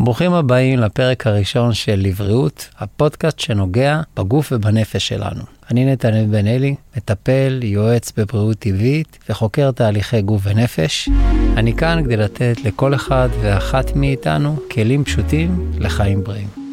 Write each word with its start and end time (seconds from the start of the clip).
ברוכים 0.00 0.32
הבאים 0.32 0.78
לפרק 0.78 1.26
הראשון 1.26 1.74
של 1.74 1.94
לבריאות, 1.96 2.68
הפודקאסט 2.78 3.38
שנוגע 3.38 4.00
בגוף 4.16 4.52
ובנפש 4.52 5.08
שלנו. 5.08 5.42
אני 5.70 5.92
נתנאל 5.92 6.26
בן 6.30 6.46
אלי, 6.46 6.74
מטפל, 6.96 7.60
יועץ 7.62 8.12
בבריאות 8.16 8.58
טבעית 8.58 9.18
וחוקר 9.28 9.70
תהליכי 9.70 10.22
גוף 10.22 10.42
ונפש. 10.44 11.08
אני 11.56 11.74
כאן 11.76 12.02
כדי 12.04 12.16
לתת 12.16 12.56
לכל 12.64 12.94
אחד 12.94 13.28
ואחת 13.42 13.96
מאיתנו 13.96 14.56
כלים 14.70 15.04
פשוטים 15.04 15.72
לחיים 15.78 16.24
בריאים. 16.24 16.65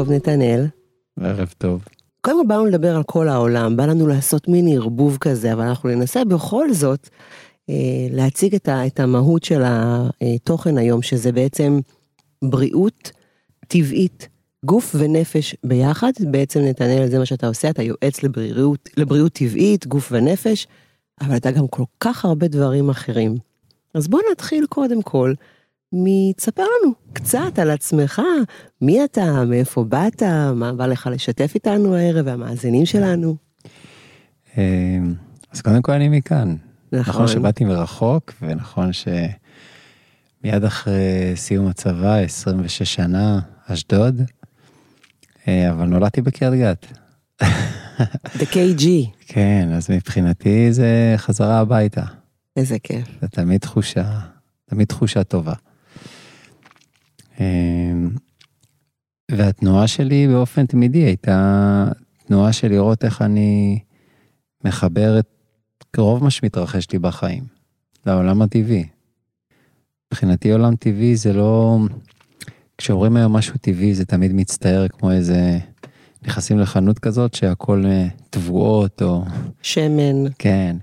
טוב 0.00 0.12
נתנאל. 0.12 0.66
ערב 1.20 1.54
טוב. 1.58 1.84
קודם 2.20 2.42
כל 2.42 2.48
באנו 2.48 2.66
לדבר 2.66 2.96
על 2.96 3.02
כל 3.02 3.28
העולם, 3.28 3.76
בא 3.76 3.86
לנו 3.86 4.06
לעשות 4.06 4.48
מיני 4.48 4.76
ערבוב 4.76 5.18
כזה, 5.20 5.52
אבל 5.52 5.64
אנחנו 5.64 5.88
ננסה 5.88 6.24
בכל 6.24 6.72
זאת 6.72 7.08
אה, 7.70 7.74
להציג 8.10 8.54
את, 8.54 8.68
ה, 8.68 8.86
את 8.86 9.00
המהות 9.00 9.44
של 9.44 9.62
התוכן 9.64 10.78
היום, 10.78 11.02
שזה 11.02 11.32
בעצם 11.32 11.80
בריאות 12.44 13.10
טבעית, 13.68 14.28
גוף 14.64 14.94
ונפש 14.98 15.56
ביחד. 15.64 16.12
בעצם 16.20 16.60
נתנאל, 16.60 17.06
זה 17.10 17.18
מה 17.18 17.26
שאתה 17.26 17.46
עושה, 17.46 17.70
אתה 17.70 17.82
יועץ 17.82 18.22
לבריאות, 18.22 18.88
לבריאות 18.96 19.32
טבעית, 19.32 19.86
גוף 19.86 20.08
ונפש, 20.12 20.66
אבל 21.20 21.36
אתה 21.36 21.50
גם 21.50 21.68
כל 21.68 21.84
כך 22.00 22.24
הרבה 22.24 22.48
דברים 22.48 22.90
אחרים. 22.90 23.36
אז 23.94 24.08
בוא 24.08 24.20
נתחיל 24.32 24.66
קודם 24.68 25.02
כל. 25.02 25.34
מתספר 25.92 26.62
לנו 26.62 26.92
קצת 27.12 27.58
על 27.58 27.70
עצמך, 27.70 28.22
מי 28.80 29.04
אתה, 29.04 29.44
מאיפה 29.44 29.84
באת, 29.84 30.22
מה 30.54 30.72
בא 30.72 30.86
לך 30.86 31.08
לשתף 31.12 31.52
איתנו 31.54 31.94
הערב 31.94 32.26
והמאזינים 32.26 32.86
שלנו. 32.86 33.36
אמ, 34.56 35.14
אז 35.52 35.60
קודם 35.60 35.82
כל 35.82 35.92
אני 35.92 36.08
מכאן. 36.08 36.56
נכון. 36.92 37.14
נכון 37.14 37.28
שבאתי 37.28 37.64
מרחוק 37.64 38.32
ונכון 38.42 38.90
שמיד 38.92 40.64
אחרי 40.64 41.32
סיום 41.34 41.66
הצבא 41.66 42.14
26 42.14 42.94
שנה 42.94 43.40
אשדוד 43.66 44.22
אה, 45.48 45.70
אבל 45.70 45.86
נולדתי 45.86 46.20
בקריית 46.20 46.54
גת. 46.54 46.86
The 48.38 48.46
KG. 48.52 48.84
כן 49.26 49.68
אז 49.72 49.90
מבחינתי 49.90 50.72
זה 50.72 51.14
חזרה 51.16 51.58
הביתה. 51.58 52.02
איזה 52.56 52.78
כיף. 52.78 53.06
זה 53.20 53.28
תמיד 53.28 53.60
תחושה 53.60 54.20
תמיד 54.70 54.86
תחושה 54.86 55.24
טובה. 55.24 55.52
והתנועה 59.40 59.86
שלי 59.86 60.28
באופן 60.28 60.66
תמידי 60.66 60.98
הייתה 60.98 61.88
תנועה 62.26 62.52
של 62.52 62.68
לראות 62.68 63.04
איך 63.04 63.22
אני 63.22 63.78
מחבר 64.64 65.18
את 65.18 65.26
רוב 65.96 66.24
מה 66.24 66.30
שמתרחש 66.30 66.90
לי 66.92 66.98
בחיים 66.98 67.44
לעולם 68.06 68.42
הטבעי. 68.42 68.86
מבחינתי 70.12 70.52
עולם 70.52 70.76
טבעי 70.76 71.16
זה 71.16 71.32
לא, 71.32 71.78
כשאומרים 72.78 73.16
היום 73.16 73.32
משהו 73.32 73.54
טבעי 73.60 73.94
זה 73.94 74.04
תמיד 74.04 74.32
מצטער 74.32 74.88
כמו 74.88 75.12
איזה, 75.12 75.58
נכנסים 76.22 76.58
לחנות 76.58 76.98
כזאת 76.98 77.34
שהכל 77.34 77.84
אה, 77.86 78.06
תבואות 78.30 79.02
או... 79.02 79.24
שמן. 79.62 80.32
כן, 80.38 80.76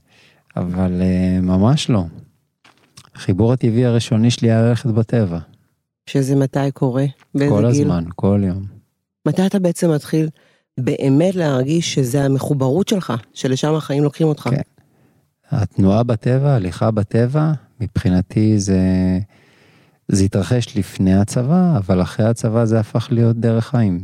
אבל 0.55 1.01
אה, 1.01 1.41
ממש 1.41 1.89
לא. 1.89 2.05
החיבור 3.15 3.53
הטבעי 3.53 3.85
הראשוני 3.85 4.31
שלי 4.31 4.51
היה 4.51 4.61
ללכת 4.61 4.89
בטבע. 4.89 5.39
שזה 6.07 6.35
מתי 6.35 6.71
קורה? 6.73 7.05
באיזה 7.35 7.53
כל 7.55 7.71
גיל? 7.71 7.81
הזמן, 7.81 8.03
כל 8.15 8.41
יום. 8.43 8.63
מתי 9.27 9.45
אתה 9.45 9.59
בעצם 9.59 9.91
מתחיל 9.91 10.29
באמת 10.77 11.35
להרגיש 11.35 11.93
שזה 11.93 12.23
המחוברות 12.23 12.87
שלך, 12.87 13.13
שלשם 13.33 13.73
החיים 13.73 14.03
לוקחים 14.03 14.27
אותך? 14.27 14.49
כן. 14.51 14.61
התנועה 15.51 16.03
בטבע, 16.03 16.55
הליכה 16.55 16.91
בטבע, 16.91 17.51
מבחינתי 17.81 18.59
זה, 18.59 18.79
זה 20.07 20.23
התרחש 20.23 20.77
לפני 20.77 21.15
הצבא, 21.15 21.77
אבל 21.77 22.01
אחרי 22.01 22.25
הצבא 22.25 22.65
זה 22.65 22.79
הפך 22.79 23.07
להיות 23.11 23.37
דרך 23.37 23.67
חיים. 23.67 24.03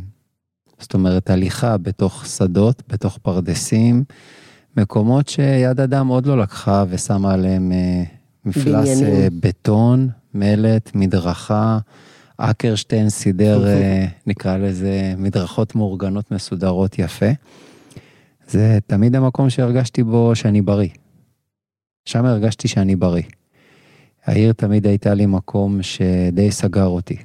זאת 0.78 0.94
אומרת, 0.94 1.30
הליכה 1.30 1.76
בתוך 1.76 2.26
שדות, 2.26 2.82
בתוך 2.88 3.18
פרדסים, 3.22 4.04
מקומות 4.76 5.28
שיד 5.28 5.80
אדם 5.80 6.08
עוד 6.08 6.26
לא 6.26 6.38
לקחה 6.38 6.84
ושמה 6.88 7.32
עליהם 7.34 7.72
אה, 7.72 8.02
מפלס 8.44 9.02
אה, 9.02 9.28
בטון, 9.40 10.08
מלט, 10.34 10.90
מדרכה, 10.94 11.78
אקרשטיין 12.36 13.10
סידר, 13.10 13.66
אה, 13.68 14.06
נקרא 14.26 14.56
לזה, 14.56 15.14
מדרכות 15.18 15.74
מאורגנות 15.74 16.30
מסודרות 16.30 16.98
יפה. 16.98 17.30
זה 18.48 18.78
תמיד 18.86 19.14
המקום 19.14 19.50
שהרגשתי 19.50 20.02
בו 20.02 20.36
שאני 20.36 20.62
בריא. 20.62 20.88
שם 22.04 22.24
הרגשתי 22.24 22.68
שאני 22.68 22.96
בריא. 22.96 23.22
העיר 24.24 24.52
תמיד 24.52 24.86
הייתה 24.86 25.14
לי 25.14 25.26
מקום 25.26 25.82
שדי 25.82 26.50
סגר 26.50 26.86
אותי. 26.86 27.16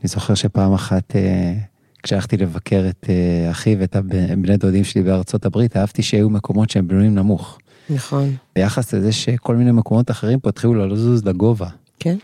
אני 0.00 0.08
זוכר 0.08 0.34
שפעם 0.34 0.72
אחת, 0.72 1.16
אה, 1.16 1.54
כשהלכתי 2.02 2.36
לבקר 2.36 2.86
את 2.88 3.10
אחי 3.50 3.76
ואת 3.78 3.96
הבני 3.96 4.56
דודים 4.56 4.84
שלי 4.84 5.02
בארצות 5.02 5.46
הברית, 5.46 5.76
אהבתי 5.76 6.02
שיהיו 6.02 6.30
מקומות 6.30 6.70
שהם 6.70 6.88
בנויים 6.88 7.14
נמוך. 7.14 7.58
נכון. 7.90 8.36
ביחס 8.56 8.94
לזה 8.94 9.12
שכל 9.12 9.56
מיני 9.56 9.72
מקומות 9.72 10.10
אחרים 10.10 10.40
פה 10.40 10.48
התחילו 10.48 10.86
לזוז 10.86 11.24
לגובה. 11.24 11.68
כן. 12.00 12.16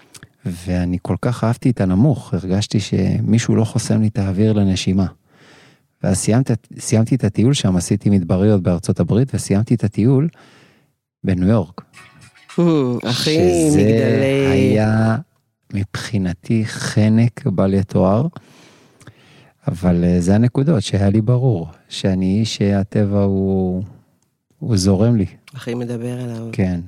ואני 0.44 0.98
כל 1.02 1.16
כך 1.22 1.44
אהבתי 1.44 1.70
את 1.70 1.80
הנמוך, 1.80 2.34
הרגשתי 2.34 2.80
שמישהו 2.80 3.56
לא 3.56 3.64
חוסם 3.64 4.00
לי 4.00 4.08
את 4.08 4.18
האוויר 4.18 4.52
לנשימה. 4.52 5.06
ואז 6.02 6.16
סיימת, 6.16 6.50
סיימתי 6.78 7.14
את 7.14 7.24
הטיול 7.24 7.54
שם, 7.54 7.76
עשיתי 7.76 8.10
מדבריות 8.10 8.62
בארצות 8.62 9.00
הברית, 9.00 9.34
וסיימתי 9.34 9.74
את 9.74 9.84
הטיול 9.84 10.28
בניו 11.24 11.48
יורק. 11.48 11.80
אחי, 13.04 13.38
מגדלי. 13.38 13.70
שזה 13.70 14.50
היה 14.52 15.16
מבחינתי 15.74 16.64
חנק 16.66 17.46
בל 17.46 17.74
יתואר, 17.74 18.26
אבל 19.68 20.04
אה, 20.04 20.20
זה 20.20 20.34
הנקודות 20.34 20.82
שהיה 20.82 21.10
לי 21.10 21.20
ברור, 21.20 21.68
שאני 21.88 22.40
איש 22.40 22.56
שהטבע 22.56 23.22
הוא, 23.22 23.82
הוא 24.62 24.76
זורם 24.76 25.16
לי. 25.16 25.26
הכי 25.54 25.74
מדבר 25.74 26.24
אליו. 26.24 26.48
כן. 26.52 26.80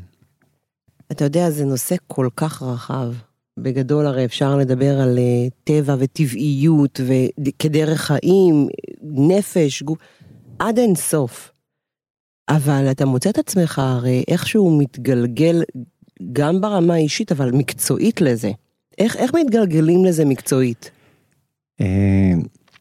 אתה 1.12 1.24
יודע, 1.24 1.50
זה 1.50 1.64
נושא 1.64 1.96
כל 2.06 2.28
כך 2.36 2.62
רחב. 2.62 3.12
בגדול 3.58 4.06
הרי 4.06 4.24
אפשר 4.24 4.56
לדבר 4.56 5.00
על 5.00 5.18
אה, 5.18 5.48
טבע 5.64 5.96
וטבעיות 5.98 7.00
וכדרך 7.04 8.00
חיים, 8.00 8.68
נפש, 9.02 9.82
גוף, 9.82 9.98
עד 10.58 10.78
אין 10.78 10.94
סוף. 10.94 11.52
אבל 12.48 12.90
אתה 12.90 13.06
מוצא 13.06 13.30
את 13.30 13.38
עצמך 13.38 13.78
הרי 13.78 14.24
איכשהו 14.28 14.78
מתגלגל 14.78 15.62
גם 16.32 16.60
ברמה 16.60 16.94
האישית, 16.94 17.32
אבל 17.32 17.50
מקצועית 17.50 18.20
לזה. 18.20 18.50
איך, 18.98 19.16
איך 19.16 19.34
מתגלגלים 19.34 20.04
לזה 20.04 20.24
מקצועית? 20.24 20.90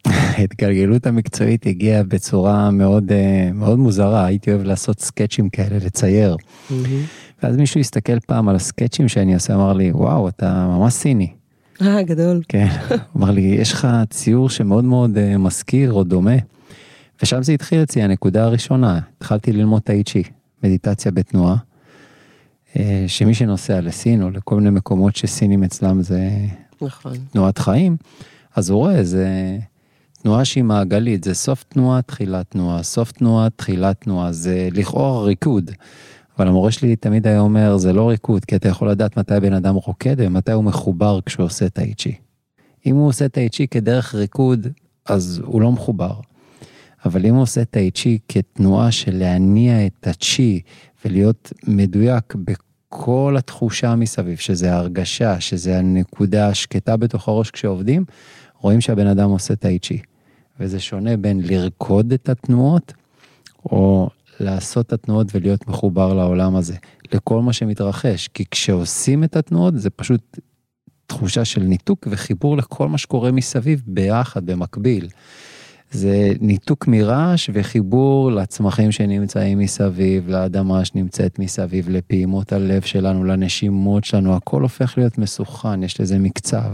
אה, 0.07 0.11
ההתגלגלות 0.37 1.07
המקצועית 1.07 1.65
הגיעה 1.65 2.03
בצורה 2.03 2.71
מאוד, 2.71 3.11
אה, 3.11 3.49
מאוד 3.53 3.79
מוזרה, 3.79 4.25
הייתי 4.25 4.51
אוהב 4.51 4.63
לעשות 4.63 4.99
סקצ'ים 4.99 5.49
כאלה, 5.49 5.77
לצייר. 5.85 6.35
Mm-hmm. 6.35 6.73
ואז 7.43 7.57
מישהו 7.57 7.79
הסתכל 7.79 8.19
פעם 8.19 8.49
על 8.49 8.55
הסקצ'ים 8.55 9.07
שאני 9.07 9.33
עושה, 9.33 9.55
אמר 9.55 9.73
לי, 9.73 9.91
וואו, 9.91 10.29
אתה 10.29 10.67
ממש 10.67 10.93
סיני. 10.93 11.33
אה, 11.81 12.03
גדול. 12.03 12.41
כן, 12.47 12.67
אמר 13.17 13.31
לי, 13.31 13.41
יש 13.41 13.73
לך 13.73 13.87
ציור 14.09 14.49
שמאוד 14.49 14.83
מאוד 14.83 15.17
uh, 15.17 15.37
מזכיר 15.37 15.93
או 15.93 16.03
דומה. 16.03 16.35
ושם 17.23 17.43
זה 17.43 17.51
התחיל 17.51 17.83
אצלי, 17.83 18.01
הנקודה 18.01 18.43
הראשונה, 18.43 18.99
התחלתי 19.17 19.51
ללמוד 19.51 19.81
טאי-צ'י, 19.81 20.23
מדיטציה 20.63 21.11
בתנועה. 21.11 21.55
Uh, 22.73 22.77
שמי 23.07 23.33
שנוסע 23.33 23.81
לסין 23.81 24.23
או 24.23 24.29
לכל 24.29 24.55
מיני 24.55 24.69
מקומות 24.69 25.15
שסינים 25.15 25.63
אצלם 25.63 26.01
זה 26.01 26.29
נכון. 26.81 27.13
תנועת 27.31 27.57
חיים, 27.57 27.97
אז 28.55 28.69
הוא 28.69 28.77
רואה, 28.77 29.03
זה 29.03 29.57
תנועה 30.23 30.45
שהיא 30.45 30.63
מעגלית, 30.63 31.23
זה 31.23 31.33
סוף 31.33 31.63
תנועה, 31.63 32.01
תחילת 32.01 32.51
תנועה, 32.51 32.83
סוף 32.83 33.11
תנועה, 33.11 33.49
תחילת 33.49 34.01
תנועה, 34.01 34.31
זה 34.31 34.69
לכאורה 34.71 35.23
ריקוד. 35.23 35.71
אבל 36.37 36.47
המורה 36.47 36.71
שלי 36.71 36.95
תמיד 36.95 37.27
היה 37.27 37.39
אומר, 37.39 37.77
זה 37.77 37.93
לא 37.93 38.09
ריקוד, 38.09 38.45
כי 38.45 38.55
אתה 38.55 38.69
יכול 38.69 38.89
לדעת 38.89 39.17
מתי 39.17 39.39
בן 39.41 39.53
אדם 39.53 39.75
רוקד 39.75 40.15
ומתי 40.17 40.51
הוא 40.51 40.63
מחובר 40.63 41.19
כשהוא 41.25 41.45
עושה 41.45 41.69
טאי 41.69 41.93
צ'י. 41.93 42.15
אם 42.85 42.95
הוא 42.95 43.07
עושה 43.07 43.29
טאי 43.29 43.49
צ'י 43.49 43.67
כדרך 43.67 44.15
ריקוד, 44.15 44.67
אז 45.05 45.41
הוא 45.45 45.61
לא 45.61 45.71
מחובר. 45.71 46.13
אבל 47.05 47.25
אם 47.25 47.35
הוא 47.35 47.43
עושה 47.43 47.65
טאי 47.65 47.91
צ'י 47.91 48.19
כתנועה 48.27 48.91
של 48.91 49.15
להניע 49.17 49.85
את 49.85 50.07
הצ'י 50.07 50.61
ולהיות 51.05 51.53
מדויק 51.67 52.35
בכל 52.35 53.35
התחושה 53.37 53.95
מסביב, 53.95 54.37
שזה 54.37 54.73
ההרגשה, 54.73 55.39
שזה 55.39 55.77
הנקודה 55.77 56.47
השקטה 56.47 56.97
בתוך 56.97 57.27
הראש 57.27 57.51
כשעובדים, 57.51 58.05
רואים 58.59 58.81
שהבן 58.81 59.07
אדם 59.07 59.29
עושה 59.29 59.55
טאי 59.55 59.79
צ'י. 59.79 59.99
וזה 60.59 60.79
שונה 60.79 61.17
בין 61.17 61.41
לרקוד 61.43 62.13
את 62.13 62.29
התנועות, 62.29 62.93
או 63.65 64.09
לעשות 64.39 64.85
את 64.85 64.93
התנועות 64.93 65.27
ולהיות 65.35 65.67
מחובר 65.67 66.13
לעולם 66.13 66.55
הזה, 66.55 66.75
לכל 67.13 67.41
מה 67.41 67.53
שמתרחש, 67.53 68.27
כי 68.27 68.45
כשעושים 68.51 69.23
את 69.23 69.35
התנועות 69.35 69.79
זה 69.79 69.89
פשוט 69.89 70.39
תחושה 71.07 71.45
של 71.45 71.61
ניתוק 71.61 72.07
וחיבור 72.11 72.57
לכל 72.57 72.87
מה 72.87 72.97
שקורה 72.97 73.31
מסביב 73.31 73.81
ביחד, 73.87 74.45
במקביל. 74.45 75.07
זה 75.91 76.33
ניתוק 76.39 76.87
מרעש 76.87 77.49
וחיבור 77.53 78.31
לצמחים 78.31 78.91
שנמצאים 78.91 79.59
מסביב, 79.59 80.29
לאדמה 80.29 80.85
שנמצאת 80.85 81.39
מסביב, 81.39 81.89
לפעימות 81.89 82.53
הלב 82.53 82.81
שלנו, 82.81 83.23
לנשימות 83.23 84.03
שלנו, 84.03 84.35
הכל 84.35 84.61
הופך 84.61 84.97
להיות 84.97 85.17
מסוכן, 85.17 85.83
יש 85.83 86.01
לזה 86.01 86.19
מקצב. 86.19 86.71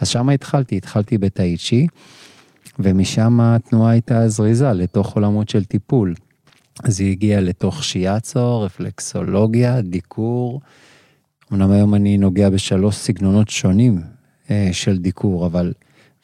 אז 0.00 0.08
שם 0.08 0.28
התחלתי, 0.28 0.76
התחלתי 0.76 1.18
בתאיצ'י, 1.18 1.86
ומשם 2.78 3.40
התנועה 3.40 3.90
הייתה 3.90 4.28
זריזה 4.28 4.72
לתוך 4.72 5.14
עולמות 5.14 5.48
של 5.48 5.64
טיפול. 5.64 6.14
אז 6.84 7.00
היא 7.00 7.10
הגיעה 7.10 7.40
לתוך 7.40 7.84
שיאצו, 7.84 8.60
רפלקסולוגיה, 8.60 9.80
דיקור. 9.80 10.60
אמנם 11.52 11.70
היום 11.70 11.94
אני 11.94 12.18
נוגע 12.18 12.50
בשלוש 12.50 12.96
סגנונות 12.96 13.48
שונים 13.48 14.00
אה, 14.50 14.68
של 14.72 14.98
דיקור, 14.98 15.46
אבל 15.46 15.72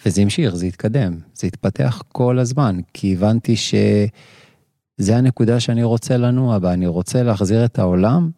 וזה 0.07 0.23
המשיך, 0.23 0.55
זה 0.55 0.67
התקדם, 0.67 1.19
זה 1.35 1.47
התפתח 1.47 2.03
כל 2.09 2.39
הזמן, 2.39 2.81
כי 2.95 3.13
הבנתי 3.13 3.57
שזה 3.57 5.17
הנקודה 5.17 5.61
שאני 5.61 5.83
רוצה 5.83 6.17
לנוע 6.17 6.59
בה, 6.59 6.73
אני 6.73 6.87
רוצה 6.87 7.23
להחזיר 7.23 7.65
את 7.65 7.79
העולם 7.79 8.31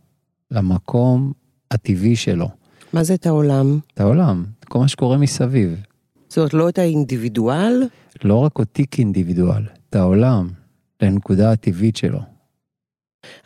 למקום 0.51 1.33
הטבעי 1.71 2.17
שלו. 2.17 2.49
מה 2.93 3.05
זה 3.05 3.15
את 3.15 3.27
העולם? 3.27 3.79
את 3.95 4.01
העולם, 4.01 4.45
כל 4.65 4.79
מה 4.79 4.89
שקורה 4.89 5.17
מסביב. 5.17 5.81
זאת 6.29 6.39
אומרת, 6.39 6.55
לא 6.55 6.69
את 6.69 6.79
האינדיבידואל? 6.79 7.83
לא 8.25 8.37
רק 8.37 8.59
אותי 8.59 8.87
כאינדיבידואל, 8.91 9.63
את 9.91 9.97
העולם, 9.97 10.49
לנקודה 11.03 11.53
הטבעית 11.53 11.97
שלו. 11.97 12.19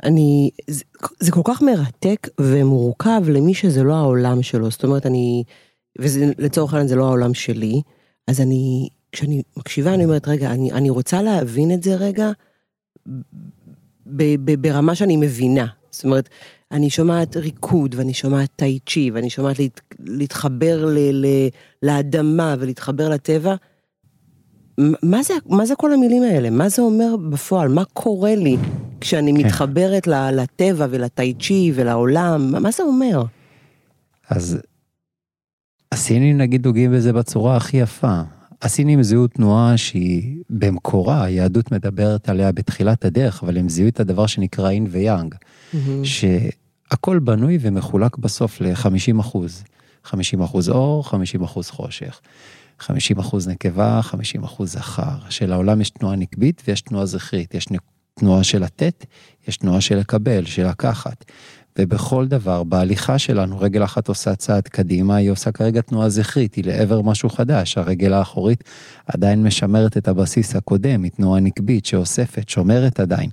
אני, 0.05 0.51
זה, 0.67 0.85
זה 1.21 1.33
כל 1.33 1.41
כך 1.45 1.63
מרתק 1.63 2.29
ומורכב 2.41 3.23
למי 3.29 3.55
שזה 3.55 3.83
לא 3.83 3.95
העולם 3.95 4.43
שלו, 4.43 4.71
זאת 4.71 4.85
אומרת, 4.85 5.07
אני, 5.07 5.45
ולצורך 5.99 6.73
העניין 6.73 6.89
זה 6.89 6.97
לא 6.97 7.07
העולם 7.07 7.35
שלי, 7.35 7.83
אז 8.27 8.41
אני, 8.41 8.89
כשאני 9.13 9.43
מקשיבה, 9.57 9.95
אני 9.95 10.05
אומרת, 10.05 10.29
רגע, 10.29 10.51
אני, 10.51 10.73
אני 10.73 10.91
רוצה 10.91 11.23
להבין 11.23 11.73
את 11.73 11.83
זה 11.83 11.95
רגע 11.95 12.31
ב, 14.07 14.23
ב, 14.45 14.63
ברמה 14.63 14.95
שאני 14.95 15.17
מבינה. 15.17 15.67
זאת 15.91 16.05
אומרת, 16.05 16.29
אני 16.73 16.91
שומעת 16.91 17.37
ריקוד, 17.37 17.94
ואני 17.94 18.15
שומעת 18.15 18.49
טאי 18.56 18.79
צ'י, 18.88 19.11
ואני 19.15 19.31
שומעת 19.31 19.59
להת, 19.59 19.81
להתחבר 19.99 20.85
ל, 20.87 20.99
ל, 20.99 21.26
לאדמה 21.82 22.55
ולהתחבר 22.59 23.09
לטבע. 23.09 23.55
מה 25.03 25.23
זה, 25.23 25.35
מה 25.47 25.67
זה 25.67 25.75
כל 25.75 25.93
המילים 25.93 26.23
האלה? 26.23 26.50
מה 26.50 26.69
זה 26.69 26.82
אומר 26.82 27.17
בפועל? 27.31 27.69
מה 27.69 27.85
קורה 27.85 28.35
לי 28.35 28.56
כשאני 29.00 29.32
כן. 29.32 29.47
מתחברת 29.47 30.06
לטבע 30.06 30.87
ולטאי 30.91 31.35
צ'י 31.41 31.73
ולעולם? 31.75 32.62
מה 32.62 32.71
זה 32.71 32.82
אומר? 32.82 33.23
אז 34.31 34.59
הסינים 35.93 36.38
נגיד 36.38 36.62
דוגים 36.62 36.93
בזה 36.93 37.12
בצורה 37.12 37.56
הכי 37.56 37.76
יפה. 37.76 38.23
הסינים 38.63 39.03
זיהו 39.03 39.27
תנועה 39.27 39.77
שהיא 39.77 40.37
במקורה, 40.51 41.25
היהדות 41.25 41.73
מדברת 41.73 42.29
עליה 42.29 42.53
בתחילת 42.53 43.05
הדרך, 43.05 43.43
אבל 43.43 43.59
הם 43.59 43.69
זיהו 43.69 43.89
את 43.89 44.01
הדבר 44.01 44.27
שנקרא 44.27 44.71
אין 44.71 44.87
ויאנג, 44.91 45.35
mm-hmm. 45.35 45.77
שהכל 46.05 47.19
בנוי 47.19 47.59
ומחולק 47.61 48.17
בסוף 48.17 48.61
ל-50 48.61 49.21
אחוז. 49.21 49.65
50 50.05 50.43
אחוז 50.43 50.69
אור, 50.69 51.09
50 51.09 51.43
אחוז 51.43 51.71
חושך. 51.71 52.21
50 52.79 53.19
אחוז 53.19 53.49
נקבה, 53.49 54.03
50 54.03 54.45
אחוז 54.45 54.73
זכר. 54.73 55.19
שלעולם 55.29 55.81
יש 55.81 55.91
תנועה 55.91 56.17
נקבית 56.17 56.63
ויש 56.69 56.81
תנועה 56.81 57.07
זכרית. 57.07 57.55
יש 57.55 57.67
תנועה 58.19 58.45
של 58.45 58.63
לתת, 58.63 59.05
יש 59.49 59.57
תנועה 59.57 59.81
של 59.81 59.99
לקבל, 59.99 60.45
של 60.45 60.69
לקחת. 60.69 61.25
ובכל 61.79 62.27
דבר, 62.27 62.65
בהליכה 62.65 63.19
שלנו, 63.19 63.61
רגל 63.61 63.85
אחת 63.85 64.09
עושה 64.09 64.35
צעד 64.35 64.69
קדימה, 64.69 65.17
היא 65.17 65.31
עושה 65.31 65.53
כרגע 65.53 65.81
תנועה 65.81 66.09
זכרית, 66.09 66.55
היא 66.55 66.65
לעבר 66.65 67.03
משהו 67.03 67.29
חדש, 67.29 67.79
הרגל 67.79 68.13
האחורית 68.13 68.65
עדיין 69.07 69.43
משמרת 69.43 69.97
את 69.97 70.09
הבסיס 70.09 70.57
הקודם, 70.57 71.03
היא 71.03 71.11
תנועה 71.11 71.41
נקבית 71.41 71.87
שאוספת, 71.87 72.49
שומרת 72.49 73.01
עדיין. 73.01 73.31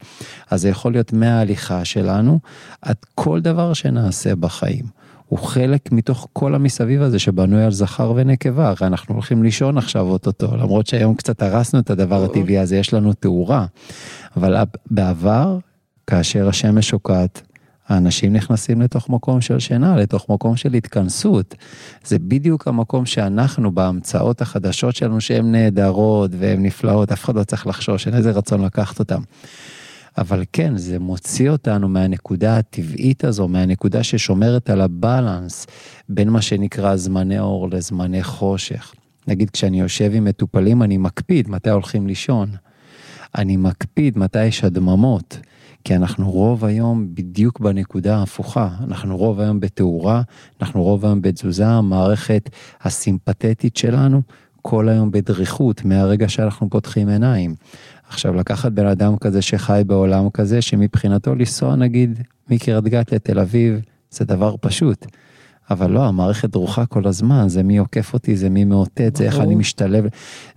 אז 0.49 0.61
זה 0.61 0.69
יכול 0.69 0.91
להיות 0.91 1.13
מההליכה 1.13 1.85
שלנו 1.85 2.39
עד 2.81 2.95
כל 3.15 3.41
דבר 3.41 3.73
שנעשה 3.73 4.35
בחיים. 4.35 4.85
הוא 5.27 5.39
חלק 5.39 5.91
מתוך 5.91 6.27
כל 6.33 6.55
המסביב 6.55 7.01
הזה 7.01 7.19
שבנוי 7.19 7.63
על 7.63 7.71
זכר 7.71 8.13
ונקבה, 8.15 8.67
הרי 8.69 8.87
אנחנו 8.87 9.13
הולכים 9.13 9.43
לישון 9.43 9.77
עכשיו 9.77 10.07
אוטוטו, 10.07 10.57
למרות 10.57 10.87
שהיום 10.87 11.15
קצת 11.15 11.41
הרסנו 11.41 11.79
את 11.79 11.89
הדבר 11.89 12.23
הטבעי 12.23 12.57
הזה, 12.57 12.77
יש 12.77 12.93
לנו 12.93 13.13
תאורה. 13.13 13.65
אבל 14.37 14.55
בעבר, 14.91 15.57
כאשר 16.07 16.47
השמש 16.49 16.89
שוקעת, 16.89 17.41
האנשים 17.87 18.33
נכנסים 18.33 18.81
לתוך 18.81 19.09
מקום 19.09 19.41
של 19.41 19.59
שינה, 19.59 19.95
לתוך 19.97 20.29
מקום 20.29 20.55
של 20.55 20.73
התכנסות. 20.73 21.55
זה 22.05 22.19
בדיוק 22.19 22.67
המקום 22.67 23.05
שאנחנו 23.05 23.71
בהמצאות 23.71 24.41
החדשות 24.41 24.95
שלנו 24.95 25.21
שהן 25.21 25.51
נהדרות 25.51 26.31
והן 26.39 26.65
נפלאות, 26.65 27.11
אף 27.11 27.23
אחד 27.25 27.35
לא 27.35 27.43
צריך 27.43 27.67
לחשוש, 27.67 28.07
אין 28.07 28.15
איזה 28.15 28.31
רצון 28.31 28.61
לקחת 28.61 28.99
אותן. 28.99 29.19
אבל 30.17 30.43
כן, 30.53 30.77
זה 30.77 30.99
מוציא 30.99 31.49
אותנו 31.49 31.89
מהנקודה 31.89 32.57
הטבעית 32.57 33.23
הזו, 33.23 33.47
מהנקודה 33.47 34.03
ששומרת 34.03 34.69
על 34.69 34.81
הבלנס 34.81 35.67
בין 36.09 36.29
מה 36.29 36.41
שנקרא 36.41 36.95
זמני 36.95 37.39
אור 37.39 37.69
לזמני 37.69 38.23
חושך. 38.23 38.93
נגיד 39.27 39.49
כשאני 39.49 39.79
יושב 39.79 40.11
עם 40.13 40.25
מטופלים 40.25 40.83
אני 40.83 40.97
מקפיד 40.97 41.49
מתי 41.49 41.69
הולכים 41.69 42.07
לישון. 42.07 42.49
אני 43.37 43.57
מקפיד 43.57 44.17
מתי 44.17 44.45
יש 44.45 44.63
הדממות. 44.63 45.39
כי 45.85 45.95
אנחנו 45.95 46.31
רוב 46.31 46.65
היום 46.65 47.07
בדיוק 47.13 47.59
בנקודה 47.59 48.17
ההפוכה, 48.17 48.69
אנחנו 48.83 49.17
רוב 49.17 49.39
היום 49.39 49.59
בתאורה, 49.59 50.21
אנחנו 50.61 50.83
רוב 50.83 51.05
היום 51.05 51.21
בתזוזה, 51.21 51.67
המערכת 51.67 52.49
הסימפתטית 52.81 53.77
שלנו 53.77 54.21
כל 54.61 54.89
היום 54.89 55.11
בדריכות 55.11 55.85
מהרגע 55.85 56.29
שאנחנו 56.29 56.69
פותחים 56.69 57.09
עיניים. 57.09 57.55
עכשיו 58.09 58.33
לקחת 58.33 58.71
בן 58.71 58.85
אדם 58.85 59.17
כזה 59.17 59.41
שחי 59.41 59.81
בעולם 59.87 60.29
כזה, 60.29 60.61
שמבחינתו 60.61 61.35
לנסוע 61.35 61.75
נגיד 61.75 62.19
מקריית 62.49 62.83
גת 62.83 63.11
לתל 63.11 63.39
אביב, 63.39 63.79
זה 64.11 64.25
דבר 64.25 64.55
פשוט. 64.61 65.05
אבל 65.69 65.91
לא, 65.91 66.05
המערכת 66.05 66.49
דרוכה 66.49 66.85
כל 66.85 67.07
הזמן, 67.07 67.49
זה 67.49 67.63
מי 67.63 67.77
עוקף 67.77 68.13
אותי, 68.13 68.35
זה 68.37 68.49
מי 68.49 68.65
מאותת, 68.65 69.15
זה 69.15 69.23
איך 69.23 69.39
אני 69.39 69.55
משתלב, 69.55 70.05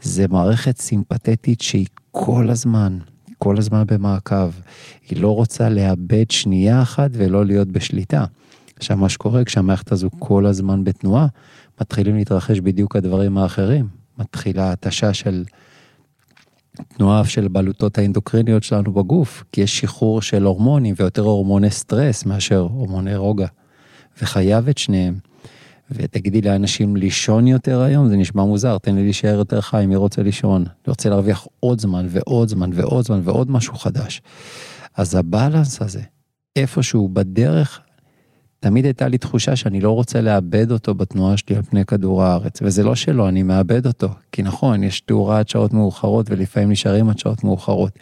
זה 0.02 0.28
מערכת 0.28 0.78
סימפתטית 0.78 1.60
שהיא 1.60 1.86
כל 2.10 2.50
הזמן, 2.50 2.98
כל 3.38 3.58
הזמן 3.58 3.85
במעקב. 3.87 4.50
היא 5.08 5.23
לא 5.23 5.35
רוצה 5.35 5.69
לאבד 5.69 6.31
שנייה 6.31 6.82
אחת 6.82 7.11
ולא 7.12 7.46
להיות 7.46 7.69
בשליטה. 7.69 8.24
עכשיו 8.77 8.96
מה 8.96 9.08
שקורה 9.08 9.44
כשהמערכת 9.44 9.93
הזו 9.93 10.08
כל 10.19 10.46
הזמן 10.46 10.84
בתנועה, 10.84 11.27
מתחילים 11.81 12.17
להתרחש 12.17 12.60
בדיוק 12.60 12.96
הדברים 12.96 13.39
האחרים. 13.39 13.89
מתחילה 14.19 14.72
התשה 14.72 15.15
של 15.15 15.44
תנועה 16.96 17.24
של 17.24 17.48
בלוטות 17.48 17.98
האנדוקריניות 17.98 18.62
שלנו 18.62 18.93
בגוף, 18.93 19.44
כי 19.53 19.60
יש 19.60 19.79
שחרור 19.79 20.22
של 20.22 20.44
הורמונים 20.44 20.94
ויותר 20.98 21.22
הורמוני 21.22 21.70
סטרס 21.70 22.27
מאשר 22.27 22.58
הורמוני 22.58 23.17
רוגע. 23.17 23.46
וחייב 24.22 24.69
את 24.69 24.79
שניהם. 24.79 25.28
ותגידי 25.90 26.40
לאנשים 26.40 26.96
לישון 26.96 27.46
יותר 27.46 27.80
היום, 27.80 28.08
זה 28.08 28.16
נשמע 28.16 28.44
מוזר, 28.44 28.78
תן 28.78 28.94
לי 28.94 29.02
להישאר 29.02 29.34
יותר 29.34 29.60
חי, 29.60 29.84
מי 29.88 29.96
רוצה 29.96 30.22
לישון? 30.22 30.62
אני 30.62 30.88
רוצה 30.88 31.08
להרוויח 31.08 31.46
עוד 31.60 31.80
זמן 31.80 32.06
ועוד 32.08 32.48
זמן 32.48 32.70
ועוד 32.74 33.04
זמן 33.04 33.20
ועוד 33.24 33.50
משהו 33.50 33.74
חדש. 33.74 34.22
אז 34.96 35.14
הבלנס 35.14 35.82
הזה, 35.82 36.02
איפשהו 36.56 37.08
בדרך, 37.08 37.80
תמיד 38.60 38.84
הייתה 38.84 39.08
לי 39.08 39.18
תחושה 39.18 39.56
שאני 39.56 39.80
לא 39.80 39.90
רוצה 39.90 40.20
לאבד 40.20 40.70
אותו 40.70 40.94
בתנועה 40.94 41.36
שלי 41.36 41.56
על 41.56 41.62
פני 41.62 41.84
כדור 41.84 42.22
הארץ, 42.22 42.58
וזה 42.62 42.82
לא 42.82 42.94
שלא, 42.94 43.28
אני 43.28 43.42
מאבד 43.42 43.86
אותו, 43.86 44.08
כי 44.32 44.42
נכון, 44.42 44.82
יש 44.82 45.00
תאורה 45.00 45.38
עד 45.38 45.48
שעות 45.48 45.72
מאוחרות 45.72 46.30
ולפעמים 46.30 46.70
נשארים 46.70 47.10
עד 47.10 47.18
שעות 47.18 47.44
מאוחרות. 47.44 47.98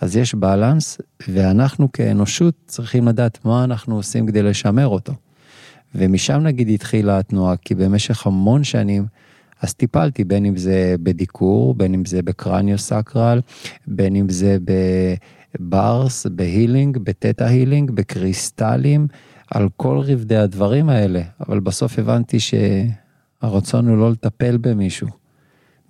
אז 0.00 0.16
יש 0.16 0.34
בלנס, 0.34 0.98
ואנחנו 1.28 1.92
כאנושות 1.92 2.54
צריכים 2.66 3.08
לדעת 3.08 3.44
מה 3.44 3.64
אנחנו 3.64 3.96
עושים 3.96 4.26
כדי 4.26 4.42
לשמר 4.42 4.88
אותו. 4.88 5.12
ומשם 5.94 6.40
נגיד 6.40 6.68
התחילה 6.68 7.18
התנועה, 7.18 7.56
כי 7.56 7.74
במשך 7.74 8.26
המון 8.26 8.64
שנים, 8.64 9.06
אז 9.62 9.74
טיפלתי, 9.74 10.24
בין 10.24 10.46
אם 10.46 10.56
זה 10.56 10.94
בדיקור, 11.02 11.74
בין 11.74 11.94
אם 11.94 12.04
זה 12.04 12.22
בקרניו 12.22 12.78
סקרל, 12.78 13.40
בין 13.86 14.16
אם 14.16 14.28
זה 14.28 14.56
בברס, 15.60 16.26
בהילינג, 16.26 16.98
בטטה 16.98 17.46
הילינג, 17.46 17.90
בקריסטלים, 17.90 19.06
על 19.50 19.68
כל 19.76 20.00
רבדי 20.04 20.36
הדברים 20.36 20.88
האלה, 20.88 21.22
אבל 21.40 21.60
בסוף 21.60 21.98
הבנתי 21.98 22.38
שהרצון 22.40 23.88
הוא 23.88 23.98
לא 23.98 24.10
לטפל 24.10 24.56
במישהו. 24.56 25.08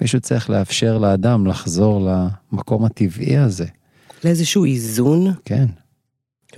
מישהו 0.01 0.21
צריך 0.21 0.51
לאפשר 0.51 0.99
לאדם 0.99 1.47
לחזור 1.47 2.09
למקום 2.53 2.85
הטבעי 2.85 3.37
הזה. 3.37 3.67
לאיזשהו 4.25 4.65
איזון? 4.65 5.33
כן. 5.45 5.67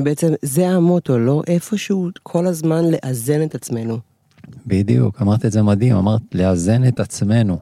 בעצם 0.05 0.33
זה 0.43 0.69
המוטו, 0.69 1.19
לא 1.19 1.43
איפשהו 1.47 2.09
כל 2.23 2.47
הזמן 2.47 2.85
לאזן 2.85 3.43
את 3.43 3.55
עצמנו. 3.55 3.99
בדיוק, 4.67 5.23
אמרת 5.23 5.45
את 5.45 5.53
זה 5.53 5.63
מדהים, 5.63 5.97
אמרת 5.97 6.21
לאזן 6.35 6.89
את 6.89 7.01
עצמנו. 7.01 7.59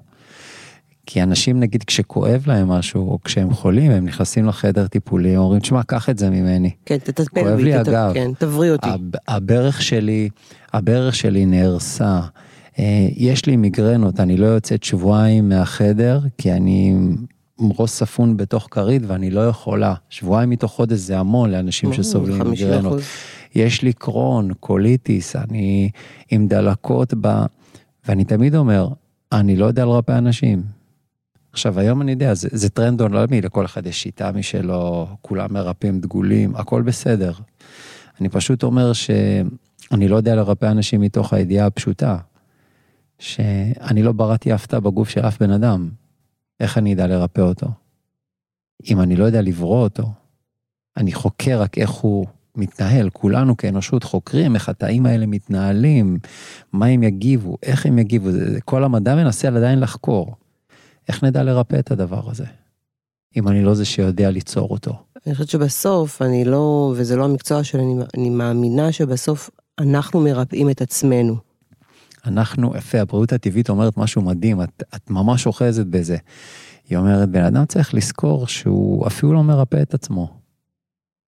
כי 1.07 1.23
אנשים 1.23 1.61
נגיד 1.61 1.85
כשכואב 1.85 2.43
להם 2.47 2.69
משהו, 2.69 3.09
או 3.11 3.19
כשהם 3.25 3.51
חולים, 3.55 3.91
הם 3.91 4.05
נכנסים 4.05 4.47
לחדר 4.47 4.87
טיפולי, 4.87 5.37
אומרים, 5.37 5.61
תשמע, 5.61 5.83
קח 5.83 6.09
את 6.11 6.19
זה 6.19 6.31
ממני. 6.31 6.71
כן, 6.87 6.97
תטפל 6.99 7.25
כואב 7.41 7.57
בי, 7.57 7.65
לי 7.65 7.73
תט- 7.73 7.89
הגב. 7.89 8.11
כן, 8.15 8.31
תבריא 8.39 8.73
אותי. 8.73 8.89
הב- 8.89 9.01
הברך 9.29 9.83
שלי, 9.83 10.29
הברך 10.73 11.15
שלי 11.15 11.47
נהרסה. 11.47 12.21
אה, 12.79 12.85
יש 13.17 13.47
לי 13.47 13.57
מיגרנות, 13.57 14.21
אני 14.21 14.37
לא 14.37 14.47
יוצאת 14.47 14.83
שבועיים 14.85 15.49
מהחדר, 15.49 16.21
כי 16.39 16.53
אני 16.53 16.95
ראש 17.61 17.91
ספון 17.91 18.37
בתוך 18.37 18.69
כרית 18.71 19.03
ואני 19.07 19.31
לא 19.31 19.49
יכולה. 19.49 19.95
שבועיים 20.09 20.51
מתוך 20.51 20.73
חודש 20.73 20.99
זה 20.99 21.19
המון 21.19 21.51
לאנשים 21.51 21.93
שסובלים 21.93 22.43
50%. 22.43 22.45
ממיגרנות. 22.45 23.01
יש 23.55 23.83
לי 23.83 23.93
קרוהן, 23.93 24.55
קוליטיס, 24.61 25.37
אני 25.37 25.91
עם 26.31 26.49
דלקות 26.49 27.15
ב... 27.21 27.45
ואני 28.09 28.25
תמיד 28.25 28.55
אומר, 28.55 28.89
אני 29.33 29.57
לא 29.57 29.67
יודע 29.67 29.85
לרפא 29.85 30.19
אנשים. 30.19 30.63
עכשיו, 31.53 31.81
היום 31.81 32.03
אני 32.03 32.13
יודע, 32.13 32.35
זה, 32.35 32.49
זה 32.53 32.69
טרנד 32.69 33.01
עולמי, 33.01 33.41
לכל 33.41 33.65
אחד 33.65 33.87
יש 33.87 34.03
שיטה 34.03 34.33
משלו, 34.33 35.07
כולם 35.23 35.53
מרפאים 35.53 36.01
דגולים, 36.01 36.57
הכל 36.57 36.83
בסדר. 36.83 37.33
אני 38.21 38.29
פשוט 38.29 38.63
אומר 38.63 38.93
שאני 38.93 40.09
לא 40.09 40.17
יודע 40.17 40.35
לרפא 40.35 40.67
אנשים 40.67 41.01
מתוך 41.01 41.33
הידיעה 41.33 41.67
הפשוטה, 41.67 42.17
שאני 43.19 44.03
לא 44.03 44.13
בראתי 44.13 44.55
אף 44.55 44.67
תא 44.67 44.79
בגוף 44.79 45.09
של 45.09 45.21
אף 45.21 45.43
בן 45.43 45.51
אדם. 45.51 45.89
איך 46.61 46.79
אני 46.79 46.95
אדע 46.95 47.07
לרפא 47.07 47.41
אותו? 47.41 47.67
אם 48.91 49.01
אני 49.01 49.17
לא 49.17 49.25
יודע 49.25 49.43
לברוא 49.43 49.83
אותו, 49.83 50.03
אני 50.97 51.13
חוקר 51.13 51.61
רק 51.61 51.79
איך 51.79 51.91
הוא 51.91 52.27
מתנהל, 52.57 53.11
כולנו 53.11 53.57
כאנושות 53.57 54.05
חוקרים 54.05 54.55
איך 54.55 54.69
התאים 54.69 55.07
האלה 55.07 55.27
מתנהלים, 55.27 56.19
מה 56.73 56.87
הם 56.87 57.03
יגיבו, 57.03 57.57
איך 57.63 57.87
הם 57.87 57.99
יגיבו, 57.99 58.31
זה, 58.31 58.53
זה, 58.53 58.61
כל 58.61 58.85
המדע 58.85 59.15
מנסה 59.15 59.49
עדיין 59.49 59.81
לחקור. 59.81 60.35
איך 61.09 61.25
נדע 61.25 61.43
לרפא 61.43 61.79
את 61.79 61.91
הדבר 61.91 62.31
הזה, 62.31 62.45
אם 63.37 63.49
אני 63.49 63.65
לא 63.65 63.75
זה 63.75 63.85
שיודע 63.85 64.31
ליצור 64.31 64.71
אותו? 64.71 64.93
אני 65.27 65.35
חושבת 65.35 65.49
שבסוף, 65.49 66.23
אני 66.23 66.45
לא, 66.45 66.95
וזה 66.97 67.17
לא 67.17 67.25
המקצוע 67.25 67.65
שלי, 67.65 67.83
אני, 67.83 67.95
אני 68.17 68.31
מאמינה 68.31 68.93
שבסוף 68.93 69.51
אנחנו 69.79 70.21
מרפאים 70.21 70.71
את 70.71 70.83
עצמנו. 70.83 71.37
אנחנו, 72.27 72.77
יפה, 72.77 73.01
הבריאות 73.01 73.33
הטבעית 73.33 73.69
אומרת 73.69 73.97
משהו 73.97 74.23
מדהים, 74.23 74.63
את, 74.63 74.83
את 74.95 75.11
ממש 75.11 75.47
אוחזת 75.47 75.87
בזה. 75.87 76.17
היא 76.89 76.99
אומרת, 76.99 77.29
בן 77.29 77.45
אדם 77.45 77.65
צריך 77.67 77.95
לזכור 77.95 78.47
שהוא 78.47 79.07
אפילו 79.07 79.33
לא 79.33 79.43
מרפא 79.43 79.83
את 79.83 79.95
עצמו. 79.95 80.41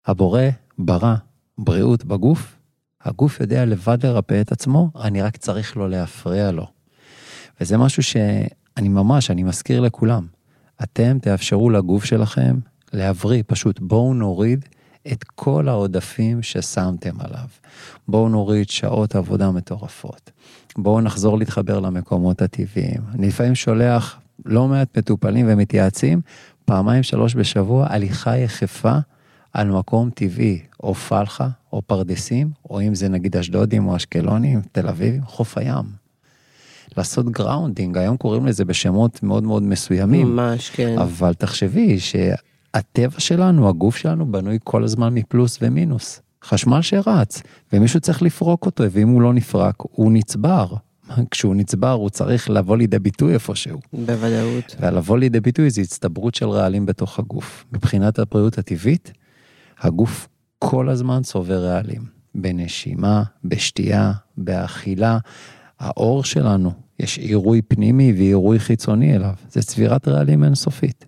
הבורא 0.06 0.42
ברא 0.78 1.16
בריאות 1.58 2.06
בגוף, 2.06 2.56
הגוף 3.04 3.40
יודע 3.40 3.66
לבד 3.66 4.06
לרפא 4.06 4.42
את 4.42 4.52
עצמו, 4.52 4.92
אני 5.02 5.22
רק 5.22 5.38
צריך 5.38 5.78
לא 5.78 5.90
להפריע 5.90 6.52
לו. 6.52 6.68
וזה 7.62 7.78
משהו 7.78 8.04
שאני 8.04 8.90
ממש, 8.90 9.32
אני 9.32 9.44
מזכיר 9.44 9.82
לכולם. 9.82 10.28
אתם 10.84 11.20
תאפשרו 11.20 11.70
לגוף 11.70 12.06
שלכם 12.06 12.60
להבריא, 12.94 13.44
פשוט 13.48 13.80
בואו 13.80 14.14
נוריד 14.14 14.66
את 15.12 15.24
כל 15.24 15.70
העודפים 15.70 16.44
ששמתם 16.44 17.22
עליו. 17.22 17.48
בואו 18.08 18.30
נוריד 18.30 18.70
שעות 18.70 19.16
עבודה 19.16 19.52
מטורפות. 19.52 20.32
בואו 20.78 21.02
נחזור 21.02 21.38
להתחבר 21.38 21.80
למקומות 21.80 22.42
הטבעיים. 22.42 23.02
אני 23.14 23.28
לפעמים 23.28 23.56
שולח 23.56 24.20
לא 24.46 24.68
מעט 24.68 24.98
מטופלים 24.98 25.46
ומתייעצים 25.50 26.22
פעמיים 26.66 27.04
שלוש 27.04 27.36
בשבוע 27.36 27.88
הליכה 27.90 28.38
יחפה 28.38 28.98
על 29.54 29.72
מקום 29.72 30.10
טבעי, 30.10 30.62
או 30.84 30.96
פלחה, 30.96 31.48
או 31.74 31.82
פרדסים, 31.82 32.52
או 32.70 32.82
אם 32.82 32.96
זה 32.96 33.10
נגיד 33.10 33.38
אשדודים 33.38 33.88
או 33.88 33.96
אשקלונים, 33.96 34.62
תל 34.72 34.88
אביב, 34.88 35.24
חוף 35.26 35.58
הים. 35.58 35.86
לעשות 36.98 37.30
grounding, 37.30 37.98
היום 37.98 38.18
קוראים 38.18 38.46
לזה 38.46 38.66
בשמות 38.66 39.24
מאוד 39.24 39.44
מאוד 39.44 39.64
מסוימים, 39.64 40.36
ממש, 40.36 40.70
כן. 40.70 40.98
אבל 40.98 41.34
תחשבי 41.34 42.00
שהטבע 42.76 43.20
שלנו, 43.20 43.70
הגוף 43.70 43.98
שלנו 43.98 44.32
בנוי 44.32 44.58
כל 44.64 44.84
הזמן 44.84 45.14
מפלוס 45.14 45.58
ומינוס. 45.62 46.22
חשמל 46.44 46.82
שרץ, 46.82 47.42
ומישהו 47.74 48.00
צריך 48.00 48.22
לפרוק 48.22 48.66
אותו, 48.66 48.84
ואם 48.92 49.08
הוא 49.08 49.22
לא 49.22 49.34
נפרק, 49.34 49.76
הוא 49.80 50.12
נצבר. 50.12 50.68
כשהוא 51.32 51.56
נצבר, 51.56 51.92
הוא 51.92 52.10
צריך 52.10 52.50
לבוא 52.50 52.78
לידי 52.78 53.00
ביטוי 53.00 53.34
איפשהו. 53.34 53.80
בוודאות. 53.94 54.76
ולבוא 54.80 55.18
לידי 55.18 55.40
ביטוי 55.40 55.70
זה 55.70 55.82
הצטברות 55.82 56.36
של 56.36 56.50
רעלים 56.50 56.86
בתוך 56.86 57.20
הגוף. 57.20 57.66
מבחינת 57.72 58.20
הבריאות 58.20 58.58
הטבעית, 58.58 59.12
הגוף 59.80 60.28
כל 60.60 60.90
הזמן 60.90 61.22
צובר 61.24 61.66
רעלים. 61.66 62.02
בנשימה, 62.36 63.24
בשתייה, 63.44 64.12
באכילה. 64.38 65.18
העור 65.80 66.24
שלנו, 66.24 66.72
יש 67.00 67.18
עירוי 67.18 67.62
פנימי 67.62 68.14
ועירוי 68.14 68.60
חיצוני 68.60 69.16
אליו. 69.16 69.34
זה 69.50 69.62
צבירת 69.62 70.08
רעלים 70.08 70.44
אינסופית. 70.44 71.06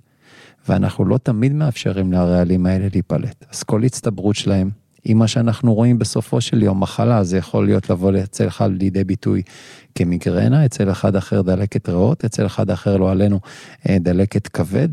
ואנחנו 0.70 1.06
לא 1.06 1.18
תמיד 1.18 1.54
מאפשרים 1.54 2.12
לרעלים 2.12 2.66
האלה 2.66 2.88
להיפלט. 2.94 3.46
אז 3.52 3.64
כל 3.64 3.84
הצטברות 3.84 4.36
שלהם, 4.36 4.70
עם 5.06 5.18
מה 5.18 5.28
שאנחנו 5.28 5.74
רואים 5.74 6.00
בסופו 6.00 6.42
של 6.42 6.64
יום, 6.64 6.80
מחלה, 6.80 7.24
זה 7.24 7.38
יכול 7.38 7.66
להיות 7.66 7.90
לבוא 7.90 8.12
אצל 8.24 8.48
אחד 8.48 8.72
לידי 8.72 9.04
ביטוי 9.04 9.42
כמיגרנה, 9.96 10.66
אצל 10.66 10.92
אחד 10.92 11.16
אחר 11.16 11.42
דלקת 11.42 11.90
ריאות, 11.90 12.26
אצל 12.26 12.46
אחד 12.46 12.70
אחר 12.70 12.98
לא 12.98 13.12
עלינו 13.12 13.40
אה, 13.90 13.98
דלקת 14.00 14.48
כבד, 14.48 14.90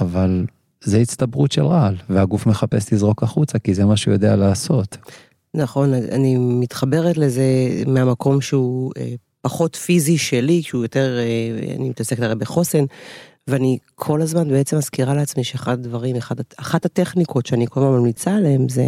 אבל 0.00 0.44
זה 0.84 0.98
הצטברות 0.98 1.52
של 1.52 1.64
רעל, 1.64 1.96
והגוף 2.10 2.46
מחפש 2.46 2.92
לזרוק 2.92 3.22
החוצה, 3.22 3.58
כי 3.58 3.74
זה 3.74 3.84
מה 3.84 3.96
שהוא 3.96 4.14
יודע 4.14 4.36
לעשות. 4.36 4.96
נכון, 5.54 5.94
אני 5.94 6.36
מתחברת 6.36 7.16
לזה 7.16 7.44
מהמקום 7.86 8.40
שהוא 8.40 8.92
אה, 8.96 9.14
פחות 9.40 9.76
פיזי 9.76 10.18
שלי, 10.18 10.62
שהוא 10.62 10.82
יותר, 10.82 11.18
אה, 11.18 11.74
אני 11.76 11.88
מתעסקת 11.88 12.22
הרי 12.22 12.34
בחוסן, 12.34 12.84
ואני 13.48 13.78
כל 13.94 14.22
הזמן 14.22 14.48
בעצם 14.48 14.78
מזכירה 14.78 15.14
לעצמי 15.14 15.44
שאחד 15.44 15.72
הדברים, 15.72 16.16
אחד, 16.16 16.36
אחת 16.56 16.84
הטכניקות 16.84 17.46
שאני 17.46 17.66
כל 17.70 17.80
הזמן 17.80 17.98
ממליצה 17.98 18.36
עליהם 18.36 18.68
זה 18.68 18.84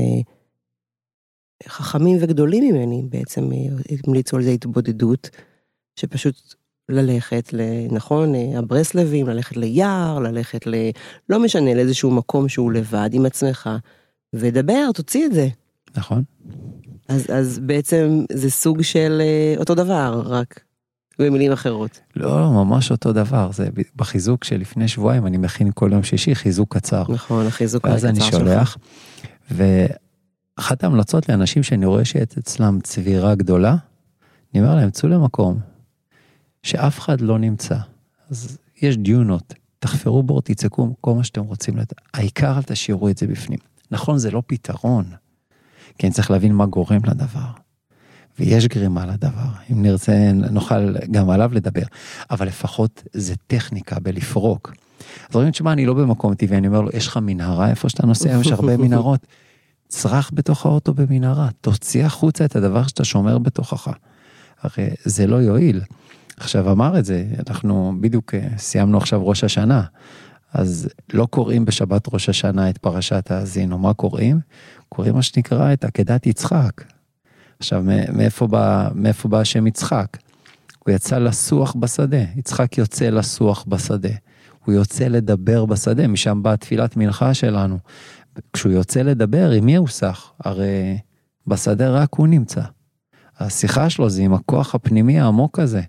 חכמים 1.66 2.16
וגדולים 2.20 2.74
ממני 2.74 3.02
בעצם 3.08 3.52
אה, 3.52 3.58
המליצו 4.06 4.36
על 4.36 4.42
זה 4.42 4.50
התבודדות, 4.50 5.30
שפשוט 5.96 6.54
ללכת, 6.88 7.52
ל, 7.52 7.60
נכון, 7.90 8.34
אה, 8.34 8.58
הברסלבים, 8.58 9.26
ללכת 9.26 9.56
ליער, 9.56 10.18
ללכת 10.18 10.66
ל... 10.66 10.74
לא 11.28 11.40
משנה, 11.40 11.74
לאיזשהו 11.74 12.10
מקום 12.10 12.48
שהוא 12.48 12.72
לבד 12.72 13.10
עם 13.12 13.26
עצמך, 13.26 13.70
ודבר, 14.32 14.90
תוציא 14.94 15.26
את 15.26 15.34
זה. 15.34 15.48
נכון? 15.96 16.22
אז, 17.08 17.26
אז 17.32 17.58
בעצם 17.58 18.24
זה 18.32 18.50
סוג 18.50 18.82
של 18.82 19.18
אה, 19.20 19.54
אותו 19.58 19.74
דבר, 19.74 20.22
רק 20.24 20.60
במילים 21.18 21.52
אחרות. 21.52 22.00
לא, 22.16 22.40
לא, 22.40 22.50
ממש 22.50 22.90
אותו 22.90 23.12
דבר, 23.12 23.52
זה 23.52 23.68
בחיזוק 23.96 24.44
שלפני 24.44 24.88
שבועיים, 24.88 25.26
אני 25.26 25.36
מכין 25.36 25.70
כל 25.74 25.90
יום 25.92 26.02
שישי 26.02 26.34
חיזוק 26.34 26.76
קצר. 26.76 27.04
נכון, 27.08 27.46
החיזוק 27.46 27.84
ואז 27.84 28.04
אני 28.04 28.18
הקצר 28.18 28.30
שלך. 28.30 28.40
שולח, 28.40 28.76
ואחת 29.50 30.84
ההמלצות 30.84 31.28
לאנשים 31.28 31.62
שאני 31.62 31.86
רואה 31.86 32.04
שיש 32.04 32.38
אצלם 32.38 32.78
צבירה 32.82 33.34
גדולה, 33.34 33.76
אני 34.54 34.62
אומר 34.62 34.74
להם, 34.74 34.90
צאו 34.90 35.08
למקום 35.08 35.58
שאף 36.62 36.98
אחד 36.98 37.20
לא 37.20 37.38
נמצא. 37.38 37.76
אז 38.30 38.58
יש 38.82 38.96
דיונות, 38.96 39.54
תחפרו 39.78 40.22
בור, 40.22 40.42
תצעקו 40.42 40.94
כל 41.00 41.14
מה 41.14 41.24
שאתם 41.24 41.42
רוצים. 41.42 41.76
לת... 41.76 41.92
העיקר 42.14 42.56
אל 42.56 42.62
תשאירו 42.62 43.08
את 43.08 43.18
זה 43.18 43.26
בפנים. 43.26 43.58
נכון, 43.90 44.18
זה 44.18 44.30
לא 44.30 44.42
פתרון, 44.46 45.04
כי 45.98 46.06
אני 46.06 46.14
צריך 46.14 46.30
להבין 46.30 46.52
מה 46.52 46.66
גורם 46.66 47.00
לדבר. 47.04 47.48
ויש 48.38 48.66
גרימה 48.66 49.06
לדבר, 49.06 49.48
אם 49.72 49.82
נרצה 49.82 50.32
נוכל 50.32 50.94
גם 51.10 51.30
עליו 51.30 51.50
לדבר, 51.54 51.82
אבל 52.30 52.46
לפחות 52.46 53.02
זה 53.12 53.34
טכניקה 53.46 54.00
בלפרוק. 54.00 54.72
אז 55.30 55.34
אומרים, 55.34 55.50
תשמע, 55.50 55.72
אני 55.72 55.86
לא 55.86 55.94
במקום 55.94 56.34
טבעי, 56.34 56.58
אני 56.58 56.66
אומר 56.66 56.80
לו, 56.80 56.90
יש 56.92 57.06
לך 57.06 57.18
מנהרה 57.22 57.70
איפה 57.70 57.88
שאתה 57.88 58.06
נוסע, 58.06 58.38
יש 58.40 58.52
הרבה 58.52 58.76
מנהרות. 58.86 59.26
צרח 59.88 60.30
בתוך 60.34 60.66
האוטו 60.66 60.94
במנהרה, 60.94 61.48
תוציא 61.60 62.04
החוצה 62.04 62.44
את 62.44 62.56
הדבר 62.56 62.86
שאתה 62.86 63.04
שומר 63.04 63.38
בתוכך. 63.38 63.90
הרי 64.62 64.88
זה 65.04 65.26
לא 65.26 65.36
יועיל. 65.36 65.80
עכשיו 66.36 66.72
אמר 66.72 66.98
את 66.98 67.04
זה, 67.04 67.24
אנחנו 67.48 67.92
בדיוק 68.00 68.34
אה, 68.34 68.48
סיימנו 68.58 68.98
עכשיו 68.98 69.28
ראש 69.28 69.44
השנה, 69.44 69.82
אז 70.54 70.88
לא 71.12 71.26
קוראים 71.26 71.64
בשבת 71.64 72.14
ראש 72.14 72.28
השנה 72.28 72.70
את 72.70 72.78
פרשת 72.78 73.30
האזינו, 73.30 73.78
מה 73.78 73.94
קוראים? 73.94 74.40
קוראים 74.88 75.14
מה 75.14 75.22
שנקרא 75.22 75.72
את 75.72 75.84
עקדת 75.84 76.26
יצחק. 76.26 76.72
עכשיו, 77.60 77.84
מאיפה 78.12 78.46
בא, 78.46 78.88
מאיפה 78.94 79.28
בא 79.28 79.40
השם 79.40 79.66
יצחק? 79.66 80.16
הוא 80.78 80.94
יצא 80.94 81.18
לסוח 81.18 81.74
בשדה, 81.78 82.22
יצחק 82.36 82.78
יוצא 82.78 83.08
לסוח 83.08 83.64
בשדה. 83.68 84.08
הוא 84.64 84.74
יוצא 84.74 85.08
לדבר 85.08 85.64
בשדה, 85.64 86.08
משם 86.08 86.42
באה 86.42 86.56
תפילת 86.56 86.96
מנחה 86.96 87.34
שלנו. 87.34 87.78
כשהוא 88.52 88.72
יוצא 88.72 89.02
לדבר, 89.02 89.50
עם 89.50 89.66
מי 89.66 89.76
הוא 89.76 89.88
סח? 89.88 90.32
הרי 90.44 90.98
בשדה 91.46 91.90
רק 91.90 92.14
הוא 92.14 92.28
נמצא. 92.28 92.60
השיחה 93.38 93.90
שלו 93.90 94.10
זה 94.10 94.22
עם 94.22 94.34
הכוח 94.34 94.74
הפנימי 94.74 95.20
העמוק 95.20 95.58
הזה, 95.58 95.82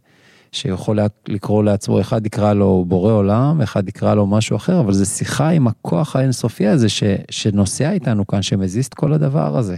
שיכול 0.51 0.99
לקרוא 1.27 1.63
לעצמו, 1.63 2.01
אחד 2.01 2.25
יקרא 2.25 2.53
לו 2.53 2.85
בורא 2.87 3.13
עולם, 3.13 3.61
אחד 3.61 3.89
יקרא 3.89 4.13
לו 4.13 4.27
משהו 4.27 4.57
אחר, 4.57 4.79
אבל 4.79 4.93
זה 4.93 5.05
שיחה 5.05 5.49
עם 5.49 5.67
הכוח 5.67 6.15
האינסופי 6.15 6.67
הזה 6.67 6.89
ש, 6.89 7.03
שנוסע 7.29 7.91
איתנו 7.91 8.27
כאן, 8.27 8.41
שמזיז 8.41 8.85
את 8.85 8.93
כל 8.93 9.13
הדבר 9.13 9.57
הזה. 9.57 9.77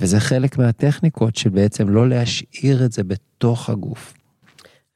וזה 0.00 0.20
חלק 0.20 0.58
מהטכניקות 0.58 1.36
של 1.36 1.50
בעצם 1.50 1.88
לא 1.88 2.08
להשאיר 2.08 2.84
את 2.84 2.92
זה 2.92 3.04
בתוך 3.04 3.70
הגוף. 3.70 4.14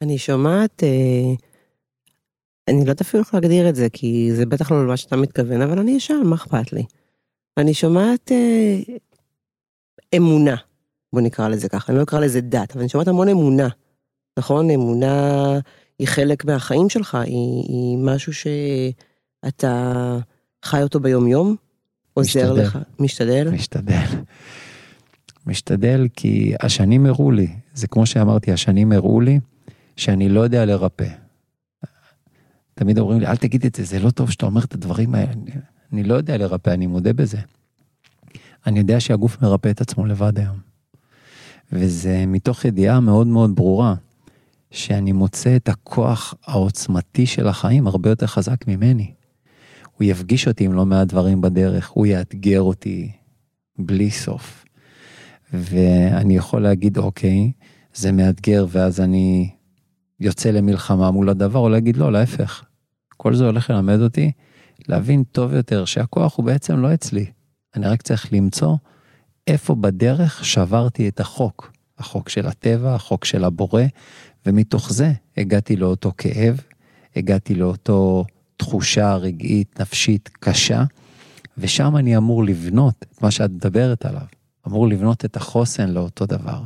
אני 0.02 0.18
שומעת, 0.18 0.82
אה, 0.82 1.34
אני 2.68 2.76
לא 2.76 2.80
יודעת 2.80 3.00
אפילו 3.00 3.22
איך 3.22 3.34
להגדיר 3.34 3.68
את 3.68 3.74
זה, 3.74 3.88
כי 3.92 4.30
זה 4.32 4.46
בטח 4.46 4.70
לא 4.70 4.86
מה 4.86 4.96
שאתה 4.96 5.16
מתכוון, 5.16 5.60
אבל 5.60 5.78
אני 5.78 5.96
אשאל, 5.96 6.22
מה 6.24 6.36
אכפת 6.36 6.72
לי? 6.72 6.82
אני 7.56 7.74
שומעת 7.74 8.32
אה, 8.32 8.78
אמונה, 10.16 10.56
בוא 11.12 11.20
נקרא 11.20 11.48
לזה 11.48 11.68
ככה, 11.68 11.92
אני 11.92 11.98
לא 11.98 12.02
אקרא 12.02 12.20
לזה 12.20 12.40
דת, 12.40 12.70
אבל 12.72 12.80
אני 12.80 12.88
שומעת 12.88 13.08
המון 13.08 13.28
אמונה, 13.28 13.68
נכון? 14.38 14.70
אמונה 14.70 15.58
היא 15.98 16.08
חלק 16.08 16.44
מהחיים 16.44 16.88
שלך, 16.88 17.14
היא, 17.14 17.62
היא 17.68 17.98
משהו 17.98 18.32
שאתה 18.32 20.18
חי 20.64 20.82
אותו 20.82 21.00
ביום-יום, 21.00 21.56
עוזר 22.14 22.52
משתדל. 22.52 22.62
לך, 22.62 22.78
משתדל? 22.98 23.50
משתדל. 23.50 24.06
משתדל 25.46 26.08
כי 26.16 26.54
השנים 26.60 27.06
הראו 27.06 27.30
לי, 27.30 27.48
זה 27.74 27.86
כמו 27.86 28.06
שאמרתי, 28.06 28.52
השנים 28.52 28.92
הראו 28.92 29.20
לי 29.20 29.40
שאני 29.96 30.28
לא 30.28 30.40
יודע 30.40 30.64
לרפא. 30.64 31.08
תמיד 32.74 32.98
אומרים 32.98 33.20
לי, 33.20 33.26
אל 33.26 33.36
תגיד 33.36 33.66
את 33.66 33.74
זה, 33.74 33.84
זה 33.84 33.98
לא 33.98 34.10
טוב 34.10 34.30
שאתה 34.30 34.46
אומר 34.46 34.64
את 34.64 34.74
הדברים 34.74 35.14
האלה. 35.14 35.32
אני, 35.32 35.50
אני 35.92 36.02
לא 36.02 36.14
יודע 36.14 36.36
לרפא, 36.36 36.70
אני 36.70 36.86
מודה 36.86 37.12
בזה. 37.12 37.38
אני 38.66 38.78
יודע 38.78 39.00
שהגוף 39.00 39.42
מרפא 39.42 39.68
את 39.68 39.80
עצמו 39.80 40.06
לבד 40.06 40.38
היום. 40.38 40.56
וזה 41.72 42.24
מתוך 42.26 42.64
ידיעה 42.64 43.00
מאוד 43.00 43.26
מאוד 43.26 43.56
ברורה, 43.56 43.94
שאני 44.70 45.12
מוצא 45.12 45.56
את 45.56 45.68
הכוח 45.68 46.34
העוצמתי 46.44 47.26
של 47.26 47.48
החיים 47.48 47.86
הרבה 47.86 48.10
יותר 48.10 48.26
חזק 48.26 48.68
ממני. 48.68 49.12
הוא 49.96 50.04
יפגיש 50.04 50.48
אותי 50.48 50.64
עם 50.64 50.72
לא 50.72 50.86
מעט 50.86 51.08
דברים 51.08 51.40
בדרך, 51.40 51.90
הוא 51.90 52.06
יאתגר 52.06 52.60
אותי 52.60 53.12
בלי 53.78 54.10
סוף. 54.10 54.61
ואני 55.52 56.36
יכול 56.36 56.62
להגיד, 56.62 56.98
אוקיי, 56.98 57.52
זה 57.94 58.12
מאתגר, 58.12 58.66
ואז 58.68 59.00
אני 59.00 59.50
יוצא 60.20 60.50
למלחמה 60.50 61.10
מול 61.10 61.28
הדבר, 61.28 61.58
או 61.58 61.68
להגיד, 61.68 61.96
לא, 61.96 62.12
להפך. 62.12 62.64
כל 63.16 63.34
זה 63.34 63.46
הולך 63.46 63.70
ללמד 63.70 64.00
אותי 64.00 64.32
להבין 64.88 65.22
טוב 65.32 65.54
יותר 65.54 65.84
שהכוח 65.84 66.36
הוא 66.36 66.44
בעצם 66.44 66.78
לא 66.78 66.94
אצלי. 66.94 67.26
אני 67.76 67.86
רק 67.86 68.02
צריך 68.02 68.32
למצוא 68.32 68.76
איפה 69.46 69.74
בדרך 69.74 70.44
שברתי 70.44 71.08
את 71.08 71.20
החוק. 71.20 71.72
החוק 71.98 72.28
של 72.28 72.46
הטבע, 72.46 72.94
החוק 72.94 73.24
של 73.24 73.44
הבורא, 73.44 73.82
ומתוך 74.46 74.92
זה 74.92 75.12
הגעתי 75.36 75.76
לאותו 75.76 76.12
כאב, 76.18 76.60
הגעתי 77.16 77.54
לאותו 77.54 78.24
תחושה 78.56 79.16
רגעית, 79.16 79.80
נפשית, 79.80 80.30
קשה, 80.40 80.84
ושם 81.58 81.96
אני 81.96 82.16
אמור 82.16 82.44
לבנות 82.44 82.94
את 82.98 83.22
מה 83.22 83.30
שאת 83.30 83.50
מדברת 83.50 84.06
עליו. 84.06 84.26
אמור 84.66 84.88
לבנות 84.88 85.24
את 85.24 85.36
החוסן 85.36 85.90
לאותו 85.90 86.26
דבר. 86.26 86.62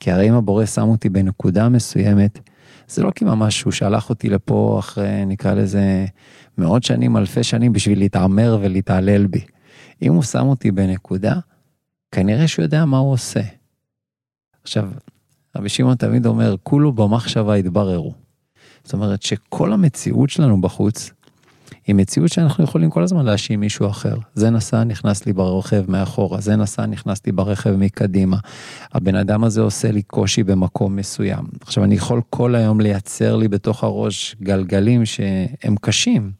כי 0.00 0.12
הרי 0.12 0.28
אם 0.28 0.34
הבורא 0.34 0.66
שם 0.66 0.88
אותי 0.88 1.08
בנקודה 1.08 1.68
מסוימת, 1.68 2.38
זה 2.88 3.02
לא 3.02 3.10
כי 3.10 3.24
ממש 3.24 3.62
הוא 3.62 3.72
שלח 3.72 4.10
אותי 4.10 4.28
לפה 4.28 4.76
אחרי, 4.78 5.24
נקרא 5.26 5.54
לזה, 5.54 6.06
מאות 6.58 6.82
שנים, 6.82 7.16
אלפי 7.16 7.42
שנים, 7.42 7.72
בשביל 7.72 7.98
להתעמר 7.98 8.58
ולהתעלל 8.62 9.26
בי. 9.26 9.44
אם 10.02 10.14
הוא 10.14 10.22
שם 10.22 10.46
אותי 10.46 10.70
בנקודה, 10.70 11.34
כנראה 12.12 12.48
שהוא 12.48 12.62
יודע 12.62 12.84
מה 12.84 12.98
הוא 12.98 13.12
עושה. 13.12 13.40
עכשיו, 14.62 14.90
רבי 15.56 15.68
שמעון 15.68 15.96
תמיד 15.96 16.26
אומר, 16.26 16.54
כולו 16.62 16.92
במחשבה 16.92 17.58
יתבררו. 17.58 18.14
זאת 18.84 18.92
אומרת 18.92 19.22
שכל 19.22 19.72
המציאות 19.72 20.30
שלנו 20.30 20.60
בחוץ, 20.60 21.10
היא 21.86 21.94
מציאות 21.94 22.32
שאנחנו 22.32 22.64
יכולים 22.64 22.90
כל 22.90 23.02
הזמן 23.02 23.24
להאשים 23.24 23.60
מישהו 23.60 23.86
אחר. 23.86 24.16
זה 24.34 24.50
נסע, 24.50 24.84
נכנס 24.84 25.26
לי 25.26 25.32
ברכב 25.32 25.84
מאחורה, 25.88 26.40
זה 26.40 26.56
נסע, 26.56 26.86
נכנס 26.86 27.26
לי 27.26 27.32
ברכב 27.32 27.70
מקדימה. 27.70 28.36
הבן 28.92 29.14
אדם 29.14 29.44
הזה 29.44 29.60
עושה 29.60 29.90
לי 29.90 30.02
קושי 30.02 30.42
במקום 30.42 30.96
מסוים. 30.96 31.44
עכשיו, 31.60 31.84
אני 31.84 31.94
יכול 31.94 32.20
כל 32.30 32.54
היום 32.54 32.80
לייצר 32.80 33.36
לי 33.36 33.48
בתוך 33.48 33.84
הראש 33.84 34.36
גלגלים 34.42 35.06
שהם 35.06 35.76
קשים. 35.80 36.32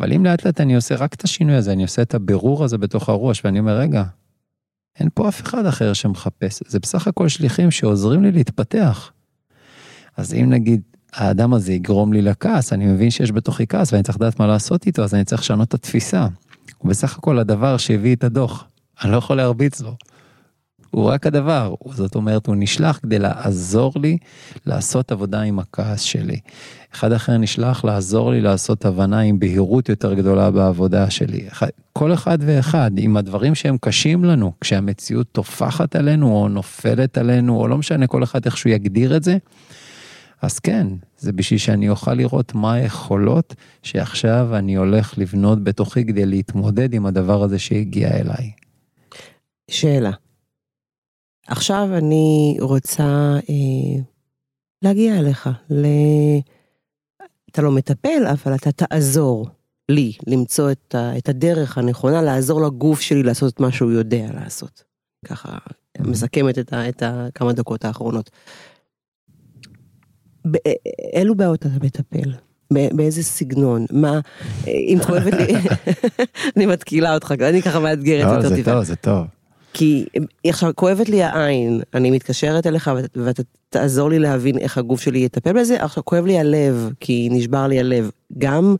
אבל 0.00 0.12
אם 0.12 0.24
לאט 0.24 0.46
לאט 0.46 0.60
אני 0.60 0.74
עושה 0.76 0.94
רק 0.94 1.14
את 1.14 1.24
השינוי 1.24 1.54
הזה, 1.54 1.72
אני 1.72 1.82
עושה 1.82 2.02
את 2.02 2.14
הבירור 2.14 2.64
הזה 2.64 2.78
בתוך 2.78 3.08
הראש, 3.08 3.44
ואני 3.44 3.58
אומר, 3.58 3.78
רגע, 3.78 4.04
אין 5.00 5.08
פה 5.14 5.28
אף 5.28 5.42
אחד 5.42 5.66
אחר 5.66 5.92
שמחפש, 5.92 6.62
זה 6.66 6.78
בסך 6.78 7.08
הכל 7.08 7.28
שליחים 7.28 7.70
שעוזרים 7.70 8.22
לי 8.22 8.32
להתפתח. 8.32 9.12
אז 10.16 10.34
אם 10.34 10.50
נגיד 10.50 10.82
האדם 11.12 11.54
הזה 11.54 11.72
יגרום 11.72 12.12
לי 12.12 12.22
לכעס, 12.22 12.72
אני 12.72 12.86
מבין 12.86 13.10
שיש 13.10 13.32
בתוכי 13.32 13.66
כעס 13.66 13.92
ואני 13.92 14.02
צריך 14.02 14.16
לדעת 14.16 14.40
מה 14.40 14.46
לעשות 14.46 14.86
איתו, 14.86 15.04
אז 15.04 15.14
אני 15.14 15.24
צריך 15.24 15.42
לשנות 15.42 15.68
את 15.68 15.74
התפיסה. 15.74 16.26
הוא 16.78 16.90
בסך 16.90 17.18
הכל 17.18 17.38
הדבר 17.38 17.76
שהביא 17.76 18.16
את 18.16 18.24
הדוח, 18.24 18.64
אני 19.02 19.12
לא 19.12 19.16
יכול 19.16 19.36
להרביץ 19.36 19.80
לו. 19.80 19.96
הוא 20.90 21.04
רק 21.04 21.26
הדבר, 21.26 21.74
זאת 21.90 22.14
אומרת, 22.14 22.46
הוא 22.46 22.56
נשלח 22.58 22.98
כדי 23.02 23.18
לעזור 23.18 23.92
לי 23.96 24.18
לעשות 24.66 25.12
עבודה 25.12 25.40
עם 25.40 25.58
הכעס 25.58 26.00
שלי. 26.00 26.38
אחד 26.94 27.12
אחר 27.12 27.36
נשלח 27.36 27.84
לעזור 27.84 28.30
לי 28.30 28.40
לעשות 28.40 28.84
הבנה 28.84 29.20
עם 29.20 29.38
בהירות 29.38 29.88
יותר 29.88 30.14
גדולה 30.14 30.50
בעבודה 30.50 31.10
שלי. 31.10 31.48
כל 31.92 32.14
אחד 32.14 32.38
ואחד 32.40 32.90
עם 32.98 33.16
הדברים 33.16 33.54
שהם 33.54 33.76
קשים 33.80 34.24
לנו, 34.24 34.52
כשהמציאות 34.60 35.26
טופחת 35.32 35.96
עלינו 35.96 36.32
או 36.32 36.48
נופלת 36.48 37.18
עלינו, 37.18 37.56
או 37.56 37.68
לא 37.68 37.78
משנה 37.78 38.06
כל 38.06 38.22
אחד 38.22 38.40
איך 38.44 38.56
שהוא 38.56 38.72
יגדיר 38.72 39.16
את 39.16 39.24
זה, 39.24 39.36
אז 40.42 40.58
כן, 40.58 40.86
זה 41.18 41.32
בשביל 41.32 41.58
שאני 41.58 41.88
אוכל 41.88 42.14
לראות 42.14 42.54
מה 42.54 42.72
היכולות 42.72 43.54
שעכשיו 43.82 44.48
אני 44.56 44.76
הולך 44.76 45.18
לבנות 45.18 45.64
בתוכי 45.64 46.06
כדי 46.06 46.26
להתמודד 46.26 46.94
עם 46.94 47.06
הדבר 47.06 47.42
הזה 47.42 47.58
שהגיע 47.58 48.08
אליי. 48.16 48.52
שאלה. 49.70 50.10
עכשיו 51.46 51.88
אני 51.98 52.56
רוצה 52.60 53.36
אה, 53.50 54.02
להגיע 54.82 55.18
אליך, 55.18 55.48
ל... 55.70 55.86
אתה 57.50 57.62
לא 57.62 57.70
מטפל, 57.70 58.26
אבל 58.32 58.54
אתה 58.54 58.72
תעזור 58.72 59.48
לי 59.88 60.12
למצוא 60.26 60.70
את, 60.70 60.94
ה, 60.94 61.18
את 61.18 61.28
הדרך 61.28 61.78
הנכונה, 61.78 62.22
לעזור 62.22 62.60
לגוף 62.62 63.00
שלי 63.00 63.22
לעשות 63.22 63.54
את 63.54 63.60
מה 63.60 63.72
שהוא 63.72 63.92
יודע 63.92 64.26
לעשות. 64.34 64.84
ככה 65.26 65.58
Mm-hmm. 65.98 66.08
מסכמת 66.10 66.58
את, 66.58 66.72
ה, 66.72 66.88
את 66.88 67.02
הכמה 67.06 67.52
דקות 67.52 67.84
האחרונות. 67.84 68.30
באילו 70.50 71.34
בעיות 71.34 71.60
אתה 71.60 71.68
מטפל? 71.82 72.32
באיזה 72.70 73.22
סגנון? 73.22 73.86
מה, 73.92 74.20
אם 74.66 74.98
כואבת 75.06 75.32
לי, 75.32 75.54
אני 76.56 76.66
מתקילה 76.66 77.14
אותך, 77.14 77.34
אני 77.40 77.62
ככה 77.62 77.80
מאתגרת 77.80 78.26
לא, 78.26 78.30
יותר 78.30 78.48
זה 78.48 78.64
טוב, 78.64 78.82
זה 78.82 78.96
טוב. 78.96 79.26
כי 79.72 80.06
עכשיו 80.46 80.72
כואבת 80.74 81.08
לי 81.08 81.22
העין, 81.22 81.80
אני 81.94 82.10
מתקשרת 82.10 82.66
אליך 82.66 82.90
ואתה 83.16 83.42
תעזור 83.68 84.10
לי 84.10 84.18
להבין 84.18 84.58
איך 84.58 84.78
הגוף 84.78 85.00
שלי 85.00 85.18
יטפל 85.18 85.60
בזה, 85.60 85.84
עכשיו 85.84 86.04
כואב 86.04 86.26
לי 86.26 86.38
הלב, 86.38 86.90
כי 87.00 87.28
נשבר 87.32 87.66
לי 87.66 87.80
הלב. 87.80 88.10
גם, 88.38 88.76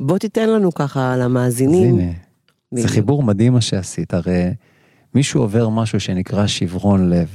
בוא 0.00 0.18
תיתן 0.18 0.48
לנו 0.48 0.74
ככה 0.74 1.16
למאזינים. 1.16 1.94
אז 1.94 2.00
הנה, 2.00 2.82
זה 2.82 2.88
חיבור 2.88 3.22
מדהים 3.22 3.52
מה 3.52 3.60
שעשית, 3.60 4.14
הרי 4.14 4.44
מישהו 5.14 5.40
עובר 5.40 5.68
משהו 5.68 6.00
שנקרא 6.00 6.46
שברון 6.46 7.10
לב. 7.10 7.28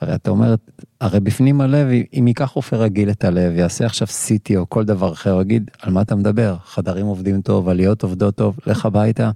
הרי 0.00 0.14
אתה 0.14 0.30
אומר, 0.30 0.54
הרי 1.00 1.20
בפנים 1.20 1.60
הלב, 1.60 1.86
אם 2.18 2.28
ייקח 2.28 2.50
רופא 2.50 2.76
רגיל 2.76 3.10
את 3.10 3.24
הלב, 3.24 3.52
יעשה 3.56 3.86
עכשיו 3.86 4.08
CT 4.08 4.56
או 4.56 4.68
כל 4.68 4.84
דבר 4.84 5.12
אחר, 5.12 5.40
יגיד, 5.40 5.70
על 5.82 5.92
מה 5.92 6.02
אתה 6.02 6.14
מדבר? 6.14 6.56
חדרים 6.64 7.06
עובדים 7.06 7.40
טוב, 7.40 7.68
עליות 7.68 8.02
עובדות 8.02 8.34
טוב, 8.34 8.58
לך 8.66 8.86
הביתה. 8.86 9.30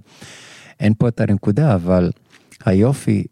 אין 0.79 0.93
פה 0.97 1.07
את 1.07 1.21
הנקודה, 1.21 1.75
אבל 1.75 2.11
היופי 2.65 3.23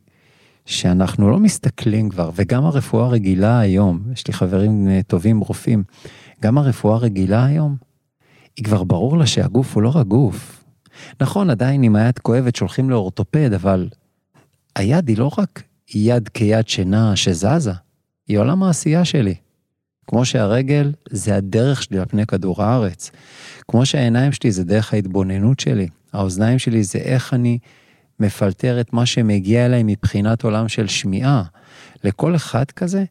שאנחנו 0.65 1.29
לא 1.29 1.39
מסתכלים 1.39 2.09
כבר, 2.09 2.31
וגם 2.35 2.65
הרפואה 2.65 3.05
הרגילה 3.05 3.59
היום, 3.59 3.99
יש 4.13 4.27
לי 4.27 4.33
חברים 4.33 4.87
טובים 5.07 5.39
רופאים, 5.39 5.83
גם 6.41 6.57
הרפואה 6.57 6.95
הרגילה 6.95 7.45
היום, 7.45 7.75
היא 8.57 8.65
כבר 8.65 8.83
ברור 8.83 9.17
לה 9.17 9.25
שהגוף 9.25 9.75
הוא 9.75 9.83
לא 9.83 9.91
רק 9.95 10.07
גוף. 10.07 10.63
נכון, 11.21 11.49
עדיין 11.49 11.83
אם 11.83 11.95
היד 11.95 12.19
כואבת 12.19 12.55
שולחים 12.55 12.89
לאורתופד, 12.89 13.53
אבל 13.53 13.89
היד 14.75 15.07
היא 15.07 15.17
לא 15.17 15.31
רק 15.37 15.63
יד 15.95 16.29
כיד 16.29 16.67
שינה 16.67 17.15
שזזה, 17.15 17.71
היא 18.27 18.37
עולם 18.37 18.63
העשייה 18.63 19.05
שלי. 19.05 19.35
כמו 20.07 20.25
שהרגל 20.25 20.91
זה 21.09 21.35
הדרך 21.35 21.83
שלי 21.83 21.99
על 21.99 22.05
פני 22.05 22.25
כדור 22.25 22.63
הארץ. 22.63 23.11
כמו 23.67 23.85
שהעיניים 23.85 24.31
שלי 24.31 24.51
זה 24.51 24.63
דרך 24.63 24.93
ההתבוננות 24.93 25.59
שלי. 25.59 25.87
האוזניים 26.13 26.59
שלי 26.59 26.83
זה 26.83 26.99
איך 26.99 27.33
אני 27.33 27.59
מפלטר 28.19 28.81
את 28.81 28.93
מה 28.93 29.05
שמגיע 29.05 29.65
אליי 29.65 29.83
מבחינת 29.85 30.43
עולם 30.43 30.67
של 30.67 30.87
שמיעה. 30.87 31.43
לכל 32.03 32.35
אחד 32.35 32.65
כזה 32.65 33.03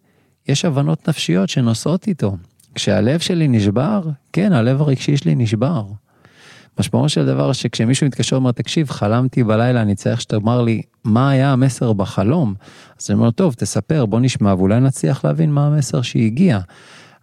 יש 0.48 0.64
הבנות 0.64 1.08
נפשיות 1.08 1.48
שנוסעות 1.48 2.06
איתו. 2.06 2.36
כשהלב 2.74 3.20
שלי 3.20 3.48
נשבר, 3.48 4.02
כן, 4.32 4.52
הלב 4.52 4.80
הרגשי 4.80 5.16
שלי 5.16 5.34
נשבר. 5.34 5.84
משמעו 6.80 7.08
של 7.08 7.26
דבר 7.26 7.52
שכשמישהו 7.52 8.06
מתקשר 8.06 8.36
ואומר, 8.36 8.52
תקשיב, 8.52 8.90
חלמתי 8.90 9.44
בלילה, 9.44 9.82
אני 9.82 9.94
צריך 9.94 10.20
שתאמר 10.20 10.62
לי 10.62 10.82
מה 11.04 11.30
היה 11.30 11.52
המסר 11.52 11.92
בחלום. 11.92 12.54
אז 13.00 13.10
אני 13.10 13.18
אומר, 13.18 13.30
טוב, 13.30 13.54
תספר, 13.54 14.06
בוא 14.06 14.20
נשמע, 14.20 14.54
ואולי 14.54 14.80
נצליח 14.80 15.24
להבין 15.24 15.52
מה 15.52 15.66
המסר 15.66 16.02
שהגיע. 16.02 16.58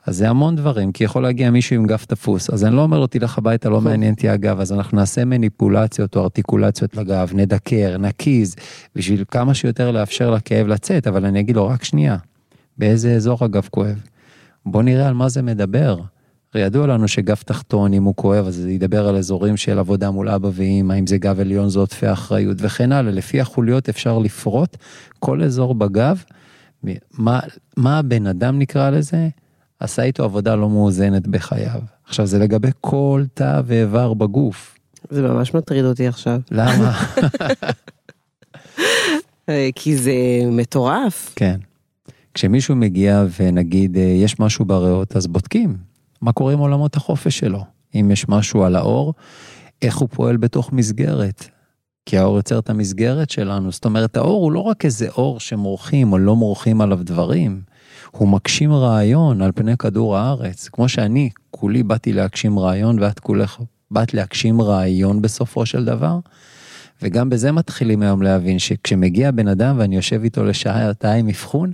אז 0.06 0.18
זה 0.18 0.30
המון 0.30 0.56
דברים, 0.56 0.92
כי 0.92 1.04
יכול 1.04 1.24
להגיע 1.24 1.52
מישהו 1.52 1.76
עם 1.76 1.86
גב 1.86 2.04
תפוס, 2.08 2.50
אז 2.50 2.66
אני 2.66 2.76
לא 2.76 2.82
אומר 2.82 3.00
לו, 3.00 3.08
תלך 3.08 3.38
הביתה, 3.38 3.70
לא 3.70 3.82
מעניין 3.82 4.14
אותי 4.14 4.30
הגב, 4.30 4.60
אז 4.60 4.74
אנחנו 4.74 4.98
נעשה 4.98 5.26
מניפולציות 5.26 6.16
או 6.16 6.24
ארטיקולציות 6.24 6.96
לגב, 6.96 7.32
נדקר, 7.34 7.98
נקיז, 7.98 8.56
בשביל 8.96 9.24
כמה 9.32 9.54
שיותר 9.54 9.92
לאפשר 9.92 10.32
לכאב 10.32 10.68
לצאת, 10.68 11.08
אבל 11.08 11.26
אני 11.26 11.40
אגיד 11.40 11.56
לו, 11.56 11.68
רק 11.68 11.84
שנייה, 11.84 12.18
באיזה 12.78 13.16
אזור 13.16 13.38
הגב 13.42 13.68
כואב? 13.72 14.02
בוא 14.66 14.84
נראה 14.84 15.08
על 15.08 15.14
מה 15.14 15.30
זה 15.30 15.42
מדבר. 15.42 16.02
הרי 16.54 16.64
ידוע 16.64 16.88
לנו 16.88 17.08
שגב 17.08 17.36
תחתון, 17.46 17.94
אם 17.94 18.04
הוא 18.04 18.16
כואב, 18.16 18.48
אז 18.48 18.56
זה 18.56 18.72
ידבר 18.72 19.08
על 19.08 19.16
אזורים 19.16 19.58
של 19.58 19.80
עבודה 19.80 20.12
מול 20.12 20.30
אבא 20.30 20.50
ואמא, 20.54 20.94
אם 20.94 21.08
זה 21.08 21.18
גב 21.18 21.40
עליון 21.40 21.70
זה 21.70 21.80
עודפי 21.80 22.12
אחריות 22.12 22.58
וכן 22.60 22.92
הלאה. 22.92 23.12
לפי 23.12 23.42
החוליות 23.42 23.90
אפשר 23.90 24.20
לפרוט 24.20 24.78
כל 25.20 25.44
אזור 25.44 25.76
בגב, 25.76 26.24
מה, 27.18 27.40
מה 27.78 28.00
הבן 28.00 28.28
אדם 28.28 28.60
נקרא 28.60 28.90
לזה, 28.90 29.28
עשה 29.80 30.04
איתו 30.04 30.24
עבודה 30.24 30.56
לא 30.56 30.70
מאוזנת 30.70 31.28
בחייו. 31.28 31.80
עכשיו 32.08 32.26
זה 32.26 32.40
לגבי 32.40 32.70
כל 32.82 33.24
תא 33.34 33.62
ואיבר 33.66 34.14
בגוף. 34.14 34.78
זה 35.10 35.22
ממש 35.22 35.54
מטריד 35.54 35.86
אותי 35.86 36.08
עכשיו. 36.08 36.40
למה? 36.52 37.02
אה, 39.50 39.70
כי 39.76 39.98
זה 39.98 40.14
מטורף. 40.52 41.34
כן. 41.36 41.60
כשמישהו 42.34 42.76
מגיע 42.76 43.26
ונגיד 43.40 43.98
אה, 43.98 44.02
יש 44.02 44.40
משהו 44.40 44.66
בריאות 44.66 45.16
אז 45.16 45.28
בודקים 45.28 45.78
מה 46.22 46.32
קורה 46.34 46.54
עם 46.54 46.60
עולמות 46.60 46.96
החופש 46.96 47.40
שלו. 47.40 47.64
אם 47.96 48.12
יש 48.12 48.30
משהו 48.30 48.64
על 48.64 48.76
האור, 48.76 49.14
איך 49.82 49.98
הוא 49.98 50.10
פועל 50.12 50.38
בתוך 50.38 50.74
מסגרת. 50.74 51.50
כי 52.06 52.18
האור 52.18 52.38
יוצר 52.38 52.60
את 52.60 52.70
המסגרת 52.70 53.30
שלנו, 53.30 53.72
זאת 53.72 53.86
אומרת 53.86 54.18
האור 54.18 54.44
הוא 54.44 54.52
לא 54.52 54.60
רק 54.60 54.86
איזה 54.86 55.10
אור 55.10 55.40
שמורחים 55.40 56.12
או 56.12 56.18
לא 56.18 56.36
מורחים 56.36 56.82
עליו 56.82 57.00
דברים, 57.04 57.62
הוא 58.12 58.28
מגשים 58.28 58.74
רעיון 58.74 59.42
על 59.42 59.52
פני 59.56 59.78
כדור 59.78 60.18
הארץ, 60.18 60.70
כמו 60.70 60.90
שאני 60.90 61.30
כולי 61.52 61.84
באתי 61.84 62.14
להגשים 62.14 62.60
רעיון 62.60 63.00
ואת 63.00 63.20
כולך 63.20 63.60
באת 63.92 64.14
להגשים 64.14 64.62
רעיון 64.62 65.22
בסופו 65.22 65.66
של 65.66 65.86
דבר. 65.86 66.20
וגם 67.02 67.30
בזה 67.30 67.52
מתחילים 67.52 68.02
היום 68.02 68.22
להבין 68.22 68.60
שכשמגיע 68.60 69.32
בן 69.32 69.48
אדם 69.48 69.76
ואני 69.80 69.96
יושב 69.96 70.24
איתו 70.24 70.44
לשעתיים 70.44 71.30
אבחון, 71.30 71.72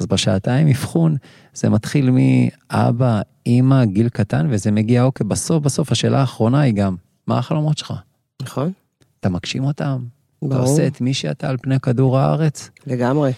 אז 0.00 0.06
בשעתיים 0.06 0.68
אבחון 0.68 1.16
זה 1.54 1.68
מתחיל 1.68 2.10
מאבא, 2.10 3.20
אימא, 3.46 3.84
גיל 3.84 4.08
קטן, 4.08 4.46
וזה 4.50 4.70
מגיע, 4.70 5.02
אוקיי, 5.02 5.26
בסוף 5.26 5.62
בסוף 5.62 5.92
השאלה 5.92 6.20
האחרונה 6.20 6.60
היא 6.60 6.74
גם, 6.74 6.96
מה 7.26 7.38
החלומות 7.38 7.78
שלך? 7.78 7.94
נכון. 8.42 8.72
אתה 9.20 9.28
מגשים 9.28 9.64
אותם? 9.64 9.98
ברור. 10.42 10.54
אתה 10.54 10.62
עושה 10.62 10.86
את 10.86 11.00
מי 11.00 11.14
שאתה 11.14 11.48
על 11.48 11.56
פני 11.62 11.80
כדור 11.80 12.18
הארץ? 12.18 12.70
לגמרי. 12.86 13.32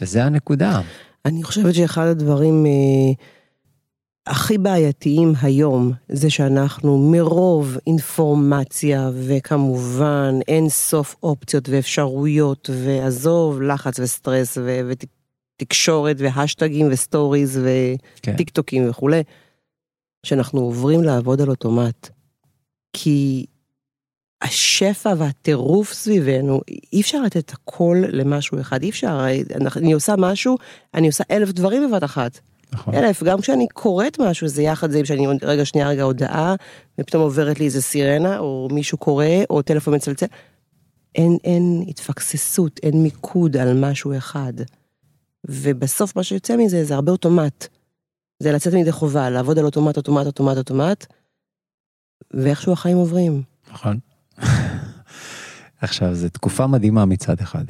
וזה 0.00 0.24
הנקודה. 0.24 0.80
אני 1.24 1.42
חושבת 1.42 1.74
שאחד 1.74 2.06
הדברים 2.06 2.66
אה, 2.66 3.12
הכי 4.26 4.58
בעייתיים 4.58 5.32
היום 5.42 5.92
זה 6.08 6.30
שאנחנו 6.30 7.10
מרוב 7.10 7.76
אינפורמציה 7.86 9.10
וכמובן 9.14 10.34
אין 10.48 10.68
סוף 10.68 11.16
אופציות 11.22 11.68
ואפשרויות 11.68 12.70
ועזוב 12.72 13.62
לחץ 13.62 14.00
וסטרס 14.00 14.58
ו- 14.58 14.90
ותקשורת 15.60 16.16
והאשטגים 16.18 16.88
ו 16.90 16.99
stories 16.99 17.60
וטיק 18.24 18.50
טוקים 18.50 18.90
וכולי, 18.90 19.22
שאנחנו 20.26 20.60
עוברים 20.60 21.02
לעבוד 21.02 21.40
על 21.40 21.50
אוטומט. 21.50 22.08
כי 22.92 23.46
השפע 24.42 25.12
והטירוף 25.18 25.92
סביבנו, 25.92 26.60
אי 26.92 27.00
אפשר 27.00 27.22
לתת 27.22 27.52
הכל 27.52 28.02
למשהו 28.08 28.60
אחד, 28.60 28.82
אי 28.82 28.90
אפשר, 28.90 29.26
אני 29.76 29.92
עושה 29.92 30.14
משהו, 30.18 30.58
אני 30.94 31.06
עושה 31.06 31.24
אלף 31.30 31.52
דברים 31.52 31.90
בבת 31.90 32.04
אחת. 32.04 32.40
נכון. 32.72 32.94
אלף, 32.94 33.22
גם 33.22 33.40
כשאני 33.40 33.66
קוראת 33.68 34.20
משהו, 34.20 34.48
זה 34.48 34.62
יחד 34.62 34.90
זה 34.90 35.04
שאני 35.04 35.26
רגע 35.42 35.64
שנייה 35.64 35.88
רגע 35.88 36.02
הודעה, 36.02 36.54
ופתאום 37.00 37.22
עוברת 37.22 37.58
לי 37.58 37.64
איזה 37.64 37.82
סירנה, 37.82 38.38
או 38.38 38.68
מישהו 38.72 38.98
קורא, 38.98 39.24
או 39.50 39.62
טלפון 39.62 39.94
מצלצל. 39.94 40.26
אין, 41.14 41.36
אין 41.44 41.84
התפקססות, 41.88 42.80
אין 42.82 43.02
מיקוד 43.02 43.56
על 43.56 43.80
משהו 43.90 44.16
אחד. 44.16 44.52
ובסוף 45.48 46.16
מה 46.16 46.22
שיוצא 46.22 46.56
מזה 46.56 46.84
זה 46.84 46.94
הרבה 46.94 47.12
אוטומט. 47.12 47.66
זה 48.42 48.52
לצאת 48.52 48.74
מידי 48.74 48.92
חובה, 48.92 49.30
לעבוד 49.30 49.58
על 49.58 49.64
אוטומט, 49.64 49.96
אוטומט, 49.96 50.26
אוטומט, 50.26 50.56
אוטומט, 50.56 51.06
ואיכשהו 52.34 52.72
החיים 52.72 52.96
עוברים. 52.96 53.42
נכון. 53.72 53.98
עכשיו, 55.80 56.14
זו 56.14 56.28
תקופה 56.28 56.66
מדהימה 56.66 57.04
מצד 57.04 57.40
אחד. 57.40 57.64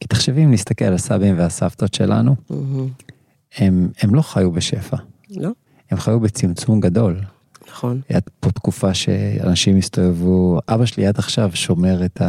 כי 0.00 0.08
תחשבי 0.08 0.44
אם 0.44 0.52
נסתכל 0.52 0.84
על 0.84 0.94
הסבים 0.94 1.38
והסבתות 1.38 1.94
שלנו, 1.94 2.36
הם, 3.56 3.88
הם 4.00 4.14
לא 4.14 4.22
חיו 4.22 4.52
בשפע. 4.52 4.96
לא? 5.30 5.50
הם 5.90 5.98
חיו 5.98 6.20
בצמצום 6.20 6.80
גדול. 6.80 7.20
נכון. 7.68 8.00
הייתה 8.08 8.30
פה 8.40 8.50
תקופה 8.50 8.94
שאנשים 8.94 9.76
הסתובבו, 9.76 10.58
אבא 10.68 10.86
שלי 10.86 11.06
עד 11.06 11.18
עכשיו 11.18 11.50
שומר 11.54 12.04
את 12.04 12.22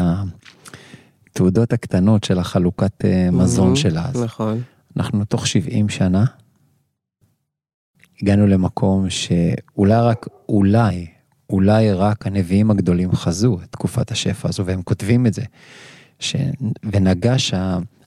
התעודות 1.31 1.73
הקטנות 1.73 2.23
של 2.23 2.39
החלוקת 2.39 3.05
אה, 3.05 3.29
מזון 3.31 3.75
של 3.75 3.97
אז. 3.97 4.23
נכון. 4.23 4.61
אנחנו 4.97 5.25
תוך 5.25 5.47
70 5.47 5.89
שנה 5.89 6.25
הגענו 8.21 8.47
למקום 8.47 9.09
שאולי 9.09 10.01
רק, 10.01 10.27
אולי, 10.49 11.07
אולי 11.49 11.93
רק 11.93 12.27
הנביאים 12.27 12.71
הגדולים 12.71 13.11
חזו 13.11 13.59
את 13.63 13.71
תקופת 13.71 14.11
השפע 14.11 14.49
הזו, 14.49 14.65
והם 14.65 14.81
כותבים 14.81 15.25
את 15.25 15.33
זה. 15.33 15.43
ש... 16.19 16.35
ונגש 16.83 17.53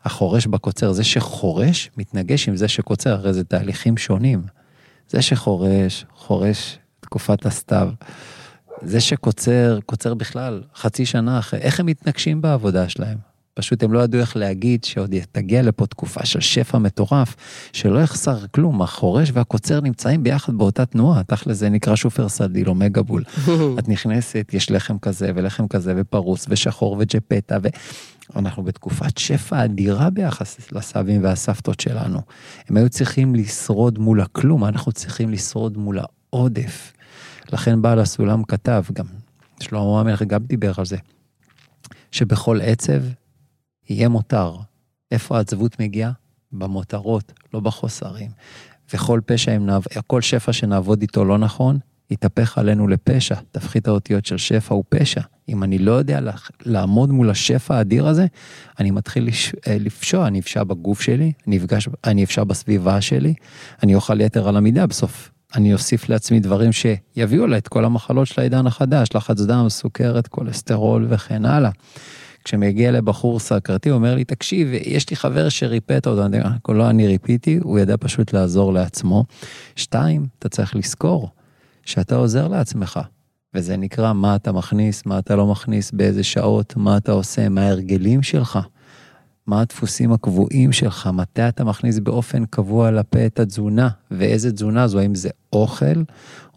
החורש 0.04 0.46
בקוצר, 0.46 0.92
זה 0.92 1.04
שחורש 1.04 1.90
מתנגש 1.96 2.48
עם 2.48 2.56
זה 2.56 2.68
שקוצר, 2.68 3.12
הרי 3.12 3.32
זה 3.32 3.44
תהליכים 3.44 3.96
שונים. 3.96 4.42
זה 5.08 5.22
שחורש, 5.22 6.04
חורש 6.14 6.78
תקופת 7.00 7.46
הסתיו. 7.46 7.88
זה 8.82 9.00
שקוצר, 9.00 9.78
קוצר 9.86 10.14
בכלל 10.14 10.62
חצי 10.76 11.06
שנה 11.06 11.38
אחרי, 11.38 11.60
איך 11.60 11.80
הם 11.80 11.86
מתנגשים 11.86 12.42
בעבודה 12.42 12.88
שלהם? 12.88 13.29
פשוט 13.54 13.82
הם 13.82 13.92
לא 13.92 13.98
ידעו 13.98 14.20
איך 14.20 14.36
להגיד 14.36 14.84
שעוד 14.84 15.14
תגיע 15.32 15.62
לפה 15.62 15.86
תקופה 15.86 16.26
של 16.26 16.40
שפע 16.40 16.78
מטורף, 16.78 17.36
שלא 17.72 17.98
יחסר 17.98 18.46
כלום, 18.46 18.82
החורש 18.82 19.30
והקוצר 19.34 19.80
נמצאים 19.80 20.22
ביחד 20.22 20.54
באותה 20.54 20.86
תנועה, 20.86 21.22
תכל'ס 21.22 21.56
זה 21.56 21.68
נקרא 21.68 21.96
שופרסל 21.96 22.48
או 22.66 22.74
מגבול. 22.74 23.24
את 23.78 23.88
נכנסת, 23.88 24.50
יש 24.52 24.70
לחם 24.70 24.98
כזה 24.98 25.32
ולחם 25.34 25.68
כזה 25.68 25.94
ופרוס 25.96 26.46
ושחור 26.48 26.96
וג'פטה 26.98 27.56
ואנחנו 28.34 28.62
בתקופת 28.62 29.18
שפע 29.18 29.64
אדירה 29.64 30.10
ביחס 30.10 30.72
לסבים 30.72 31.24
והסבתות 31.24 31.80
שלנו. 31.80 32.20
הם 32.68 32.76
היו 32.76 32.88
צריכים 32.88 33.34
לשרוד 33.34 33.98
מול 33.98 34.20
הכלום, 34.20 34.64
אנחנו 34.64 34.92
צריכים 34.92 35.30
לשרוד 35.30 35.78
מול 35.78 35.98
העודף. 36.32 36.92
לכן 37.52 37.82
בעל 37.82 37.98
הסולם 37.98 38.44
כתב, 38.44 38.84
גם 38.92 39.06
שלמה 39.60 40.00
המלך 40.00 40.22
גם 40.22 40.44
דיבר 40.44 40.72
על 40.78 40.84
זה, 40.84 40.96
שבכל 42.12 42.60
עצב 42.62 43.02
יהיה 43.90 44.08
מותר. 44.08 44.56
איפה 45.10 45.36
העצבות 45.36 45.80
מגיעה? 45.80 46.12
במותרות, 46.52 47.32
לא 47.54 47.60
בחוסרים. 47.60 48.30
וכל 48.94 49.20
פשע, 49.26 49.58
נעב... 49.58 49.84
כל 50.06 50.20
שפע 50.20 50.52
שנעבוד 50.52 51.02
איתו 51.02 51.24
לא 51.24 51.38
נכון, 51.38 51.78
יתהפך 52.10 52.58
עלינו 52.58 52.88
לפשע. 52.88 53.34
תפחית 53.52 53.88
האותיות 53.88 54.26
של 54.26 54.38
שפע 54.38 54.74
הוא 54.74 54.84
פשע. 54.88 55.20
אם 55.48 55.62
אני 55.62 55.78
לא 55.78 55.92
יודע 55.92 56.20
לעמוד 56.66 57.10
מול 57.10 57.30
השפע 57.30 57.76
האדיר 57.76 58.06
הזה, 58.06 58.26
אני 58.78 58.90
מתחיל 58.90 59.26
לש... 59.26 59.52
אה, 59.66 59.76
לפשוע, 59.80 60.26
אני 60.26 60.40
אפשע 60.40 60.64
בגוף 60.64 61.00
שלי, 61.00 61.32
אני, 61.46 61.58
אפגש... 61.58 61.88
אני 62.04 62.24
אפשע 62.24 62.44
בסביבה 62.44 63.00
שלי, 63.00 63.34
אני 63.82 63.94
אוכל 63.94 64.20
יתר 64.20 64.48
על 64.48 64.56
המידה, 64.56 64.86
בסוף 64.86 65.30
אני 65.54 65.72
אוסיף 65.72 66.08
לעצמי 66.08 66.40
דברים 66.40 66.70
שיביאו 66.72 67.46
לה 67.46 67.58
את 67.58 67.68
כל 67.68 67.84
המחלות 67.84 68.26
של 68.26 68.40
העידן 68.40 68.66
החדש, 68.66 69.08
לחץ 69.14 69.40
דם, 69.40 69.68
סוכרת, 69.68 70.28
כולסטרול 70.28 71.06
וכן 71.08 71.44
הלאה. 71.44 71.70
כשמגיע 72.44 72.90
לבחור 72.90 73.40
סקרתי, 73.40 73.88
הוא 73.88 73.96
אומר 73.96 74.14
לי, 74.14 74.24
תקשיב, 74.24 74.68
יש 74.72 75.10
לי 75.10 75.16
חבר 75.16 75.48
שריפאת 75.48 76.06
אותו, 76.06 76.26
אני 76.26 76.38
לא 76.68 76.90
אני 76.90 77.06
ריפיתי, 77.06 77.58
הוא 77.62 77.78
ידע 77.78 77.94
פשוט 78.00 78.32
לעזור 78.32 78.72
לעצמו. 78.72 79.24
שתיים, 79.76 80.26
אתה 80.38 80.48
צריך 80.48 80.76
לזכור 80.76 81.28
שאתה 81.86 82.16
עוזר 82.16 82.48
לעצמך, 82.48 83.00
וזה 83.54 83.76
נקרא 83.76 84.12
מה 84.12 84.36
אתה 84.36 84.52
מכניס, 84.52 85.06
מה 85.06 85.18
אתה 85.18 85.36
לא 85.36 85.46
מכניס, 85.46 85.90
באיזה 85.90 86.22
שעות, 86.22 86.76
מה 86.76 86.96
אתה 86.96 87.12
עושה, 87.12 87.48
מה 87.48 87.62
ההרגלים 87.62 88.22
שלך, 88.22 88.58
מה 89.46 89.60
הדפוסים 89.60 90.12
הקבועים 90.12 90.72
שלך, 90.72 91.10
מתי 91.12 91.48
אתה 91.48 91.64
מכניס 91.64 91.98
באופן 91.98 92.44
קבוע 92.44 92.90
לפה 92.90 93.26
את 93.26 93.40
התזונה, 93.40 93.88
ואיזה 94.10 94.52
תזונה 94.52 94.86
זו, 94.86 94.98
האם 94.98 95.14
זה 95.14 95.28
אוכל 95.52 96.02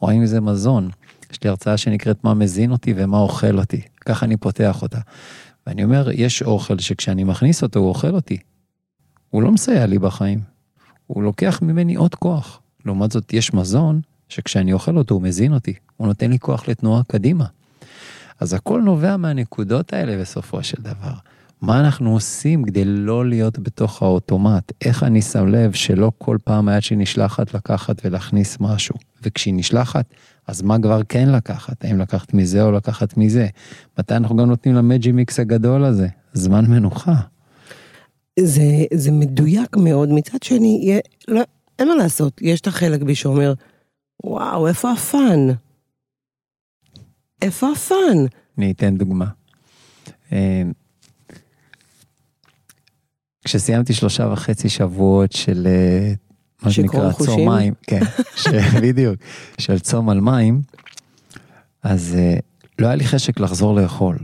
או 0.02 0.10
האם 0.10 0.26
זה 0.26 0.42
מזון. 0.42 0.90
יש 1.32 1.44
לי 1.44 1.50
הרצאה 1.50 1.78
שנקראת 1.78 2.24
מה 2.24 2.34
מזין 2.34 2.72
אותי 2.72 2.94
ומה 2.98 3.18
אוכל 3.18 3.60
אותי, 3.60 3.82
ככה 4.06 4.26
אני 4.26 4.38
פותח 4.38 4.82
אותה. 4.82 5.00
ואני 5.68 5.84
אומר, 5.84 6.10
יש 6.12 6.42
אוכל 6.42 6.80
שכשאני 6.80 7.24
מכניס 7.24 7.64
אותו 7.64 7.80
הוא 7.80 7.90
אוכל 7.90 8.16
אותי. 8.16 8.38
הוא 9.30 9.44
לא 9.44 9.52
מסייע 9.52 9.86
לי 9.86 10.00
בחיים. 10.00 10.40
הוא 11.08 11.24
לוקח 11.24 11.60
ממני 11.62 11.96
עוד 11.96 12.16
כוח. 12.16 12.60
לעומת 12.86 13.12
זאת, 13.12 13.34
יש 13.34 13.54
מזון 13.54 14.02
שכשאני 14.30 14.74
אוכל 14.74 14.98
אותו 14.98 15.16
הוא 15.16 15.22
מזין 15.22 15.54
אותי. 15.54 15.74
הוא 15.98 16.08
נותן 16.08 16.32
לי 16.32 16.40
כוח 16.40 16.68
לתנועה 16.68 17.02
קדימה. 17.08 17.46
אז 18.40 18.54
הכל 18.54 18.82
נובע 18.82 19.18
מהנקודות 19.18 19.94
האלה 19.94 20.22
בסופו 20.22 20.64
של 20.64 20.82
דבר. 20.82 21.14
מה 21.62 21.80
אנחנו 21.80 22.14
עושים 22.14 22.64
כדי 22.64 22.86
לא 22.86 23.26
להיות 23.26 23.60
בתוך 23.60 24.04
האוטומט? 24.04 24.72
איך 24.82 25.04
אני 25.04 25.22
שם 25.22 25.48
לב 25.48 25.74
שלא 25.74 26.12
כל 26.18 26.38
פעם 26.44 26.68
היד 26.68 26.84
שלי 26.84 26.98
נשלחת 26.98 27.54
לקחת 27.54 28.02
ולהכניס 28.06 28.58
משהו, 28.60 28.96
וכשהיא 29.24 29.54
נשלחת, 29.54 30.06
אז 30.48 30.62
מה 30.62 30.80
כבר 30.82 31.02
כן 31.10 31.30
לקחת? 31.30 31.86
האם 31.86 32.00
לקחת 32.00 32.34
מזה 32.34 32.64
או 32.64 32.72
לקחת 32.72 33.18
מזה? 33.18 33.48
מתי 34.00 34.16
אנחנו 34.16 34.36
גם 34.36 34.46
נותנים 34.46 34.76
למג'י 34.76 35.12
מיקס 35.12 35.40
הגדול 35.40 35.84
הזה? 35.86 36.08
זמן 36.34 36.66
מנוחה. 36.66 37.16
זה, 38.40 38.86
זה 38.94 39.12
מדויק 39.12 39.78
מאוד, 39.78 40.10
מצד 40.10 40.44
שני, 40.44 40.80
יהיה, 40.84 41.00
לא, 41.28 41.42
אין 41.80 41.88
מה 41.88 41.96
לעשות, 41.96 42.42
יש 42.42 42.62
את 42.62 42.68
החלק 42.68 43.02
בי 43.02 43.16
שאומר, 43.16 43.54
וואו, 44.24 44.68
איפה 44.68 44.92
הפאן? 44.92 45.40
איפה 47.42 47.72
הפאן? 47.72 48.26
אני 48.58 48.72
אתן 48.72 48.98
דוגמה. 48.98 49.26
אה, 50.32 50.64
כשסיימתי 53.46 53.94
שלושה 53.94 54.28
וחצי 54.34 54.70
שבועות 54.70 55.32
של 55.32 55.68
אה, 55.68 56.14
מה 56.64 56.72
שנקרא 56.72 57.12
צום 57.12 57.50
מים, 57.50 57.74
כן, 57.82 58.00
בדיוק, 58.84 59.16
של 59.58 59.80
צום 59.80 60.10
על 60.10 60.22
מים, 60.22 60.62
אז 61.84 62.16
אה, 62.18 62.38
לא 62.80 62.88
היה 62.88 62.96
לי 62.96 63.06
חשק 63.06 63.40
לחזור 63.40 63.76
לאכול. 63.76 64.18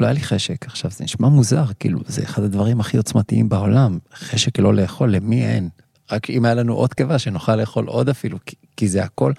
לא 0.00 0.06
היה 0.06 0.12
לי 0.12 0.20
חשק. 0.20 0.66
עכשיו, 0.66 0.90
זה 0.90 1.04
נשמע 1.04 1.28
מוזר, 1.28 1.64
כאילו, 1.80 2.00
זה 2.06 2.22
אחד 2.22 2.42
הדברים 2.42 2.80
הכי 2.80 2.96
עוצמתיים 2.96 3.48
בעולם. 3.48 3.98
חשק 4.14 4.58
לא 4.58 4.74
לאכול, 4.74 5.10
למי 5.10 5.44
אין? 5.44 5.68
רק 6.12 6.30
אם 6.30 6.44
היה 6.44 6.54
לנו 6.54 6.74
עוד 6.74 6.94
קיבה, 6.94 7.18
שנוכל 7.18 7.56
לאכול 7.56 7.86
עוד 7.86 8.08
אפילו, 8.08 8.38
כי, 8.46 8.56
כי 8.76 8.88
זה 8.88 9.04
הכל 9.04 9.32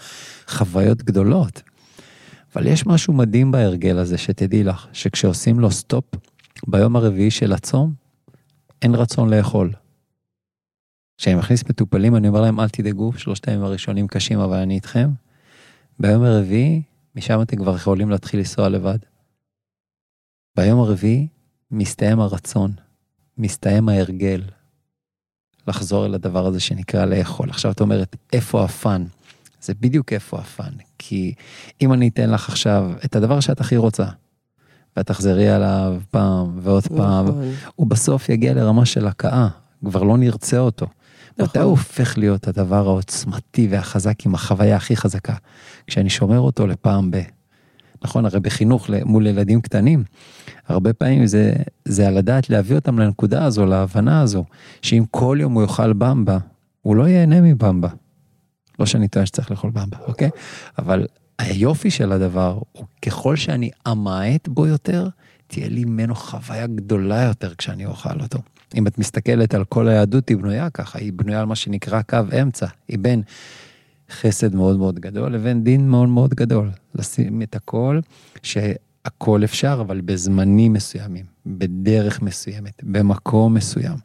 חוויות 0.47 1.03
גדולות. 1.03 1.61
אבל 2.55 2.67
יש 2.67 2.85
משהו 2.85 3.13
מדהים 3.13 3.51
בהרגל 3.51 3.97
הזה, 3.97 4.17
שתדעי 4.17 4.63
לך, 4.63 4.87
שכשעושים 4.93 5.59
לו 5.59 5.71
סטופ, 5.71 6.05
ביום 6.67 6.95
הרביעי 6.95 7.31
של 7.31 7.53
הצום, 7.53 7.93
אין 8.81 8.95
רצון 8.95 9.29
לאכול. 9.29 9.71
כשאני 11.17 11.35
מכניס 11.35 11.63
מטופלים, 11.69 12.15
אני 12.15 12.27
אומר 12.27 12.41
להם, 12.41 12.59
אל 12.59 12.69
תדאגו, 12.69 13.13
שלושת 13.13 13.47
הימים 13.47 13.63
הראשונים 13.63 14.07
קשים, 14.07 14.39
אבל 14.39 14.57
אני 14.57 14.75
איתכם. 14.75 15.09
ביום 15.99 16.23
הרביעי, 16.23 16.81
משם 17.15 17.41
אתם 17.41 17.57
כבר 17.57 17.75
יכולים 17.75 18.09
להתחיל 18.09 18.39
לנסוע 18.39 18.69
לבד. 18.69 18.97
ביום 20.57 20.79
הרביעי, 20.79 21.27
מסתיים 21.71 22.19
הרצון, 22.19 22.71
מסתיים 23.37 23.89
ההרגל, 23.89 24.41
לחזור 25.67 26.05
אל 26.05 26.13
הדבר 26.13 26.45
הזה 26.45 26.59
שנקרא 26.59 27.05
לאכול. 27.05 27.49
עכשיו 27.49 27.71
את 27.71 27.81
אומרת, 27.81 28.15
איפה 28.33 28.63
הפאן? 28.63 29.05
זה 29.61 29.73
בדיוק 29.73 30.13
איפה 30.13 30.39
הפאן. 30.39 30.71
כי 30.97 31.33
אם 31.81 31.93
אני 31.93 32.07
אתן 32.07 32.29
לך 32.29 32.49
עכשיו 32.49 32.91
את 33.05 33.15
הדבר 33.15 33.39
שאת 33.39 33.61
הכי 33.61 33.77
רוצה, 33.77 34.05
ואת 34.97 35.07
תחזרי 35.07 35.49
עליו 35.49 36.01
פעם 36.11 36.59
ועוד 36.61 36.87
פעם, 36.87 37.25
נכון. 37.25 37.51
הוא 37.75 37.87
בסוף 37.87 38.29
יגיע 38.29 38.53
לרמה 38.53 38.85
של 38.85 39.07
הכאה, 39.07 39.47
כבר 39.85 40.03
לא 40.03 40.17
נרצה 40.17 40.59
אותו. 40.59 40.85
נכון. 41.37 41.45
מתי 41.45 41.59
הוא 41.59 41.69
הופך 41.69 42.17
להיות 42.17 42.47
הדבר 42.47 42.87
העוצמתי 42.87 43.67
והחזק 43.71 44.25
עם 44.25 44.35
החוויה 44.35 44.75
הכי 44.75 44.95
חזקה? 44.95 45.33
כשאני 45.87 46.09
שומר 46.09 46.39
אותו 46.39 46.67
לפעם 46.67 47.11
ב... 47.11 47.21
נכון, 48.03 48.25
הרי 48.25 48.39
בחינוך 48.39 48.89
מול 49.05 49.27
ילדים 49.27 49.61
קטנים, 49.61 50.03
הרבה 50.67 50.93
פעמים 50.93 51.25
זה, 51.25 51.53
זה 51.85 52.07
על 52.07 52.17
הדעת 52.17 52.49
להביא 52.49 52.75
אותם 52.75 52.99
לנקודה 52.99 53.45
הזו, 53.45 53.65
להבנה 53.65 54.21
הזו, 54.21 54.45
שאם 54.81 55.03
כל 55.11 55.37
יום 55.41 55.53
הוא 55.53 55.63
יאכל 55.63 55.93
במבה, 55.93 56.37
הוא 56.81 56.95
לא 56.95 57.07
ייהנה 57.07 57.41
מבמבה. 57.41 57.89
לא 58.79 58.85
שאני 58.85 59.07
טוען 59.07 59.25
שצריך 59.25 59.51
לאכול 59.51 59.69
במבה, 59.69 59.97
אוקיי? 60.07 60.29
אבל 60.77 61.07
היופי 61.39 61.91
של 61.91 62.11
הדבר 62.11 62.59
הוא 62.71 62.85
ככל 63.01 63.35
שאני 63.35 63.69
אמעט 63.87 64.47
בו 64.47 64.67
יותר, 64.67 65.09
תהיה 65.47 65.69
לי 65.69 65.85
ממנו 65.85 66.15
חוויה 66.15 66.67
גדולה 66.67 67.21
יותר 67.21 67.55
כשאני 67.55 67.85
אוכל 67.85 68.21
אותו. 68.21 68.39
אם 68.75 68.87
את 68.87 68.97
מסתכלת 68.97 69.53
על 69.53 69.63
כל 69.63 69.87
היהדות 69.87 70.29
היא 70.29 70.37
בנויה 70.37 70.69
ככה, 70.69 70.99
היא 70.99 71.13
בנויה 71.13 71.39
על 71.39 71.45
מה 71.45 71.55
שנקרא 71.55 72.01
קו 72.01 72.19
אמצע, 72.41 72.67
היא 72.87 72.99
בין 72.99 73.21
חסד 74.11 74.55
מאוד 74.55 74.77
מאוד 74.77 74.99
גדול 74.99 75.33
לבין 75.33 75.63
דין 75.63 75.89
מאוד 75.89 76.09
מאוד 76.09 76.33
גדול. 76.33 76.69
לשים 76.95 77.41
את 77.41 77.55
הכל, 77.55 77.99
שהכל 78.43 79.43
אפשר, 79.43 79.77
אבל 79.81 80.01
בזמנים 80.01 80.73
מסוימים, 80.73 81.25
בדרך 81.45 82.21
מסוימת, 82.21 82.81
במקום 82.83 83.53
מסוים. 83.53 83.97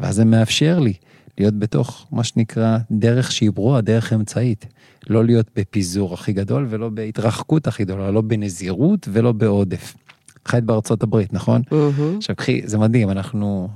ואז 0.00 0.14
זה 0.14 0.24
מאפשר 0.24 0.78
לי 0.78 0.92
להיות 1.38 1.58
בתוך 1.58 2.06
מה 2.12 2.24
שנקרא 2.24 2.78
דרך 2.90 3.32
שהיא 3.32 3.50
ברורה, 3.50 3.80
דרך 3.80 4.12
אמצעית. 4.12 4.66
לא 5.10 5.24
להיות 5.24 5.46
בפיזור 5.56 6.14
הכי 6.14 6.32
גדול 6.32 6.66
ולא 6.70 6.88
בהתרחקות 6.88 7.66
הכי 7.66 7.84
גדולה, 7.84 8.10
לא 8.10 8.20
בנזירות 8.20 9.08
ולא 9.12 9.32
בעודף. 9.32 9.94
חיית 10.46 10.64
בארצות 10.64 11.02
הברית, 11.02 11.32
נכון? 11.32 11.62
Mm-hmm. 11.62 12.16
עכשיו 12.16 12.36
קחי, 12.36 12.62
זה 12.64 12.78
מדהים, 12.78 13.10
אנחנו... 13.10 13.68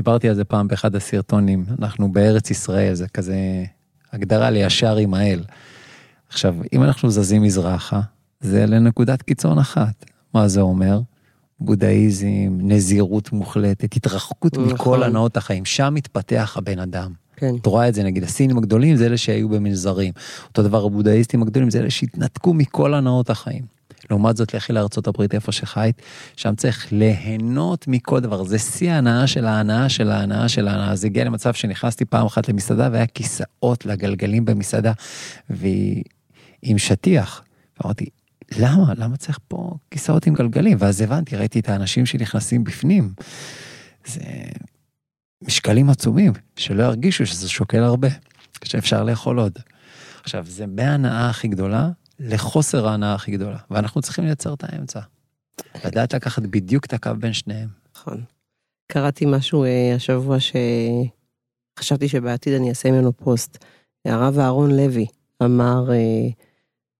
דיברתי 0.00 0.28
על 0.28 0.34
זה 0.34 0.44
פעם 0.44 0.68
באחד 0.68 0.94
הסרטונים, 0.94 1.64
אנחנו 1.78 2.12
בארץ 2.12 2.50
ישראל, 2.50 2.94
זה 2.94 3.08
כזה 3.08 3.36
הגדרה 4.12 4.50
לישר 4.50 4.96
עם 4.96 5.14
האל. 5.14 5.44
עכשיו, 6.28 6.54
אם 6.72 6.82
אנחנו 6.82 7.10
זזים 7.10 7.42
מזרחה, 7.42 8.00
זה 8.40 8.66
לנקודת 8.66 9.22
קיצון 9.22 9.58
אחת. 9.58 10.04
מה 10.34 10.48
זה 10.48 10.60
אומר? 10.60 11.00
בודהיזם, 11.60 12.58
נזירות 12.58 13.32
מוחלטת, 13.32 13.96
התרחקות 13.96 14.58
נכון. 14.58 14.72
מכל 14.72 15.02
הנאות 15.02 15.36
החיים, 15.36 15.64
שם 15.64 15.94
מתפתח 15.94 16.54
הבן 16.56 16.78
אדם. 16.78 17.12
כן. 17.36 17.54
את 17.60 17.66
רואה 17.66 17.88
את 17.88 17.94
זה, 17.94 18.02
נגיד 18.02 18.22
הסינים 18.22 18.58
הגדולים 18.58 18.96
זה 18.96 19.06
אלה 19.06 19.16
שהיו 19.16 19.48
במנזרים. 19.48 20.12
אותו 20.48 20.62
דבר 20.62 20.84
הבודהיסטים 20.84 21.42
הגדולים 21.42 21.70
זה 21.70 21.80
אלה 21.80 21.90
שהתנתקו 21.90 22.54
מכל 22.54 22.94
הנאות 22.94 23.30
החיים. 23.30 23.79
לעומת 24.10 24.36
זאת, 24.36 24.54
לכי 24.54 24.72
הברית 25.06 25.34
איפה 25.34 25.52
שחיית, 25.52 26.02
שם 26.36 26.54
צריך 26.54 26.92
ליהנות 26.92 27.88
מכל 27.88 28.20
דבר. 28.20 28.44
זה 28.44 28.58
שיא 28.58 28.92
ההנאה 28.92 29.26
של 29.26 29.46
ההנאה 29.46 29.88
של 29.88 30.10
ההנאה 30.10 30.48
של 30.48 30.68
ההנאה. 30.68 30.96
זה 30.96 31.06
הגיע 31.06 31.24
למצב 31.24 31.54
שנכנסתי 31.54 32.04
פעם 32.04 32.26
אחת 32.26 32.48
למסעדה 32.48 32.88
והיה 32.92 33.06
כיסאות 33.06 33.86
לגלגלים 33.86 34.44
במסעדה, 34.44 34.92
והיא 35.50 36.04
עם 36.62 36.78
שטיח. 36.78 37.42
אמרתי, 37.84 38.06
למה? 38.58 38.92
למה 38.96 39.16
צריך 39.16 39.38
פה 39.48 39.74
כיסאות 39.90 40.26
עם 40.26 40.34
גלגלים? 40.34 40.76
ואז 40.80 41.00
הבנתי, 41.00 41.36
ראיתי 41.36 41.60
את 41.60 41.68
האנשים 41.68 42.06
שנכנסים 42.06 42.64
בפנים. 42.64 43.12
זה 44.06 44.20
משקלים 45.42 45.90
עצומים, 45.90 46.32
שלא 46.56 46.82
ירגישו 46.82 47.26
שזה 47.26 47.48
שוקל 47.48 47.82
הרבה, 47.82 48.08
שאפשר 48.64 49.04
לאכול 49.04 49.38
עוד. 49.38 49.58
עכשיו, 50.22 50.44
זה 50.48 50.66
מההנאה 50.66 51.30
הכי 51.30 51.48
גדולה 51.48 51.88
לחוסר 52.20 52.88
ההנאה 52.88 53.14
הכי 53.14 53.30
גדולה, 53.30 53.58
ואנחנו 53.70 54.00
צריכים 54.02 54.24
לייצר 54.24 54.54
את 54.54 54.64
האמצע. 54.64 55.00
לדעת 55.84 56.14
לקחת 56.14 56.42
בדיוק 56.42 56.86
את 56.86 56.92
הקו 56.92 57.10
בין 57.18 57.32
שניהם. 57.32 57.68
נכון. 57.94 58.24
קראתי 58.92 59.24
משהו 59.28 59.64
אה, 59.64 59.94
השבוע 59.94 60.36
שחשבתי 61.78 62.08
שבעתיד 62.08 62.54
אני 62.54 62.68
אעשה 62.68 62.90
ממנו 62.90 63.12
פוסט. 63.12 63.64
הרב 64.04 64.38
אהרון 64.38 64.76
לוי 64.76 65.06
אמר, 65.42 65.92
אה, 65.92 66.28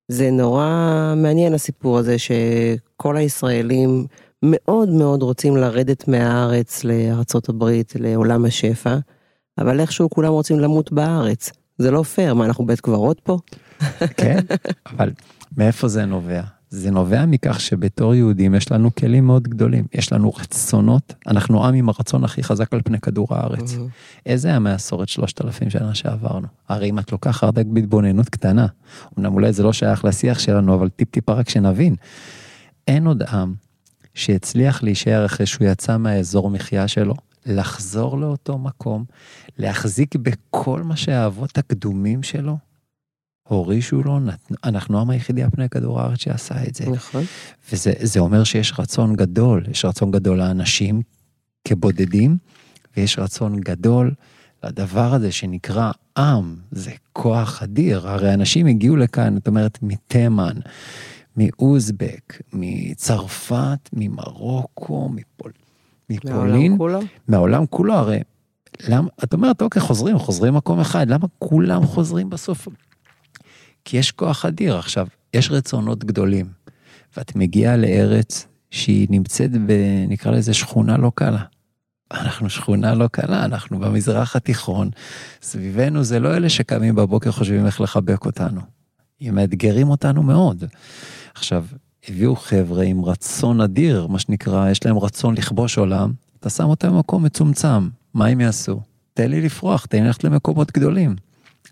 זה 0.09 0.31
נורא 0.31 1.15
מעניין 1.17 1.55
הסיפור 1.55 1.99
הזה 1.99 2.17
שכל 2.19 3.17
הישראלים 3.17 4.07
מאוד 4.43 4.89
מאוד 4.89 5.23
רוצים 5.23 5.57
לרדת 5.57 6.09
מהארץ 6.09 6.85
לארצות 6.85 7.49
הברית, 7.49 7.93
לעולם 7.99 8.45
השפע, 8.45 8.97
אבל 9.59 9.81
איכשהו 9.81 10.11
כולם 10.11 10.33
רוצים 10.33 10.61
למות 10.61 10.93
בארץ. 10.93 11.51
זה 11.79 11.91
לא 11.91 12.03
פייר, 12.03 12.35
מה 12.35 12.45
אנחנו 12.45 12.67
בית 12.67 12.81
קברות 12.81 13.21
פה? 13.21 13.39
כן, 14.17 14.41
אבל 14.87 15.11
מאיפה 15.57 15.89
זה 15.89 16.05
נובע? 16.05 16.43
זה 16.71 16.91
נובע 16.91 17.27
מכך 17.27 17.61
שבתור 17.61 18.15
יהודים 18.15 18.55
יש 18.55 18.73
לנו 18.73 18.95
כלים 18.95 19.27
מאוד 19.27 19.49
גדולים, 19.49 19.85
יש 19.95 20.13
לנו 20.13 20.31
רצונות, 20.31 21.15
אנחנו 21.27 21.67
עם 21.67 21.75
עם 21.75 21.89
הרצון 21.89 22.25
הכי 22.25 22.43
חזק 22.43 22.73
על 22.73 22.81
פני 22.85 23.01
כדור 23.01 23.27
הארץ. 23.31 23.77
איזה 24.27 24.49
היה 24.49 24.59
מהסורת 24.59 25.09
שלושת 25.09 25.45
אלפים 25.45 25.71
שנה 25.71 25.95
שעברנו? 25.95 26.47
הרי 26.69 26.91
אם 26.91 26.99
את 26.99 27.13
לוקחת 27.13 27.59
רק 27.59 27.67
בהתבוננות 27.67 28.29
קטנה, 28.29 28.67
אמנם 29.19 29.35
אולי 29.35 29.53
זה 29.53 29.63
לא 29.63 29.73
שייך 29.73 30.05
לשיח 30.05 30.39
שלנו, 30.39 30.75
אבל 30.75 30.89
טיפ 30.89 31.11
טיפה 31.11 31.33
רק 31.33 31.49
שנבין, 31.49 31.95
אין 32.89 33.07
עוד 33.07 33.23
עם 33.23 33.55
שהצליח 34.15 34.83
להישאר 34.83 35.27
אחרי 35.27 35.47
שהוא 35.47 35.69
יצא 35.69 35.97
מהאזור 35.97 36.51
מחיה 36.51 36.89
שלו, 36.89 37.15
לחזור 37.47 38.19
לאותו 38.19 38.59
מקום, 38.59 39.05
להחזיק 39.59 40.17
בכל 40.17 40.83
מה 40.83 40.97
שהאבות 40.97 41.59
הקדומים 41.59 42.23
שלו 42.23 42.57
הורישו 43.51 44.03
לו, 44.03 44.21
נת... 44.21 44.53
אנחנו 44.65 44.99
העם 44.99 45.11
היחידי 45.11 45.43
על 45.43 45.51
פני 45.51 45.69
כדור 45.69 46.01
הארץ 46.01 46.19
שעשה 46.21 46.65
את 46.69 46.75
זה. 46.75 46.91
נכון. 46.91 47.25
וזה 47.73 48.21
אומר 48.21 48.45
שיש 48.45 48.73
רצון 48.79 49.17
גדול, 49.17 49.65
יש 49.71 49.85
רצון 49.85 50.11
גדול 50.11 50.39
לאנשים 50.39 51.03
כבודדים, 51.65 52.37
ויש 52.97 53.19
רצון 53.19 53.61
גדול 53.61 54.15
לדבר 54.65 55.15
הזה 55.15 55.33
שנקרא 55.33 55.91
עם, 56.19 56.57
זה 56.71 56.91
כוח 57.13 57.63
אדיר, 57.63 58.09
הרי 58.09 58.35
אנשים 58.35 58.67
הגיעו 58.67 58.97
לכאן, 58.97 59.37
את 59.37 59.49
אומרת, 59.49 59.79
מתימן, 59.83 60.55
מאוזבק, 61.37 62.43
מצרפת, 62.53 63.91
ממרוקו, 63.93 65.09
מפול... 65.09 65.53
מפולין, 66.11 66.33
מהעולם 66.35 66.79
כולו, 66.79 67.01
מהעולם 67.29 67.67
כולו, 67.67 67.95
הרי, 67.95 68.21
למה, 68.89 69.09
את 69.25 69.33
אומרת, 69.33 69.63
אוקיי, 69.63 69.83
חוזרים, 69.83 70.19
חוזרים 70.19 70.55
מקום 70.55 70.81
אחד, 70.81 71.09
למה 71.09 71.27
כולם 71.39 71.87
חוזרים 71.87 72.31
בסוף? 72.31 72.69
כי 73.91 73.97
יש 73.97 74.13
כוח 74.13 74.45
אדיר. 74.45 74.77
עכשיו, 74.77 75.07
יש 75.35 75.51
רצונות 75.51 76.05
גדולים, 76.05 76.47
ואת 77.17 77.37
מגיעה 77.37 77.77
לארץ 77.77 78.47
שהיא 78.71 79.07
נמצאת 79.11 79.51
ב... 79.67 79.73
נקרא 80.09 80.33
לזה 80.33 80.55
שכונה 80.55 80.97
לא 80.97 81.13
קלה. 81.15 81.43
אנחנו 82.11 82.51
שכונה 82.51 82.95
לא 82.95 83.07
קלה, 83.07 83.45
אנחנו 83.45 83.79
במזרח 83.79 84.37
התיכון, 84.37 84.91
סביבנו 85.43 86.05
זה 86.05 86.21
לא 86.21 86.37
אלה 86.37 86.49
שקמים 86.49 86.95
בבוקר 86.95 87.33
חושבים 87.33 87.67
איך 87.67 87.81
לחבק 87.81 88.27
אותנו. 88.27 88.61
הם 89.21 89.35
מאתגרים 89.35 89.89
אותנו 89.89 90.23
מאוד. 90.23 90.65
עכשיו, 91.35 91.65
הביאו 92.09 92.37
חבר'ה 92.37 92.85
עם 92.85 93.05
רצון 93.05 93.61
אדיר, 93.61 94.07
מה 94.07 94.19
שנקרא, 94.19 94.71
יש 94.71 94.87
להם 94.87 94.99
רצון 94.99 95.35
לכבוש 95.35 95.79
עולם, 95.79 96.13
אתה 96.41 96.51
שם 96.51 96.65
אותם 96.65 96.89
במקום 96.89 97.25
מצומצם, 97.25 97.89
מה 98.15 98.27
הם 98.27 98.41
יעשו? 98.41 98.81
תן 99.15 99.31
לי 99.31 99.41
לפרוח, 99.41 99.87
תן 99.87 99.99
לי 99.99 100.07
ללכת 100.07 100.25
למקומות 100.25 100.73
גדולים. 100.73 101.17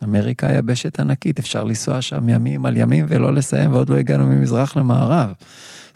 אמריקה 0.04 0.52
יבשת 0.52 1.00
ענקית, 1.00 1.38
אפשר 1.38 1.64
לנסוע 1.64 2.02
שם 2.02 2.28
ימים 2.28 2.66
על 2.66 2.76
ימים 2.76 3.06
ולא 3.08 3.34
לסיים, 3.34 3.72
ועוד 3.72 3.88
לא 3.88 3.96
הגענו 3.96 4.26
ממזרח 4.26 4.76
למערב. 4.76 5.32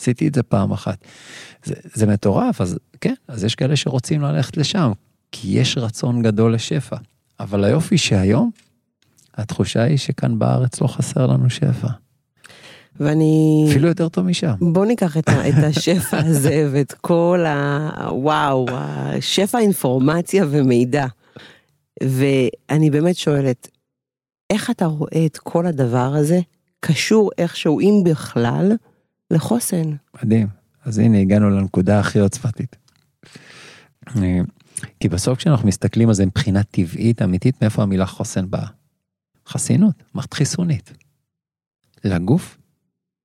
עשיתי 0.01 0.29
את 0.29 0.35
זה 0.35 0.43
פעם 0.43 0.73
אחת. 0.73 1.05
זה, 1.65 1.75
זה 1.95 2.07
מטורף, 2.07 2.61
אז 2.61 2.79
כן, 3.01 3.15
אז 3.29 3.45
יש 3.45 3.55
כאלה 3.55 3.77
שרוצים 3.77 4.23
ללכת 4.23 4.57
לשם, 4.57 4.93
כי 5.33 5.49
יש 5.49 5.79
רצון 5.79 6.23
גדול 6.23 6.55
לשפע. 6.55 6.97
אבל 7.41 7.65
היופי 7.65 7.99
שהיום, 7.99 8.51
התחושה 9.35 9.83
היא 9.83 9.97
שכאן 9.97 10.39
בארץ 10.39 10.81
לא 10.81 10.87
חסר 10.87 11.27
לנו 11.27 11.51
שפע. 11.51 11.89
ואני... 13.01 13.67
אפילו 13.71 13.89
יותר 13.89 14.09
טוב 14.09 14.27
משם. 14.27 14.53
בוא 14.61 14.87
ניקח 14.87 15.17
את, 15.17 15.29
את 15.29 15.65
השפע 15.65 16.19
הזה 16.19 16.65
ואת 16.73 16.93
כל 16.93 17.45
ה... 17.47 17.91
וואו, 18.13 18.67
השפע 18.71 19.59
אינפורמציה 19.59 20.45
ומידע. 20.51 21.07
ואני 22.03 22.91
באמת 22.91 23.17
שואלת, 23.17 23.69
איך 24.53 24.71
אתה 24.71 24.87
רואה 24.87 25.27
את 25.27 25.39
כל 25.39 25.67
הדבר 25.67 26.15
הזה 26.17 26.41
קשור 26.81 27.31
איכשהו, 27.39 27.81
אם 27.81 28.03
בכלל, 28.05 28.73
לחוסן? 29.31 29.91
מדהים. 30.23 30.49
אז 30.85 30.99
הנה 30.99 31.19
הגענו 31.19 31.51
לנקודה 31.51 32.01
הכי 32.01 32.19
עוצמתית. 32.19 32.77
כי 35.01 35.09
בסוף 35.09 35.39
כשאנחנו 35.39 35.69
מסתכלים 35.69 36.09
על 36.09 36.15
זה 36.15 36.27
מבחינה 36.27 36.63
טבעית 36.63 37.23
אמיתית, 37.23 37.63
מאיפה 37.63 37.83
המילה 37.83 38.07
חוסן 38.07 38.51
באה? 38.51 38.67
חסינות, 39.49 40.03
מערכת 40.15 40.35
חיסונית. 40.35 40.93
לגוף 42.05 42.59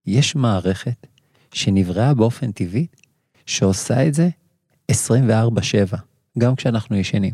יש 0.06 0.36
מערכת 0.36 1.08
שנבראה 1.54 2.14
באופן 2.14 2.52
טבעי, 2.52 2.88
שעושה 3.46 4.08
את 4.08 4.14
זה 4.14 4.30
24-7, 4.92 4.96
גם 6.38 6.56
כשאנחנו 6.56 6.96
ישנים. 6.96 7.34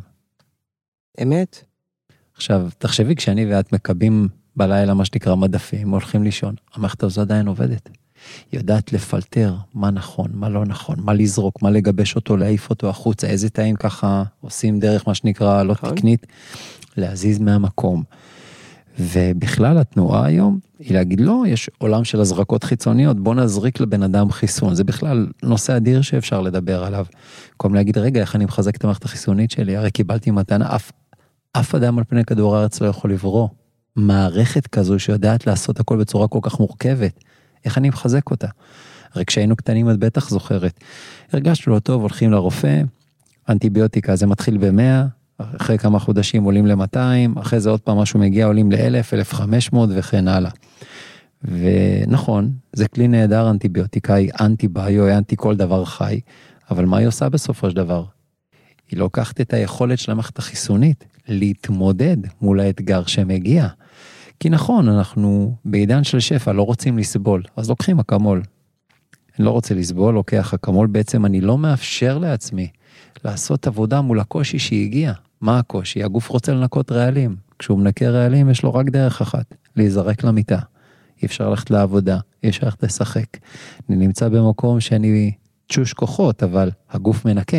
אמת. 1.22 1.73
עכשיו, 2.36 2.68
תחשבי, 2.78 3.16
כשאני 3.16 3.46
ואת 3.46 3.74
מקבים 3.74 4.28
בלילה 4.56 4.94
מה 4.94 5.06
שנקרא 5.06 5.36
מדפים, 5.36 5.90
הולכים 5.90 6.24
לישון, 6.24 6.56
המערכת 6.76 7.04
הזו 7.04 7.22
עדיין 7.22 7.48
עובדת. 7.48 7.90
היא 8.52 8.60
יודעת 8.60 8.94
לפלטר 8.94 9.56
מה 9.74 9.92
נכון, 9.92 10.32
מה 10.34 10.50
לא 10.50 10.66
נכון, 10.66 10.96
מה 11.00 11.14
לזרוק, 11.14 11.62
מה 11.62 11.70
לגבש 11.70 12.16
אותו, 12.16 12.38
להעיף 12.38 12.70
אותו 12.70 12.90
החוצה, 12.90 13.28
איזה 13.28 13.50
תאים 13.50 13.76
ככה 13.76 14.24
עושים 14.42 14.80
דרך 14.80 15.08
מה 15.08 15.16
שנקרא 15.16 15.64
לא 15.64 15.74
נכון. 15.74 15.96
תקנית, 15.96 16.28
להזיז 16.98 17.40
מהמקום. 17.40 18.04
ובכלל 19.00 19.78
התנועה 19.78 20.26
היום 20.26 20.60
היא 20.80 20.94
להגיד 20.94 21.22
לא, 21.22 21.44
יש 21.48 21.70
עולם 21.78 22.04
של 22.04 22.22
הזרקות 22.22 22.64
חיצוניות, 22.64 23.20
בוא 23.20 23.36
נזריק 23.36 23.80
לבן 23.80 24.04
אדם 24.04 24.32
חיסון, 24.32 24.76
זה 24.76 24.84
בכלל 24.84 25.28
נושא 25.44 25.78
אדיר 25.78 26.02
שאפשר 26.02 26.42
לדבר 26.42 26.84
עליו. 26.84 27.06
במקום 27.52 27.76
להגיד 27.76 27.98
רגע 27.98 28.22
איך 28.22 28.36
אני 28.36 28.46
מחזק 28.46 28.76
את 28.76 28.84
המערכת 28.84 29.06
החיסונית 29.06 29.52
שלי, 29.52 29.78
הרי 29.78 29.92
קיבלתי 29.92 30.32
מתנה, 30.32 30.76
אף, 30.76 30.92
אף 31.54 31.76
אדם 31.76 31.98
על 31.98 32.04
פני 32.04 32.26
כדור 32.26 32.58
הארץ 32.58 32.82
לא 32.82 32.88
יכול 32.88 33.12
לברוא. 33.12 33.48
מערכת 33.96 34.68
כזו 34.68 35.00
שיודעת 35.00 35.48
לעשות 35.48 35.80
הכל 35.80 35.98
בצורה 35.98 36.28
כל 36.28 36.40
כך 36.42 36.60
מורכבת, 36.60 37.24
איך 37.66 37.78
אני 37.78 37.90
מחזק 37.90 38.32
אותה? 38.32 38.48
הרי 39.14 39.26
כשהיינו 39.26 39.56
קטנים 39.56 39.90
את 39.90 40.00
בטח 40.00 40.30
זוכרת. 40.30 40.80
הרגשנו 41.32 41.74
לא 41.74 41.80
טוב, 41.80 42.02
הולכים 42.02 42.32
לרופא, 42.32 42.82
אנטיביוטיקה 43.50 44.16
זה 44.16 44.28
מתחיל 44.28 44.58
ב-100, 44.58 45.44
אחרי 45.58 45.78
כמה 45.78 46.00
חודשים 46.00 46.44
עולים 46.44 46.68
ל-200, 46.68 47.40
אחרי 47.42 47.60
זה 47.60 47.70
עוד 47.70 47.80
פעם 47.80 47.98
משהו 47.98 48.20
מגיע 48.20 48.46
עולים 48.46 48.72
ל-1000, 48.72 49.14
1500 49.14 49.90
וכן 49.94 50.28
הלאה. 50.28 50.52
ונכון, 51.44 52.52
זה 52.74 52.88
כלי 52.88 53.08
נהדר 53.08 53.50
אנטיביוטיקה, 53.50 54.14
היא 54.14 54.32
אנטי 54.42 54.68
ביו, 54.68 55.06
היא 55.06 55.18
אנטי 55.18 55.36
כל 55.38 55.56
דבר 55.56 55.86
חי, 55.86 56.20
אבל 56.72 56.86
מה 56.86 56.98
היא 56.98 57.08
עושה 57.08 57.30
בסופו 57.30 57.70
של 57.70 57.76
דבר? 57.76 58.04
היא 58.94 59.00
לוקחת 59.00 59.42
את 59.42 59.54
היכולת 59.54 60.00
של 60.00 60.12
המערכת 60.12 60.40
החיסונית 60.40 61.06
להתמודד 61.28 62.18
מול 62.42 62.60
האתגר 62.60 63.06
שמגיע. 63.06 63.68
כי 64.40 64.50
נכון, 64.50 64.90
אנחנו 64.90 65.56
בעידן 65.66 66.04
של 66.04 66.20
שפע 66.20 66.54
לא 66.54 66.62
רוצים 66.62 66.98
לסבול, 66.98 67.44
אז 67.56 67.70
לוקחים 67.70 68.00
אקמול. 68.00 68.42
אני 69.38 69.46
לא 69.46 69.52
רוצה 69.52 69.76
לסבול, 69.76 70.14
לוקח 70.14 70.54
אקמול, 70.54 70.88
בעצם 70.88 71.26
אני 71.26 71.42
לא 71.42 71.58
מאפשר 71.58 72.18
לעצמי 72.18 72.68
לעשות 73.26 73.68
עבודה 73.68 74.02
מול 74.02 74.20
הקושי 74.20 74.60
שהגיע. 74.60 75.14
מה 75.42 75.60
הקושי? 75.60 76.04
הגוף 76.04 76.28
רוצה 76.28 76.54
לנקות 76.54 76.92
רעלים. 76.92 77.36
כשהוא 77.60 77.80
מנקה 77.80 78.10
רעלים 78.10 78.50
יש 78.50 78.64
לו 78.64 78.74
רק 78.74 78.90
דרך 78.90 79.22
אחת, 79.22 79.56
להיזרק 79.76 80.24
למיטה. 80.24 80.60
אי 81.22 81.26
אפשר 81.26 81.50
ללכת 81.50 81.72
לעבודה, 81.72 82.20
אי 82.44 82.50
אפשר 82.50 82.66
ללכת 82.66 82.84
לשחק. 82.84 83.38
אני 83.90 83.98
נמצא 83.98 84.30
במקום 84.30 84.80
שאני 84.80 85.32
תשוש 85.68 85.94
כוחות, 85.94 86.44
אבל 86.44 86.72
הגוף 86.90 87.26
מנקה. 87.26 87.58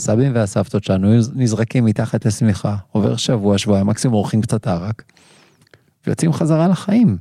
הסבים 0.00 0.34
והסבתות 0.34 0.84
שלנו 0.84 1.08
נזרקים 1.34 1.84
מתחת 1.84 2.26
לשמיכה, 2.26 2.76
עובר 2.92 3.16
שבוע, 3.16 3.58
שבועיים, 3.58 3.86
מקסימום 3.86 4.14
אורחים 4.14 4.40
קצת 4.40 4.66
ערק, 4.66 5.02
ויוצאים 6.06 6.32
חזרה 6.32 6.68
לחיים. 6.68 7.16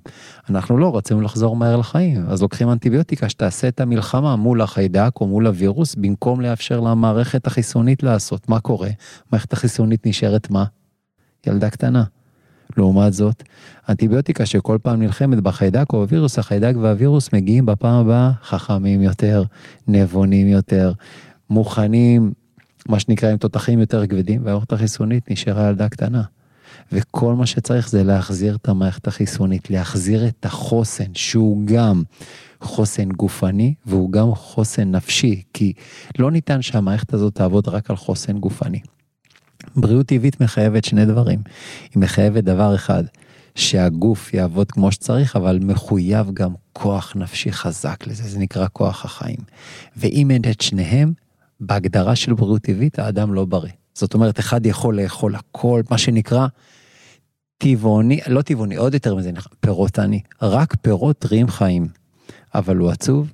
אנחנו 0.49 0.77
לא 0.77 0.97
רצינו 0.97 1.21
לחזור 1.21 1.55
מהר 1.55 1.77
לחיים, 1.77 2.25
אז 2.27 2.41
לוקחים 2.41 2.71
אנטיביוטיקה 2.71 3.29
שתעשה 3.29 3.67
את 3.67 3.81
המלחמה 3.81 4.35
מול 4.35 4.61
החיידק 4.61 5.11
או 5.21 5.27
מול 5.27 5.47
הווירוס, 5.47 5.95
במקום 5.95 6.41
לאפשר 6.41 6.79
למערכת 6.79 7.47
החיסונית 7.47 8.03
לעשות. 8.03 8.49
מה 8.49 8.59
קורה? 8.59 8.89
מערכת 9.31 9.53
החיסונית 9.53 10.07
נשארת 10.07 10.49
מה? 10.49 10.65
ילדה 11.47 11.69
קטנה. 11.69 12.03
לעומת 12.77 13.13
זאת, 13.13 13.43
אנטיביוטיקה 13.89 14.45
שכל 14.45 14.77
פעם 14.81 15.01
נלחמת 15.01 15.39
בחיידק 15.39 15.93
או 15.93 15.99
בווירוס, 15.99 16.39
החיידק 16.39 16.73
והווירוס 16.81 17.33
מגיעים 17.33 17.65
בפעם 17.65 17.95
הבאה 17.95 18.31
חכמים 18.43 19.01
יותר, 19.01 19.43
נבונים 19.87 20.47
יותר, 20.47 20.93
מוכנים, 21.49 22.33
מה 22.89 22.99
שנקרא 22.99 23.29
עם 23.29 23.37
תותחים 23.37 23.79
יותר 23.79 24.07
כבדים, 24.07 24.41
והמערכת 24.45 24.73
החיסונית 24.73 25.31
נשארה 25.31 25.69
ילדה 25.69 25.89
קטנה. 25.89 26.23
וכל 26.91 27.33
מה 27.33 27.45
שצריך 27.45 27.89
זה 27.89 28.03
להחזיר 28.03 28.55
את 28.55 28.69
המערכת 28.69 29.07
החיסונית, 29.07 29.69
להחזיר 29.69 30.27
את 30.27 30.45
החוסן, 30.45 31.13
שהוא 31.13 31.61
גם 31.65 32.03
חוסן 32.61 33.09
גופני 33.09 33.73
והוא 33.85 34.11
גם 34.11 34.35
חוסן 34.35 34.91
נפשי, 34.91 35.41
כי 35.53 35.73
לא 36.19 36.31
ניתן 36.31 36.61
שהמערכת 36.61 37.13
הזאת 37.13 37.35
תעבוד 37.35 37.67
רק 37.67 37.89
על 37.89 37.95
חוסן 37.95 38.39
גופני. 38.39 38.79
בריאות 39.75 40.05
טבעית 40.05 40.41
מחייבת 40.41 40.85
שני 40.85 41.05
דברים. 41.05 41.39
היא 41.93 42.01
מחייבת 42.01 42.43
דבר 42.43 42.75
אחד, 42.75 43.03
שהגוף 43.55 44.33
יעבוד 44.33 44.71
כמו 44.71 44.91
שצריך, 44.91 45.35
אבל 45.35 45.59
מחויב 45.61 46.31
גם 46.33 46.53
כוח 46.73 47.13
נפשי 47.15 47.51
חזק 47.51 48.07
לזה, 48.07 48.23
זה 48.23 48.39
נקרא 48.39 48.67
כוח 48.73 49.05
החיים. 49.05 49.39
ואם 49.97 50.31
אין 50.31 50.41
את 50.51 50.61
שניהם, 50.61 51.13
בהגדרה 51.59 52.15
של 52.15 52.33
בריאות 52.33 52.61
טבעית 52.61 52.99
האדם 52.99 53.33
לא 53.33 53.45
בריא. 53.45 53.71
זאת 53.93 54.13
אומרת, 54.13 54.39
אחד 54.39 54.65
יכול 54.65 55.01
לאכול 55.01 55.35
הכל, 55.35 55.81
מה 55.91 55.97
שנקרא 55.97 56.47
טבעוני, 57.57 58.19
לא 58.27 58.41
טבעוני, 58.41 58.75
עוד 58.75 58.93
יותר 58.93 59.15
מזה, 59.15 59.31
פירוטני, 59.59 60.21
רק 60.41 60.75
פירות 60.81 61.19
טריים 61.19 61.47
חיים. 61.47 61.87
אבל 62.55 62.77
הוא 62.77 62.89
עצוב, 62.89 63.31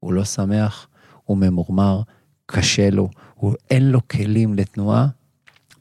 הוא 0.00 0.12
לא 0.12 0.24
שמח, 0.24 0.88
הוא 1.24 1.36
ממורמר, 1.36 2.00
קשה 2.46 2.90
לו, 2.90 3.08
הוא, 3.34 3.54
אין 3.70 3.90
לו 3.90 4.08
כלים 4.08 4.54
לתנועה, 4.54 5.06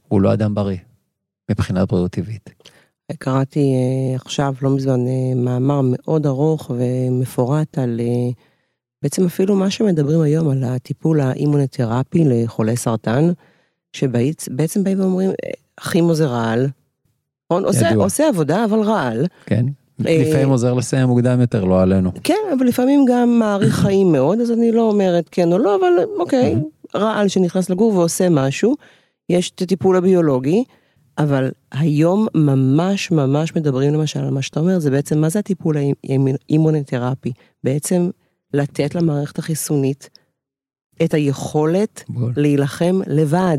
הוא 0.07 0.21
לא 0.21 0.33
אדם 0.33 0.55
בריא, 0.55 0.77
מבחינת 1.51 1.87
בריאות 1.89 2.11
טבעית. 2.11 2.49
קראתי 3.19 3.59
uh, 3.59 4.21
עכשיו, 4.21 4.53
לא 4.61 4.69
מזמן, 4.69 4.99
uh, 5.05 5.35
מאמר 5.35 5.81
מאוד 5.83 6.25
ארוך 6.25 6.71
ומפורט 6.77 7.77
על 7.77 7.99
uh, 7.99 8.33
בעצם 9.03 9.25
אפילו 9.25 9.55
מה 9.55 9.69
שמדברים 9.69 10.21
היום 10.21 10.49
על 10.49 10.63
הטיפול 10.63 11.21
האימונותרפי 11.21 12.23
לחולי 12.25 12.77
סרטן, 12.77 13.31
שבעצם 13.93 14.83
באים 14.83 14.99
ואומרים, 14.99 15.31
כימו 15.91 16.15
זה 16.15 16.25
רעל, 16.25 16.67
נכון? 17.45 17.65
עושה, 17.65 17.95
עושה 17.95 18.27
עבודה, 18.27 18.65
אבל 18.65 18.79
רעל. 18.79 19.25
כן. 19.45 19.65
לפעמים 19.99 20.49
עוזר 20.49 20.73
לסיים 20.73 21.07
מוקדם 21.07 21.41
יותר, 21.41 21.63
לא 21.63 21.81
עלינו. 21.81 22.11
כן, 22.23 22.33
אבל 22.57 22.65
לפעמים 22.65 23.05
גם 23.07 23.39
מעריך 23.39 23.75
חיים 23.75 24.11
מאוד, 24.11 24.39
אז 24.39 24.51
אני 24.51 24.71
לא 24.71 24.81
אומרת 24.81 25.29
כן 25.31 25.53
או 25.53 25.57
לא, 25.57 25.75
אבל 25.75 25.93
אוקיי, 26.19 26.55
רעל 26.95 27.27
שנכנס 27.27 27.69
לגור 27.69 27.95
ועושה 27.95 28.29
משהו, 28.29 28.75
יש 29.29 29.51
את 29.51 29.61
הטיפול 29.61 29.95
הביולוגי, 29.95 30.63
אבל 31.17 31.51
היום 31.71 32.27
ממש 32.35 33.11
ממש 33.11 33.55
מדברים 33.55 33.93
למשל 33.93 34.19
על 34.19 34.29
מה 34.29 34.41
שאתה 34.41 34.59
אומר, 34.59 34.79
זה 34.79 34.91
בעצם, 34.91 35.21
מה 35.21 35.29
זה 35.29 35.39
הטיפול 35.39 35.77
האימונותרפי? 35.77 37.31
בעצם 37.63 38.09
לתת 38.53 38.95
למערכת 38.95 39.39
החיסונית 39.39 40.09
את 41.03 41.13
היכולת 41.13 42.03
להילחם 42.35 42.99
לבד. 43.07 43.57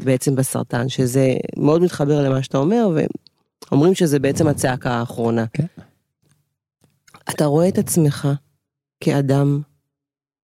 בעצם 0.00 0.36
בסרטן, 0.36 0.88
שזה 0.88 1.34
מאוד 1.56 1.82
מתחבר 1.82 2.22
למה 2.22 2.42
שאתה 2.42 2.58
אומר, 2.58 2.88
ואומרים 3.70 3.94
שזה 3.94 4.18
בעצם 4.18 4.48
הצעקה 4.48 4.90
האחרונה. 4.90 5.46
כן. 5.52 5.66
אתה 7.30 7.44
רואה 7.44 7.68
את 7.68 7.78
עצמך 7.78 8.28
כאדם 9.00 9.60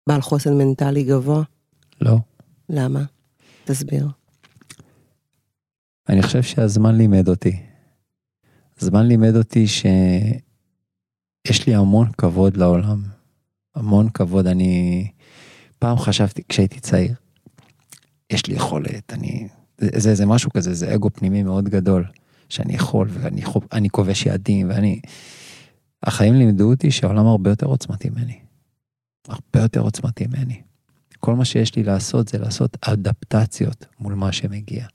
בעל 0.09 0.21
חוסן 0.21 0.57
מנטלי 0.57 1.03
גבוה? 1.03 1.43
לא. 2.01 2.17
למה? 2.69 3.03
תסביר. 3.65 4.07
אני 6.09 6.21
חושב 6.21 6.43
שהזמן 6.43 6.95
לימד 6.95 7.29
אותי. 7.29 7.59
הזמן 8.81 9.07
לימד 9.07 9.35
אותי 9.35 9.67
שיש 9.67 11.67
לי 11.67 11.75
המון 11.75 12.11
כבוד 12.17 12.57
לעולם. 12.57 13.16
המון 13.77 14.09
כבוד. 14.09 14.47
אני 14.47 15.07
פעם 15.79 15.97
חשבתי, 15.97 16.41
כשהייתי 16.49 16.79
צעיר, 16.79 17.13
יש 18.29 18.47
לי 18.47 18.55
יכולת, 18.55 19.13
אני... 19.13 19.47
זה, 19.77 20.15
זה 20.15 20.25
משהו 20.25 20.51
כזה, 20.51 20.73
זה 20.73 20.95
אגו 20.95 21.09
פנימי 21.09 21.43
מאוד 21.43 21.69
גדול, 21.69 22.05
שאני 22.49 22.73
יכול 22.73 23.07
ואני 23.11 23.89
כובש 23.89 24.25
יעדים 24.25 24.69
ואני... 24.69 24.99
החיים 26.03 26.33
לימדו 26.33 26.69
אותי 26.69 26.91
שהעולם 26.91 27.25
הרבה 27.25 27.49
יותר 27.49 27.65
עוצמתי 27.65 28.09
ממני. 28.09 28.39
הרבה 29.27 29.59
יותר 29.61 29.79
עוצמתי 29.79 30.27
ממני. 30.27 30.61
כל 31.19 31.35
מה 31.35 31.45
שיש 31.45 31.75
לי 31.75 31.83
לעשות 31.83 32.27
זה 32.27 32.37
לעשות 32.37 32.77
אדפטציות 32.81 33.85
מול 33.99 34.13
מה 34.13 34.31
שמגיע. 34.31 34.85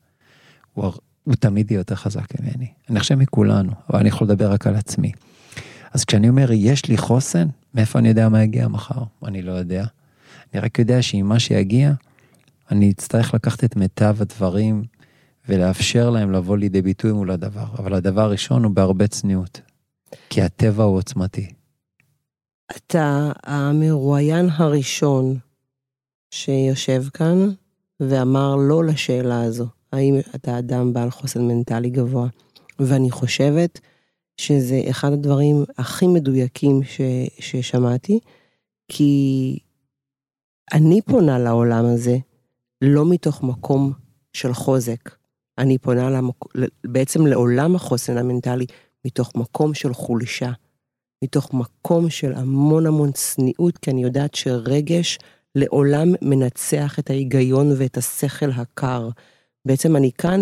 הוא, 0.72 0.92
הוא 1.24 1.34
תמיד 1.34 1.70
יהיה 1.70 1.78
יותר 1.80 1.94
חזק 1.94 2.40
ממני. 2.40 2.66
אני 2.90 3.00
חושב 3.00 3.14
מכולנו, 3.14 3.72
אבל 3.90 3.98
אני 3.98 4.08
יכול 4.08 4.26
לדבר 4.26 4.52
רק 4.52 4.66
על 4.66 4.76
עצמי. 4.76 5.12
אז 5.92 6.04
כשאני 6.04 6.28
אומר, 6.28 6.48
יש 6.52 6.88
לי 6.88 6.96
חוסן, 6.96 7.48
מאיפה 7.74 7.98
אני 7.98 8.08
יודע 8.08 8.28
מה 8.28 8.42
יגיע 8.42 8.68
מחר? 8.68 9.02
אני 9.24 9.42
לא 9.42 9.52
יודע. 9.52 9.84
אני 10.52 10.60
רק 10.60 10.78
יודע 10.78 11.02
שעם 11.02 11.28
מה 11.28 11.38
שיגיע, 11.38 11.92
אני 12.70 12.90
אצטרך 12.90 13.34
לקחת 13.34 13.64
את 13.64 13.76
מיטב 13.76 14.16
הדברים 14.20 14.84
ולאפשר 15.48 16.10
להם 16.10 16.32
לבוא 16.32 16.56
לידי 16.56 16.82
ביטוי 16.82 17.12
מול 17.12 17.30
הדבר. 17.30 17.66
אבל 17.78 17.94
הדבר 17.94 18.20
הראשון 18.20 18.64
הוא 18.64 18.72
בהרבה 18.72 19.06
צניעות, 19.06 19.60
כי 20.30 20.42
הטבע 20.42 20.84
הוא 20.84 20.96
עוצמתי. 20.96 21.52
אתה 22.76 23.32
המרואיין 23.44 24.48
הראשון 24.52 25.38
שיושב 26.30 27.04
כאן 27.14 27.50
ואמר 28.00 28.56
לא 28.56 28.84
לשאלה 28.84 29.42
הזו, 29.42 29.66
האם 29.92 30.14
אתה 30.34 30.58
אדם 30.58 30.92
בעל 30.92 31.10
חוסן 31.10 31.48
מנטלי 31.48 31.90
גבוה. 31.90 32.28
ואני 32.78 33.10
חושבת 33.10 33.80
שזה 34.36 34.82
אחד 34.90 35.12
הדברים 35.12 35.64
הכי 35.78 36.06
מדויקים 36.06 36.82
ש, 36.82 37.00
ששמעתי, 37.38 38.18
כי 38.88 39.58
אני 40.72 41.02
פונה 41.02 41.38
לעולם 41.38 41.84
הזה 41.84 42.16
לא 42.82 43.10
מתוך 43.10 43.42
מקום 43.42 43.92
של 44.32 44.52
חוזק, 44.52 45.10
אני 45.58 45.78
פונה 45.78 46.10
למק... 46.10 46.34
בעצם 46.86 47.26
לעולם 47.26 47.76
החוסן 47.76 48.18
המנטלי 48.18 48.66
מתוך 49.04 49.32
מקום 49.34 49.74
של 49.74 49.94
חולשה, 49.94 50.52
מתוך 51.24 51.54
מקום 51.54 52.10
של 52.10 52.32
המון 52.34 52.86
המון 52.86 53.12
צניעות, 53.12 53.78
כי 53.78 53.90
אני 53.90 54.02
יודעת 54.02 54.34
שרגש 54.34 55.18
לעולם 55.54 56.08
מנצח 56.22 56.98
את 56.98 57.10
ההיגיון 57.10 57.72
ואת 57.78 57.96
השכל 57.96 58.50
הקר. 58.50 59.08
בעצם 59.64 59.96
אני 59.96 60.12
כאן 60.12 60.40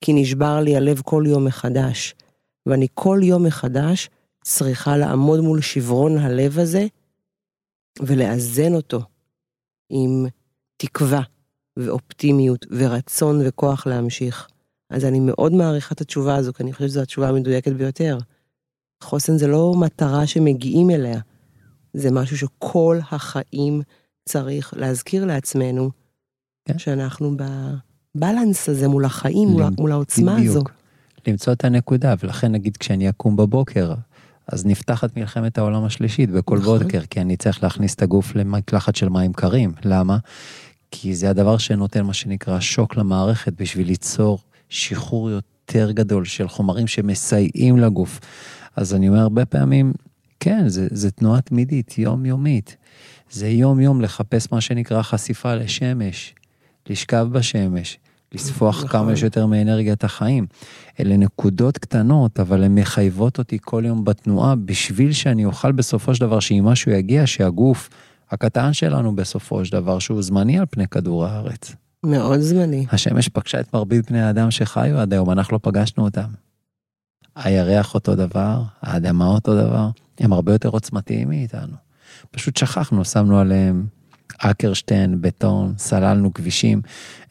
כי 0.00 0.12
נשבר 0.12 0.60
לי 0.60 0.76
הלב 0.76 1.00
כל 1.04 1.24
יום 1.26 1.44
מחדש, 1.44 2.14
ואני 2.66 2.86
כל 2.94 3.20
יום 3.22 3.44
מחדש 3.44 4.10
צריכה 4.44 4.96
לעמוד 4.96 5.40
מול 5.40 5.60
שברון 5.60 6.18
הלב 6.18 6.58
הזה 6.58 6.86
ולאזן 8.02 8.74
אותו 8.74 9.00
עם 9.90 10.26
תקווה 10.76 11.22
ואופטימיות 11.76 12.66
ורצון 12.70 13.40
וכוח 13.44 13.86
להמשיך. 13.86 14.48
אז 14.90 15.04
אני 15.04 15.20
מאוד 15.20 15.52
מעריכה 15.52 15.94
את 15.94 16.00
התשובה 16.00 16.36
הזו, 16.36 16.52
כי 16.52 16.62
אני 16.62 16.72
חושבת 16.72 16.88
שזו 16.88 17.00
התשובה 17.00 17.28
המדויקת 17.28 17.72
ביותר. 17.72 18.18
חוסן 19.02 19.38
זה 19.38 19.46
לא 19.46 19.74
מטרה 19.80 20.26
שמגיעים 20.26 20.90
אליה, 20.90 21.20
זה 21.94 22.10
משהו 22.10 22.38
שכל 22.38 22.98
החיים 23.10 23.82
צריך 24.28 24.74
להזכיר 24.76 25.24
לעצמנו, 25.24 25.90
כן. 26.64 26.78
שאנחנו 26.78 27.36
בבלנס 27.36 28.68
הזה 28.68 28.88
מול 28.88 29.04
החיים, 29.04 29.48
מול, 29.48 29.62
מול 29.78 29.92
העוצמה 29.92 30.36
בדיוק. 30.36 30.56
הזו. 30.56 30.81
למצוא 31.26 31.52
את 31.52 31.64
הנקודה, 31.64 32.14
ולכן 32.22 32.52
נגיד 32.52 32.76
כשאני 32.76 33.08
אקום 33.08 33.36
בבוקר, 33.36 33.94
אז 34.48 34.66
נפתחת 34.66 35.16
מלחמת 35.16 35.58
העולם 35.58 35.84
השלישית 35.84 36.30
בכל 36.30 36.58
נכון. 36.58 36.78
בוקר, 36.78 37.00
כי 37.10 37.20
אני 37.20 37.36
צריך 37.36 37.62
להכניס 37.62 37.94
את 37.94 38.02
הגוף 38.02 38.34
למקלחת 38.34 38.96
של 38.96 39.08
מים 39.08 39.32
קרים. 39.32 39.72
למה? 39.84 40.18
כי 40.90 41.14
זה 41.14 41.30
הדבר 41.30 41.58
שנותן 41.58 42.04
מה 42.04 42.14
שנקרא 42.14 42.60
שוק 42.60 42.96
למערכת 42.96 43.52
בשביל 43.52 43.86
ליצור 43.86 44.38
שחרור 44.68 45.30
יותר 45.30 45.90
גדול 45.90 46.24
של 46.24 46.48
חומרים 46.48 46.86
שמסייעים 46.86 47.78
לגוף. 47.78 48.20
אז 48.76 48.94
אני 48.94 49.08
אומר 49.08 49.20
הרבה 49.20 49.44
פעמים, 49.44 49.92
כן, 50.40 50.68
זה, 50.68 50.88
זה 50.90 51.10
תנועה 51.10 51.40
תמידית, 51.40 51.98
יומיומית. 51.98 52.76
זה 53.30 53.48
יום-יום 53.48 54.00
לחפש 54.00 54.52
מה 54.52 54.60
שנקרא 54.60 55.02
חשיפה 55.02 55.54
לשמש, 55.54 56.34
לשכב 56.88 57.28
בשמש, 57.32 57.98
לספוח 58.34 58.76
נכון. 58.76 58.88
כמה 58.88 59.16
שיותר 59.16 59.46
מאנרגיית 59.46 60.04
החיים. 60.04 60.46
אלה 61.00 61.16
נקודות 61.16 61.78
קטנות, 61.78 62.40
אבל 62.40 62.64
הן 62.64 62.74
מחייבות 62.74 63.38
אותי 63.38 63.58
כל 63.60 63.82
יום 63.86 64.04
בתנועה, 64.04 64.54
בשביל 64.54 65.12
שאני 65.12 65.44
אוכל 65.44 65.72
בסופו 65.72 66.14
של 66.14 66.20
דבר, 66.20 66.40
שאם 66.40 66.64
משהו 66.64 66.92
יגיע, 66.92 67.26
שהגוף 67.26 67.88
הקטן 68.30 68.72
שלנו 68.72 69.16
בסופו 69.16 69.64
של 69.64 69.72
דבר, 69.72 69.98
שהוא 69.98 70.22
זמני 70.22 70.58
על 70.58 70.64
פני 70.70 70.88
כדור 70.88 71.26
הארץ. 71.26 71.74
מאוד 72.06 72.40
זמני. 72.40 72.86
השמש 72.92 73.28
פגשה 73.28 73.60
את 73.60 73.74
מרבית 73.74 74.10
בני 74.10 74.22
האדם 74.22 74.50
שחיו 74.50 74.98
עד 74.98 75.12
היום, 75.12 75.30
אנחנו 75.30 75.54
לא 75.54 75.60
פגשנו 75.62 76.04
אותם. 76.04 76.28
הירח 77.36 77.94
אותו 77.94 78.14
דבר, 78.14 78.62
האדמה 78.82 79.26
אותו 79.26 79.54
דבר, 79.54 79.88
הם 80.20 80.32
הרבה 80.32 80.52
יותר 80.52 80.68
עוצמתיים 80.68 81.28
מאיתנו. 81.28 81.76
פשוט 82.30 82.56
שכחנו, 82.56 83.04
שמנו 83.04 83.38
עליהם 83.38 83.86
אקרשטיין, 84.38 85.20
בטון, 85.20 85.74
סללנו 85.78 86.34
כבישים. 86.34 86.82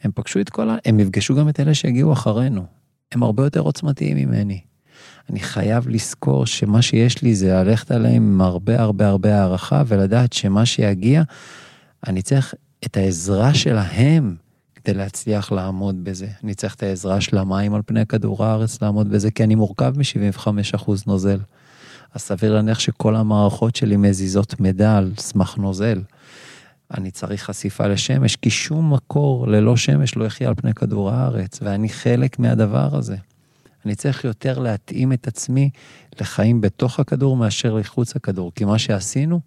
הם 0.02 0.10
פגשו 0.14 0.40
את 0.40 0.50
כל 0.50 0.70
ה... 0.70 0.76
הם 0.84 1.00
יפגשו 1.00 1.34
גם 1.34 1.48
את 1.48 1.60
אלה 1.60 1.74
שהגיעו 1.74 2.12
אחרינו. 2.12 2.66
הם 3.12 3.22
הרבה 3.22 3.44
יותר 3.44 3.60
עוצמתיים 3.60 4.16
ממני. 4.16 4.60
אני 5.30 5.40
חייב 5.40 5.88
לזכור 5.88 6.46
שמה 6.46 6.82
שיש 6.82 7.22
לי 7.22 7.34
זה 7.34 7.52
ללכת 7.52 7.90
עליהם 7.90 8.22
עם 8.22 8.40
הרבה 8.40 8.80
הרבה 8.80 9.08
הרבה 9.08 9.38
הערכה 9.38 9.82
ולדעת 9.86 10.32
שמה 10.32 10.66
שיגיע, 10.66 11.22
אני 12.06 12.22
צריך 12.22 12.54
את 12.84 12.96
העזרה 12.96 13.54
שלהם 13.54 14.36
כדי 14.74 14.94
להצליח 14.94 15.52
לעמוד 15.52 16.04
בזה. 16.04 16.26
אני 16.44 16.54
צריך 16.54 16.74
את 16.74 16.82
העזרה 16.82 17.20
של 17.20 17.38
המים 17.38 17.74
על 17.74 17.82
פני 17.86 18.06
כדור 18.06 18.44
הארץ 18.44 18.82
לעמוד 18.82 19.10
בזה, 19.10 19.30
כי 19.30 19.44
אני 19.44 19.54
מורכב 19.54 19.92
מ-75% 19.98 20.90
נוזל. 21.06 21.38
אז 22.14 22.20
סביר 22.20 22.54
להניח 22.54 22.78
שכל 22.78 23.16
המערכות 23.16 23.76
שלי 23.76 23.96
מזיזות 23.96 24.60
מידע 24.60 24.96
על 24.96 25.12
סמך 25.18 25.58
נוזל. 25.58 26.00
אני 26.98 27.10
צריך 27.10 27.44
חשיפה 27.44 27.86
לשמש, 27.86 28.36
כי 28.36 28.50
שום 28.50 28.94
מקור 28.94 29.48
ללא 29.48 29.76
שמש 29.76 30.16
לא 30.16 30.24
יחיה 30.24 30.48
על 30.48 30.54
פני 30.54 30.74
כדור 30.74 31.10
הארץ, 31.10 31.58
ואני 31.62 31.88
חלק 31.88 32.38
מהדבר 32.38 32.96
הזה. 32.96 33.16
אני 33.86 33.94
צריך 33.94 34.24
יותר 34.24 34.58
להתאים 34.58 35.12
את 35.12 35.26
עצמי 35.26 35.70
לחיים 36.20 36.60
בתוך 36.60 37.00
הכדור 37.00 37.36
מאשר 37.36 37.74
לחוץ 37.74 38.16
הכדור, 38.16 38.52
כי 38.54 38.64
מה 38.64 38.78
שעשינו, 38.78 39.40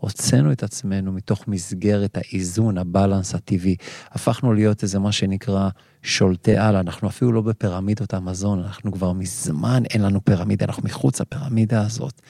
הוצאנו 0.00 0.52
את 0.52 0.62
עצמנו 0.62 1.12
מתוך 1.12 1.48
מסגרת 1.48 2.16
האיזון, 2.16 2.78
הבלנס 2.78 3.34
הטבעי. 3.34 3.76
הפכנו 4.10 4.54
להיות 4.54 4.82
איזה 4.82 4.98
מה 4.98 5.12
שנקרא 5.12 5.68
שולטי 6.02 6.56
על, 6.56 6.76
אנחנו 6.76 7.08
אפילו 7.08 7.32
לא 7.32 7.40
בפירמידות 7.40 8.14
המזון, 8.14 8.62
אנחנו 8.62 8.92
כבר 8.92 9.12
מזמן 9.12 9.82
אין 9.90 10.02
לנו 10.02 10.24
פירמידה, 10.24 10.64
אנחנו 10.64 10.82
מחוץ 10.84 11.20
לפירמידה 11.20 11.82
הזאת. 11.82 12.20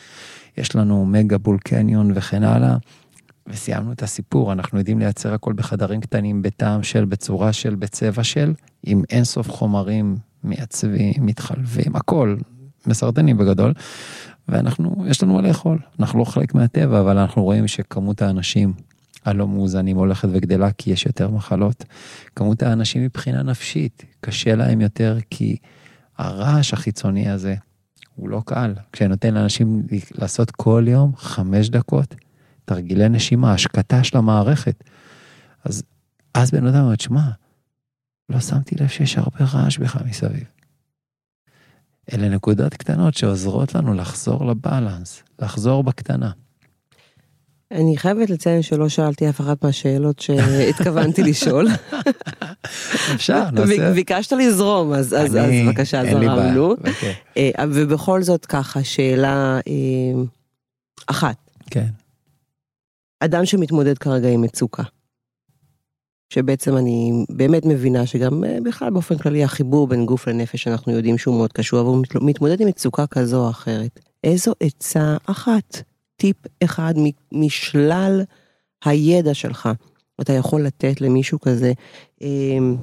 יש 0.57 0.77
לנו 0.77 1.07
מגה 1.07 1.39
בול 1.39 1.59
קניון 1.59 2.13
וכן 2.15 2.43
הלאה, 2.43 2.77
וסיימנו 3.49 3.93
את 3.93 4.03
הסיפור, 4.03 4.53
אנחנו 4.53 4.79
יודעים 4.79 4.99
לייצר 4.99 5.35
הכל 5.35 5.53
בחדרים 5.53 6.01
קטנים, 6.01 6.43
בטעם 6.43 6.83
של, 6.83 7.05
בצורה 7.05 7.53
של, 7.53 7.75
בצבע 7.75 8.25
של, 8.25 8.53
עם 8.83 9.03
אינסוף 9.11 9.51
חומרים 9.51 10.17
מייצבים, 10.45 11.13
מתחלבים, 11.19 11.97
הכל, 11.97 12.37
מסרטנים 12.87 13.37
בגדול. 13.37 13.73
ואנחנו, 14.49 15.05
יש 15.09 15.23
לנו 15.23 15.35
מה 15.35 15.41
לאכול. 15.41 15.79
אנחנו 16.01 16.19
לא 16.19 16.25
חלק 16.25 16.55
מהטבע, 16.55 17.01
אבל 17.01 17.19
אנחנו 17.19 17.45
רואים 17.45 17.69
שכמות 17.69 18.23
האנשים 18.23 18.73
הלא 19.25 19.49
מאוזנים 19.49 19.97
הולכת 19.97 20.29
וגדלה 20.33 20.73
כי 20.73 20.91
יש 20.91 21.07
יותר 21.07 21.31
מחלות. 21.31 21.85
כמות 22.37 22.63
האנשים 22.63 23.03
מבחינה 23.03 23.43
נפשית, 23.43 24.05
קשה 24.21 24.55
להם 24.55 24.81
יותר 24.81 25.19
כי 25.31 25.57
הרעש 26.19 26.73
החיצוני 26.73 27.29
הזה 27.29 27.55
הוא 28.15 28.29
לא 28.29 28.43
קל. 28.47 28.75
כשאני 28.93 29.09
נותן 29.09 29.35
לאנשים 29.35 29.83
לעשות 30.19 30.51
כל 30.51 30.85
יום 30.89 31.13
חמש 31.17 31.69
דקות 31.69 32.15
תרגילי 32.67 33.09
נשימה, 33.09 33.53
השקטה 33.53 34.05
של 34.05 34.19
המערכת, 34.19 34.85
אז 35.65 35.83
אז 36.35 36.51
בן 36.51 36.67
אדם 36.67 36.85
אומר, 36.85 36.95
שמע, 37.01 37.21
לא 38.29 38.41
שמתי 38.41 38.75
לב 38.81 38.89
שיש 38.89 39.19
הרבה 39.19 39.45
רעש 39.53 39.79
בך 39.79 39.97
מסביב. 40.09 40.45
אלה 42.13 42.29
נקודות 42.29 42.75
קטנות 42.75 43.15
שעוזרות 43.15 43.75
לנו 43.75 43.95
לחזור 43.95 44.47
לבלנס, 44.47 45.23
לחזור 45.39 45.85
בקטנה. 45.85 46.31
אני 47.71 47.97
חייבת 47.97 48.31
לציין 48.31 48.63
שלא 48.63 48.89
שאלתי 48.89 49.29
אף 49.29 49.41
אחת 49.41 49.65
מהשאלות 49.65 50.19
שהתכוונתי 50.19 51.23
לשאול. 51.31 51.69
אפשר, 53.15 53.51
נעשה. 53.51 53.93
ביקשת 53.93 54.33
לזרום, 54.33 54.93
אז, 54.93 55.15
אז, 55.15 55.37
אז 55.37 55.51
בבקשה 55.67 56.03
זרמנו. 56.05 56.75
אה, 57.37 57.51
ובכל 57.73 58.23
זאת 58.23 58.47
ככה, 58.47 58.85
שאלה 58.85 59.61
אה, 59.69 60.23
אחת. 61.07 61.37
כן. 61.71 61.89
אדם 63.21 63.47
שמתמודד 63.47 63.99
כרגע 63.99 64.29
עם 64.29 64.43
מצוקה. 64.43 64.83
שבעצם 66.31 66.77
אני 66.77 67.25
באמת 67.29 67.65
מבינה 67.65 68.07
שגם 68.07 68.45
אה, 68.45 68.59
בכלל 68.65 68.91
באופן 68.91 69.19
כללי 69.19 69.45
החיבור 69.45 69.87
בין 69.87 70.07
גוף 70.07 70.29
לנפש 70.29 70.69
אנחנו 70.69 70.93
יודעים 70.93 71.19
שהוא 71.19 71.37
מאוד 71.37 71.53
קשור, 71.53 71.81
אבל 71.81 71.89
הוא 71.89 72.05
מתמודד 72.21 72.61
עם 72.61 72.69
מצוקה 72.69 73.07
כזו 73.07 73.45
או 73.45 73.51
אחרת. 73.51 74.01
איזו 74.25 74.53
עצה 74.61 75.17
אחת, 75.27 75.83
טיפ 76.17 76.37
אחד 76.65 76.95
משלל 77.33 78.23
הידע 78.85 79.35
שלך, 79.35 79.69
אתה 80.21 80.33
יכול 80.33 80.63
לתת 80.63 81.01
למישהו 81.01 81.41
כזה, 81.41 81.73
אמ, 82.21 82.77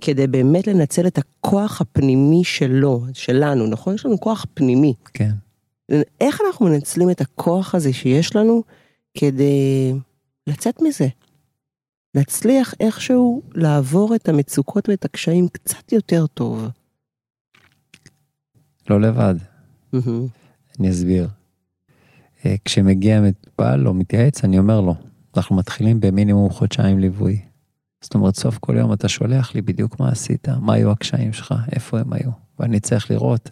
כדי 0.00 0.26
באמת 0.26 0.66
לנצל 0.66 1.06
את 1.06 1.18
הכוח 1.18 1.80
הפנימי 1.80 2.44
שלו, 2.44 3.02
שלנו, 3.12 3.66
נכון? 3.66 3.94
יש 3.94 4.06
לנו 4.06 4.20
כוח 4.20 4.46
פנימי. 4.54 4.94
כן. 5.14 5.30
איך 6.20 6.40
אנחנו 6.46 6.66
מנצלים 6.66 7.10
את 7.10 7.20
הכוח 7.20 7.74
הזה 7.74 7.92
שיש 7.92 8.36
לנו 8.36 8.62
כדי 9.20 9.94
לצאת 10.46 10.82
מזה? 10.82 11.08
להצליח 12.14 12.74
איכשהו 12.80 13.42
לעבור 13.54 14.14
את 14.14 14.28
המצוקות 14.28 14.88
ואת 14.88 15.04
הקשיים 15.04 15.48
קצת 15.48 15.92
יותר 15.92 16.26
טוב. 16.26 16.68
לא 18.90 19.00
לבד. 19.00 19.34
אני 20.80 20.90
אסביר. 20.90 21.28
אה, 22.46 22.54
כשמגיע 22.64 23.20
מטופל 23.20 23.86
או 23.86 23.94
מתייעץ, 23.94 24.44
אני 24.44 24.58
אומר 24.58 24.80
לו, 24.80 24.94
אנחנו 25.36 25.56
מתחילים 25.56 26.00
במינימום 26.00 26.50
חודשיים 26.50 26.98
ליווי. 26.98 27.40
זאת 28.00 28.14
אומרת, 28.14 28.36
סוף 28.36 28.58
כל 28.58 28.76
יום 28.76 28.92
אתה 28.92 29.08
שולח 29.08 29.54
לי 29.54 29.62
בדיוק 29.62 30.00
מה 30.00 30.08
עשית, 30.08 30.48
מה 30.48 30.74
היו 30.74 30.90
הקשיים 30.90 31.32
שלך, 31.32 31.54
איפה 31.72 32.00
הם 32.00 32.12
היו, 32.12 32.30
ואני 32.58 32.80
צריך 32.80 33.10
לראות 33.10 33.50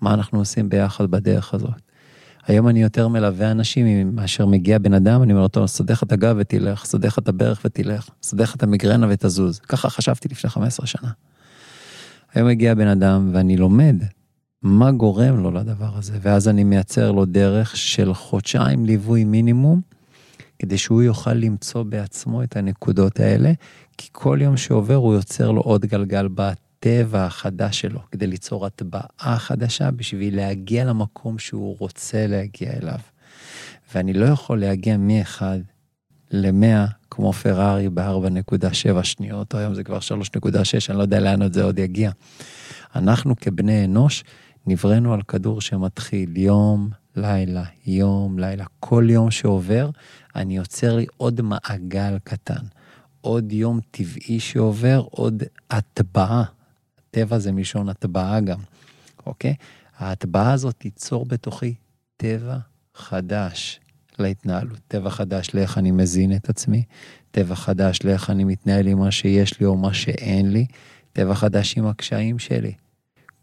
מה 0.00 0.14
אנחנו 0.14 0.38
עושים 0.38 0.68
ביחד 0.68 1.10
בדרך 1.10 1.54
הזאת. 1.54 1.83
היום 2.46 2.68
אני 2.68 2.82
יותר 2.82 3.08
מלווה 3.08 3.50
אנשים 3.50 4.16
מאשר 4.16 4.46
מגיע 4.46 4.78
בן 4.78 4.94
אדם, 4.94 5.22
אני 5.22 5.32
אומר 5.32 5.66
סדר 5.66 5.92
לך 5.92 6.02
את 6.02 6.12
הגב 6.12 6.36
ותלך, 6.38 6.94
לך 7.02 7.18
את 7.18 7.28
הברך 7.28 7.60
ותלך, 7.64 8.08
לך 8.38 8.54
את 8.54 8.62
המיגרנה 8.62 9.06
ותזוז. 9.10 9.58
ככה 9.58 9.90
חשבתי 9.90 10.28
לפני 10.28 10.50
15 10.50 10.86
שנה. 10.86 11.10
היום 12.34 12.48
מגיע 12.48 12.74
בן 12.74 12.86
אדם 12.86 13.30
ואני 13.32 13.56
לומד 13.56 13.96
מה 14.62 14.92
גורם 14.92 15.42
לו 15.42 15.50
לדבר 15.50 15.96
הזה, 15.96 16.18
ואז 16.22 16.48
אני 16.48 16.64
מייצר 16.64 17.12
לו 17.12 17.24
דרך 17.24 17.76
של 17.76 18.14
חודשיים 18.14 18.84
ליווי 18.84 19.24
מינימום, 19.24 19.80
כדי 20.58 20.78
שהוא 20.78 21.02
יוכל 21.02 21.32
למצוא 21.32 21.82
בעצמו 21.82 22.42
את 22.42 22.56
הנקודות 22.56 23.20
האלה, 23.20 23.52
כי 23.98 24.08
כל 24.12 24.38
יום 24.42 24.56
שעובר 24.56 24.94
הוא 24.94 25.14
יוצר 25.14 25.50
לו 25.50 25.60
עוד 25.60 25.86
גלגל 25.86 26.28
בטבע 26.84 27.24
החדש 27.24 27.80
שלו, 27.80 28.00
כדי 28.10 28.26
ליצור 28.26 28.66
הטבעה 28.66 29.36
חדשה 29.38 29.90
בשביל 29.90 30.36
להגיע 30.36 30.84
למקום 30.84 31.38
שהוא 31.38 31.76
רוצה 31.78 32.26
להגיע 32.26 32.72
אליו. 32.82 32.98
ואני 33.94 34.12
לא 34.12 34.24
יכול 34.24 34.60
להגיע 34.60 34.96
מ-1 34.96 35.42
ל-100 36.30 36.90
כמו 37.10 37.32
פרארי 37.32 37.88
ב-4.7 37.88 39.02
שניות, 39.02 39.54
או 39.54 39.58
היום 39.58 39.74
זה 39.74 39.84
כבר 39.84 39.98
3.6, 39.98 40.50
אני 40.88 40.98
לא 40.98 41.02
יודע 41.02 41.20
לאן 41.20 41.42
עוד 41.42 41.52
זה 41.52 41.64
עוד 41.64 41.78
יגיע. 41.78 42.10
אנחנו 42.96 43.36
כבני 43.36 43.84
אנוש 43.84 44.24
נבראנו 44.66 45.14
על 45.14 45.22
כדור 45.22 45.60
שמתחיל 45.60 46.36
יום, 46.36 46.90
לילה, 47.16 47.64
יום, 47.86 48.38
לילה. 48.38 48.64
כל 48.80 49.06
יום 49.10 49.30
שעובר, 49.30 49.90
אני 50.36 50.56
יוצר 50.56 50.96
לי 50.96 51.06
עוד 51.16 51.40
מעגל 51.40 52.18
קטן. 52.24 52.64
עוד 53.20 53.52
יום 53.52 53.80
טבעי 53.90 54.40
שעובר, 54.40 55.04
עוד 55.10 55.42
הטבעה. 55.70 56.44
טבע 57.14 57.38
זה 57.38 57.52
מלשון 57.52 57.88
הטבעה 57.88 58.40
גם, 58.40 58.58
אוקיי? 59.26 59.54
ההטבעה 59.98 60.52
הזאת 60.52 60.74
תיצור 60.78 61.26
בתוכי 61.26 61.74
טבע 62.16 62.56
חדש 62.94 63.80
להתנהלות. 64.18 64.78
טבע 64.88 65.10
חדש 65.10 65.50
לאיך 65.54 65.78
אני 65.78 65.90
מזין 65.90 66.36
את 66.36 66.48
עצמי, 66.48 66.84
טבע 67.30 67.54
חדש 67.54 67.98
לאיך 68.04 68.30
אני 68.30 68.44
מתנהל 68.44 68.86
עם 68.86 68.98
מה 68.98 69.10
שיש 69.10 69.60
לי 69.60 69.66
או 69.66 69.76
מה 69.76 69.94
שאין 69.94 70.52
לי, 70.52 70.66
טבע 71.12 71.34
חדש 71.34 71.78
עם 71.78 71.86
הקשיים 71.86 72.38
שלי. 72.38 72.72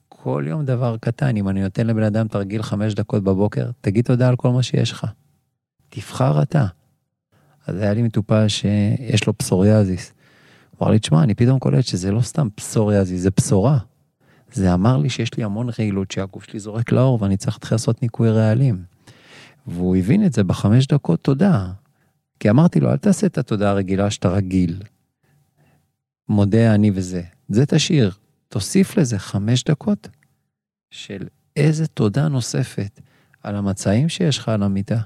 כל 0.10 0.46
יום 0.48 0.66
דבר 0.66 0.98
קטן, 0.98 1.38
אם 1.38 1.50
אני 1.50 1.62
נותן 1.62 1.88
לבן 1.88 2.04
אדם 2.04 2.28
תרגיל 2.28 2.64
חמש 2.64 2.94
דקות 2.94 3.24
בבוקר, 3.24 3.70
תגיד 3.82 4.06
תודה 4.06 4.30
על 4.30 4.36
כל 4.36 4.50
מה 4.50 4.64
שיש 4.64 4.92
לך. 4.92 5.08
תבחר 5.90 6.42
אתה. 6.42 6.66
אז 7.68 7.78
היה 7.78 7.94
לי 7.94 8.02
מטופל 8.02 8.48
שיש 8.48 9.28
לו 9.28 9.38
פסוריאזיס. 9.38 10.14
אמר 10.82 10.92
לי, 10.92 11.00
תשמע, 11.00 11.24
אני 11.24 11.34
פתאום 11.36 11.60
קולט 11.60 11.86
שזה 11.86 12.12
לא 12.12 12.22
סתם 12.22 12.48
פסוריאזיס, 12.56 13.22
זה 13.22 13.30
בשורה. 13.38 13.78
זה 14.54 14.74
אמר 14.74 14.98
לי 14.98 15.10
שיש 15.10 15.38
לי 15.38 15.44
המון 15.44 15.70
רעילות 15.80 16.12
שהגוף 16.12 16.44
שלי 16.44 16.60
זורק 16.60 16.92
לאור 16.92 17.22
ואני 17.22 17.38
צריך 17.38 17.56
להתחיל 17.56 17.76
לעשות 17.76 18.02
ניקוי 18.02 18.30
רעלים. 18.30 18.84
והוא 19.68 19.96
הבין 19.96 20.26
את 20.26 20.34
זה 20.34 20.44
בחמש 20.44 20.88
דקות 20.88 21.20
תודה. 21.24 21.72
כי 22.40 22.50
אמרתי 22.50 22.80
לו, 22.80 22.92
אל 22.92 22.98
תעשה 22.98 23.28
את 23.28 23.38
התודה 23.38 23.70
הרגילה 23.70 24.12
שאתה 24.12 24.30
רגיל. 24.30 24.82
מודה 26.30 26.76
אני 26.76 26.92
וזה. 26.94 27.22
זה 27.50 27.66
תשאיר. 27.66 28.12
תוסיף 28.48 28.98
לזה 28.98 29.20
חמש 29.20 29.64
דקות 29.64 30.08
של 30.92 31.28
איזה 31.56 31.88
תודה 31.88 32.28
נוספת 32.28 33.00
על 33.44 33.56
המצעים 33.56 34.10
שיש 34.10 34.38
לך 34.38 34.50
על 34.50 34.64
המיטה. 34.64 35.00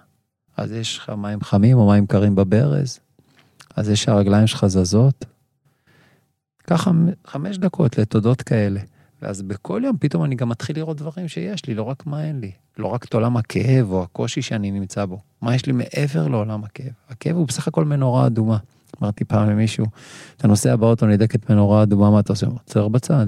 אז 0.57 0.71
יש 0.71 0.97
לך 0.97 1.09
מים 1.09 1.41
חמים 1.41 1.77
או 1.77 1.87
מים 1.87 2.07
קרים 2.07 2.35
בברז, 2.35 2.99
אז 3.75 3.89
יש 3.89 4.03
שהרגליים 4.03 4.47
שלך 4.47 4.67
זזות. 4.67 5.25
ככה 6.67 6.91
חמש 7.27 7.57
דקות 7.57 7.97
לתודות 7.97 8.41
כאלה. 8.41 8.79
ואז 9.21 9.41
בכל 9.41 9.81
יום 9.85 9.97
פתאום 9.99 10.23
אני 10.23 10.35
גם 10.35 10.49
מתחיל 10.49 10.75
לראות 10.75 10.97
דברים 10.97 11.27
שיש 11.27 11.65
לי, 11.65 11.73
לא 11.73 11.83
רק 11.83 12.05
מה 12.05 12.23
אין 12.23 12.39
לי. 12.39 12.51
לא 12.77 12.87
רק 12.87 13.05
את 13.05 13.13
עולם 13.13 13.37
הכאב 13.37 13.91
או 13.91 14.03
הקושי 14.03 14.41
שאני 14.41 14.71
נמצא 14.71 15.05
בו. 15.05 15.19
מה 15.41 15.55
יש 15.55 15.65
לי 15.65 15.73
מעבר 15.73 16.27
לעולם 16.27 16.63
הכאב? 16.63 16.91
הכאב 17.09 17.35
הוא 17.35 17.47
בסך 17.47 17.67
הכל 17.67 17.85
מנורה 17.85 18.27
אדומה. 18.27 18.57
אמרתי 19.01 19.25
פעם 19.25 19.49
למישהו, 19.49 19.85
אתה 20.37 20.47
נוסע 20.47 20.75
באוטו, 20.75 21.07
נדקת 21.07 21.49
מנורה 21.49 21.83
אדומה, 21.83 22.11
מה 22.11 22.19
אתה 22.19 22.33
עושה? 22.33 22.47
עוצר 22.47 22.87
בצד. 22.87 23.27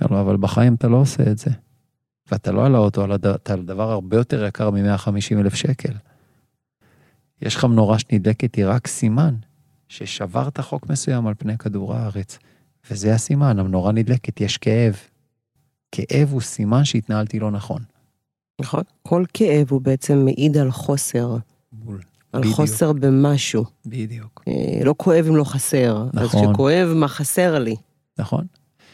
אומר 0.00 0.10
לו, 0.10 0.20
אבל 0.20 0.36
בחיים 0.36 0.74
אתה 0.74 0.88
לא 0.88 0.96
עושה 0.96 1.30
את 1.30 1.38
זה. 1.38 1.50
ואתה 2.32 2.52
לא 2.52 2.66
על 2.66 2.74
האוטו, 2.74 3.14
אתה 3.14 3.52
על 3.52 3.62
דבר 3.62 3.90
הרבה 3.90 4.16
יותר 4.16 4.44
יקר 4.44 4.70
מ-150 4.70 5.38
אלף 5.38 5.54
שקל. 5.54 5.92
יש 7.42 7.56
לך 7.56 7.64
מנורה 7.64 7.98
שנדלקת, 7.98 8.54
היא 8.54 8.66
רק 8.66 8.86
סימן 8.86 9.34
ששברת 9.88 10.60
חוק 10.60 10.88
מסוים 10.88 11.26
על 11.26 11.34
פני 11.38 11.58
כדור 11.58 11.94
הארץ. 11.94 12.38
וזה 12.90 13.14
הסימן, 13.14 13.58
המנורה 13.58 13.92
נדלקת, 13.92 14.40
יש 14.40 14.56
כאב. 14.56 14.96
כאב 15.92 16.28
הוא 16.30 16.40
סימן 16.40 16.84
שהתנהלתי 16.84 17.38
לא 17.38 17.50
נכון. 17.50 17.82
נכון. 18.60 18.82
כל 19.02 19.24
כאב 19.34 19.66
הוא 19.70 19.80
בעצם 19.80 20.24
מעיד 20.24 20.56
על 20.56 20.70
חוסר. 20.70 21.36
בול. 21.72 22.00
על 22.32 22.40
בדיוק. 22.40 22.56
חוסר 22.56 22.92
במשהו. 22.92 23.64
בדיוק. 23.86 24.42
אה, 24.48 24.84
לא 24.84 24.94
כואב 24.96 25.24
אם 25.28 25.36
לא 25.36 25.44
חסר. 25.44 26.06
אז 26.12 26.24
נכון. 26.24 26.52
כשכואב, 26.52 26.88
מה 26.94 27.08
חסר 27.08 27.58
לי? 27.58 27.76
נכון? 28.18 28.46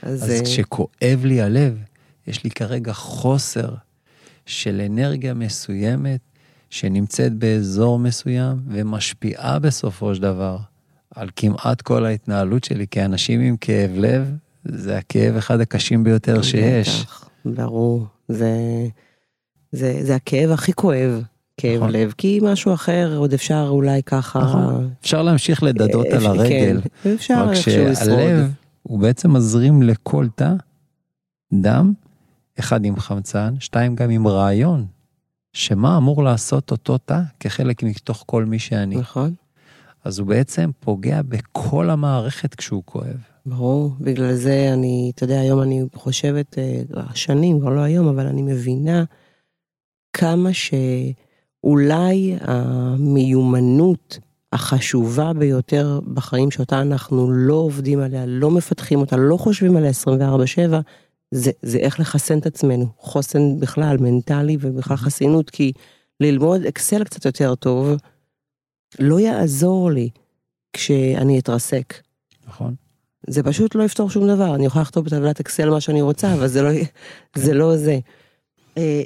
אז, 0.02 0.24
אז 0.24 0.30
אה, 0.30 0.44
כשכואב 0.44 1.20
לי 1.24 1.40
הלב, 1.40 1.78
יש 2.26 2.44
לי 2.44 2.50
כרגע 2.50 2.92
חוסר 2.92 3.74
של 4.46 4.82
אנרגיה 4.86 5.34
מסוימת 5.34 6.20
שנמצאת 6.70 7.32
באזור 7.32 7.98
מסוים 7.98 8.56
ומשפיעה 8.68 9.58
בסופו 9.58 10.14
של 10.14 10.22
דבר 10.22 10.58
על 11.14 11.28
כמעט 11.36 11.82
כל 11.82 12.04
ההתנהלות 12.04 12.64
שלי, 12.64 12.86
כי 12.90 13.04
אנשים 13.04 13.40
עם 13.40 13.56
כאב 13.56 13.90
לב, 13.94 14.36
זה 14.64 14.98
הכאב 14.98 15.36
אחד 15.36 15.60
הקשים 15.60 16.04
ביותר 16.04 16.42
שיש. 16.42 17.02
בטח, 17.02 17.28
ברור. 17.44 18.06
זה, 18.28 18.52
זה, 19.72 19.98
זה 20.02 20.14
הכאב 20.14 20.50
הכי 20.50 20.72
כואב, 20.72 21.22
כאב 21.56 21.76
נכון. 21.76 21.90
לב, 21.90 22.14
כי 22.18 22.40
משהו 22.42 22.74
אחר 22.74 23.16
עוד 23.16 23.32
אפשר 23.32 23.66
אולי 23.68 24.02
ככה... 24.02 24.38
נכון. 24.38 24.90
אפשר 25.00 25.22
להמשיך 25.22 25.62
לדדות 25.62 26.06
אה, 26.06 26.16
על 26.16 26.26
הרגל, 26.26 26.80
כן, 27.02 27.10
אפשר 27.14 27.44
רק 27.44 27.50
איכשהו 27.50 27.84
לשרוד. 27.84 28.08
שהלב 28.08 28.50
הוא 28.82 28.98
בעצם 28.98 29.32
מזרים 29.32 29.82
לכל 29.82 30.26
תא 30.34 30.52
דם, 31.54 31.92
אחד 32.58 32.84
עם 32.84 32.96
חמצן, 32.96 33.54
שתיים 33.60 33.94
גם 33.94 34.10
עם 34.10 34.26
רעיון, 34.26 34.86
שמה 35.52 35.96
אמור 35.96 36.24
לעשות 36.24 36.70
אותו 36.70 36.98
תא 36.98 37.20
כחלק 37.40 37.82
מתוך 37.82 38.24
כל 38.26 38.44
מי 38.44 38.58
שאני. 38.58 38.96
נכון, 38.96 39.34
אז 40.04 40.18
הוא 40.18 40.28
בעצם 40.28 40.70
פוגע 40.80 41.22
בכל 41.22 41.90
המערכת 41.90 42.54
כשהוא 42.54 42.82
כואב. 42.84 43.26
ברור. 43.46 43.90
בגלל 44.00 44.34
זה 44.34 44.70
אני, 44.72 45.12
אתה 45.14 45.24
יודע, 45.24 45.40
היום 45.40 45.62
אני 45.62 45.82
חושבת, 45.94 46.58
אה, 46.58 46.82
שנים, 47.14 47.60
כבר 47.60 47.70
לא 47.70 47.80
היום, 47.80 48.08
אבל 48.08 48.26
אני 48.26 48.42
מבינה 48.42 49.04
כמה 50.12 50.50
שאולי 50.52 52.36
המיומנות 52.40 54.18
החשובה 54.52 55.32
ביותר 55.32 56.00
בחיים 56.14 56.50
שאותה 56.50 56.80
אנחנו 56.80 57.30
לא 57.30 57.54
עובדים 57.54 58.00
עליה, 58.00 58.26
לא 58.26 58.50
מפתחים 58.50 59.00
אותה, 59.00 59.16
לא 59.16 59.36
חושבים 59.36 59.76
עליה 59.76 59.90
24/7, 59.90 60.80
זה, 61.30 61.50
זה 61.62 61.78
איך 61.78 62.00
לחסן 62.00 62.38
את 62.38 62.46
עצמנו, 62.46 62.86
חוסן 62.98 63.60
בכלל, 63.60 63.96
מנטלי 64.00 64.56
ובכלל 64.60 64.96
חסינות, 64.96 65.50
כי 65.50 65.72
ללמוד 66.20 66.66
אקסל 66.66 67.04
קצת 67.04 67.24
יותר 67.24 67.54
טוב, 67.54 67.96
לא 68.98 69.20
יעזור 69.20 69.90
לי 69.90 70.10
כשאני 70.72 71.38
אתרסק. 71.38 71.94
נכון? 72.46 72.74
זה 73.26 73.42
פשוט 73.42 73.74
לא 73.74 73.82
יפתור 73.82 74.10
שום 74.10 74.28
דבר, 74.28 74.54
אני 74.54 74.66
יכולה 74.66 74.82
לכתוב 74.82 75.04
בטבלת 75.04 75.40
אקסל 75.40 75.70
מה 75.70 75.80
שאני 75.80 76.02
רוצה, 76.02 76.34
אבל 76.34 76.46
זה 76.46 76.62
לא, 76.62 76.70
זה 77.34 77.54
לא 77.54 77.76
זה. 77.76 77.98
אה, 78.78 79.02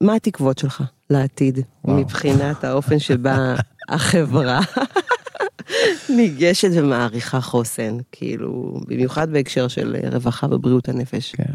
מה 0.00 0.14
התקוות 0.14 0.58
שלך 0.58 0.82
לעתיד, 1.10 1.58
וואו. 1.84 1.96
מבחינת 1.96 2.64
האופן 2.64 2.98
שבה 2.98 3.54
החברה 3.88 4.60
ניגשת 6.08 6.68
ומעריכה 6.74 7.40
חוסן, 7.40 7.96
כאילו, 8.12 8.80
במיוחד 8.86 9.30
בהקשר 9.30 9.68
של 9.68 9.96
רווחה 10.12 10.46
ובריאות 10.50 10.88
הנפש. 10.88 11.32
כן. 11.32 11.54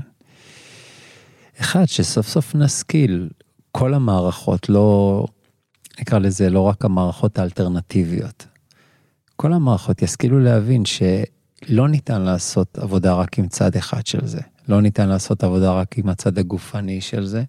אחד, 1.59 1.85
שסוף 1.85 2.27
סוף 2.27 2.55
נשכיל, 2.55 3.29
כל 3.71 3.93
המערכות, 3.93 4.69
לא, 4.69 5.25
נקרא 5.99 6.19
לזה, 6.19 6.49
לא 6.49 6.61
רק 6.61 6.85
המערכות 6.85 7.39
האלטרנטיביות. 7.39 8.45
כל 9.35 9.53
המערכות 9.53 10.01
ישכילו 10.01 10.39
להבין 10.39 10.83
לא 11.69 11.87
ניתן 11.87 12.21
לעשות 12.21 12.77
עבודה 12.77 13.13
רק 13.13 13.39
עם 13.39 13.47
צד 13.47 13.75
אחד 13.75 14.07
של 14.07 14.27
זה. 14.27 14.41
לא 14.67 14.81
ניתן 14.81 15.09
לעשות 15.09 15.43
עבודה 15.43 15.73
רק 15.73 15.97
עם 15.97 16.09
הצד 16.09 16.37
הגופני 16.37 17.01
של 17.01 17.25
זה, 17.25 17.43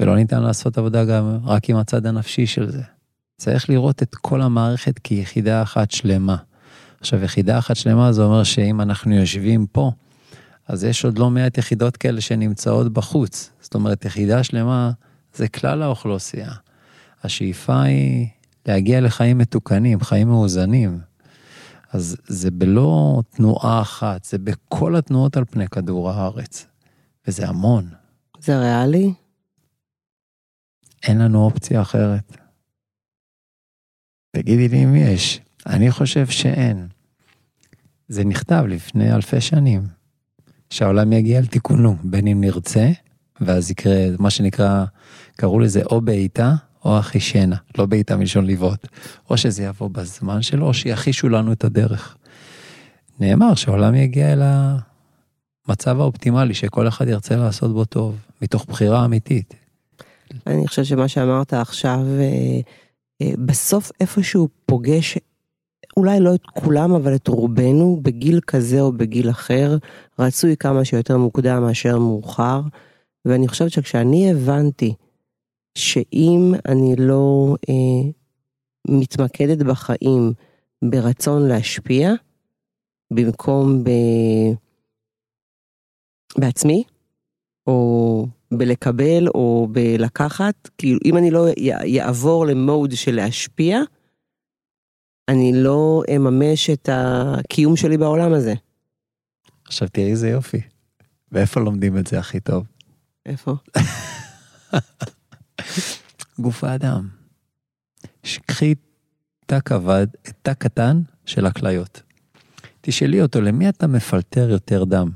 ולא 0.00 0.16
ניתן 0.16 0.42
לעשות 0.42 0.78
עבודה 0.78 1.04
גם 1.04 1.38
רק 1.44 1.70
עם 1.70 1.76
הצד 1.76 2.06
הנפשי 2.06 2.46
של 2.46 2.70
זה. 2.70 2.82
צריך 3.38 3.70
לראות 3.70 4.02
את 4.02 4.14
כל 4.14 4.42
המערכת 4.42 4.98
כיחידה 4.98 5.62
אחת 5.62 5.90
שלמה. 5.90 6.36
עכשיו, 7.00 7.24
יחידה 7.24 7.58
אחת 7.58 7.76
שלמה 7.76 8.12
זה 8.12 8.22
אומר 8.22 8.44
שאם 8.44 8.80
אנחנו 8.80 9.14
יושבים 9.14 9.66
פה, 9.66 9.92
אז 10.68 10.84
יש 10.84 11.04
עוד 11.04 11.18
לא 11.18 11.30
מעט 11.30 11.58
יחידות 11.58 11.96
כאלה 11.96 12.20
שנמצאות 12.20 12.92
בחוץ. 12.92 13.50
זאת 13.60 13.74
אומרת, 13.74 14.04
יחידה 14.04 14.42
שלמה 14.42 14.90
זה 15.34 15.48
כלל 15.48 15.82
האוכלוסייה. 15.82 16.50
השאיפה 17.26 17.82
היא 17.82 18.26
להגיע 18.66 19.00
לחיים 19.00 19.38
מתוקנים, 19.38 20.00
חיים 20.00 20.28
מאוזנים. 20.28 21.00
אז 21.92 22.16
זה 22.26 22.50
בלא 22.50 23.22
תנועה 23.30 23.80
אחת, 23.80 24.24
זה 24.24 24.38
בכל 24.38 24.96
התנועות 24.96 25.36
על 25.36 25.44
פני 25.44 25.68
כדור 25.68 26.10
הארץ. 26.10 26.66
וזה 27.26 27.48
המון. 27.48 27.90
זה 28.38 28.58
ריאלי? 28.58 29.12
אין 31.02 31.18
לנו 31.18 31.44
אופציה 31.44 31.82
אחרת. 31.82 32.36
תגידי 34.36 34.68
לי 34.68 34.84
אם 34.84 34.94
יש. 34.94 35.40
אני 35.66 35.90
חושב 35.90 36.26
שאין. 36.26 36.88
זה 38.08 38.24
נכתב 38.24 38.64
לפני 38.68 39.14
אלפי 39.14 39.40
שנים, 39.40 39.82
שהעולם 40.70 41.12
יגיע 41.12 41.40
לתיקונו, 41.40 41.96
בין 42.04 42.26
אם 42.26 42.40
נרצה, 42.40 42.90
ואז 43.40 43.70
יקרה 43.70 44.06
מה 44.18 44.30
שנקרא, 44.30 44.84
קראו 45.36 45.60
לזה 45.60 45.82
או 45.82 46.00
בעיטה 46.00 46.54
או 46.86 46.98
אחישנה, 46.98 47.56
לא 47.78 47.86
בעיטה 47.86 48.16
מלשון 48.16 48.46
לבעוט, 48.46 48.86
או 49.30 49.36
שזה 49.36 49.62
יבוא 49.62 49.90
בזמן 49.90 50.42
שלו, 50.42 50.66
או 50.66 50.74
שיחישו 50.74 51.28
לנו 51.28 51.52
את 51.52 51.64
הדרך. 51.64 52.16
נאמר 53.20 53.54
שהעולם 53.54 53.94
יגיע 53.94 54.32
אל 54.32 54.42
המצב 55.68 56.00
האופטימלי 56.00 56.54
שכל 56.54 56.88
אחד 56.88 57.08
ירצה 57.08 57.36
לעשות 57.36 57.72
בו 57.72 57.84
טוב, 57.84 58.16
מתוך 58.42 58.66
בחירה 58.68 59.04
אמיתית. 59.04 59.54
אני 60.46 60.66
חושבת 60.66 60.84
שמה 60.86 61.08
שאמרת 61.08 61.54
עכשיו, 61.54 62.00
אה, 62.18 62.60
אה, 63.22 63.32
בסוף 63.46 63.92
איפשהו 64.00 64.48
פוגש, 64.66 65.18
אולי 65.96 66.20
לא 66.20 66.34
את 66.34 66.42
כולם, 66.54 66.92
אבל 66.92 67.14
את 67.14 67.28
רובנו, 67.28 67.98
בגיל 68.02 68.40
כזה 68.46 68.80
או 68.80 68.92
בגיל 68.92 69.30
אחר, 69.30 69.76
רצוי 70.18 70.56
כמה 70.56 70.84
שיותר 70.84 71.18
מוקדם 71.18 71.62
מאשר 71.62 71.98
מאוחר. 71.98 72.60
ואני 73.24 73.48
חושבת 73.48 73.70
שכשאני 73.70 74.30
הבנתי 74.30 74.94
שאם 75.76 76.52
אני 76.68 76.94
לא 76.98 77.54
אה, 77.68 78.10
מתמקדת 78.88 79.58
בחיים 79.58 80.32
ברצון 80.84 81.48
להשפיע, 81.48 82.12
במקום 83.12 83.84
ב... 83.84 83.90
בעצמי, 86.38 86.84
או 87.66 88.26
בלקבל 88.50 89.28
או 89.28 89.68
בלקחת, 89.72 90.68
כאילו 90.78 90.98
אם 91.04 91.16
אני 91.16 91.30
לא 91.30 91.46
יעבור 91.84 92.46
למוד 92.46 92.92
של 92.92 93.14
להשפיע, 93.14 93.80
אני 95.28 95.52
לא 95.54 96.02
אממש 96.16 96.70
את 96.70 96.88
הקיום 96.92 97.76
שלי 97.76 97.98
בעולם 97.98 98.32
הזה. 98.32 98.54
עכשיו 99.64 99.88
תראי 99.88 100.10
איזה 100.10 100.28
יופי. 100.28 100.60
ואיפה 101.32 101.60
לומדים 101.60 101.98
את 101.98 102.06
זה 102.06 102.18
הכי 102.18 102.40
טוב? 102.40 102.66
איפה? 103.26 103.54
גוף 106.38 106.64
האדם. 106.64 107.08
קחי 108.46 108.74
תא 109.46 109.60
כבד, 109.60 110.06
תא 110.42 110.54
קטן 110.54 111.02
של 111.26 111.46
הכליות. 111.46 112.02
תשאלי 112.80 113.22
אותו, 113.22 113.40
למי 113.40 113.68
אתה 113.68 113.86
מפלטר 113.86 114.50
יותר 114.50 114.84
דם? 114.84 115.10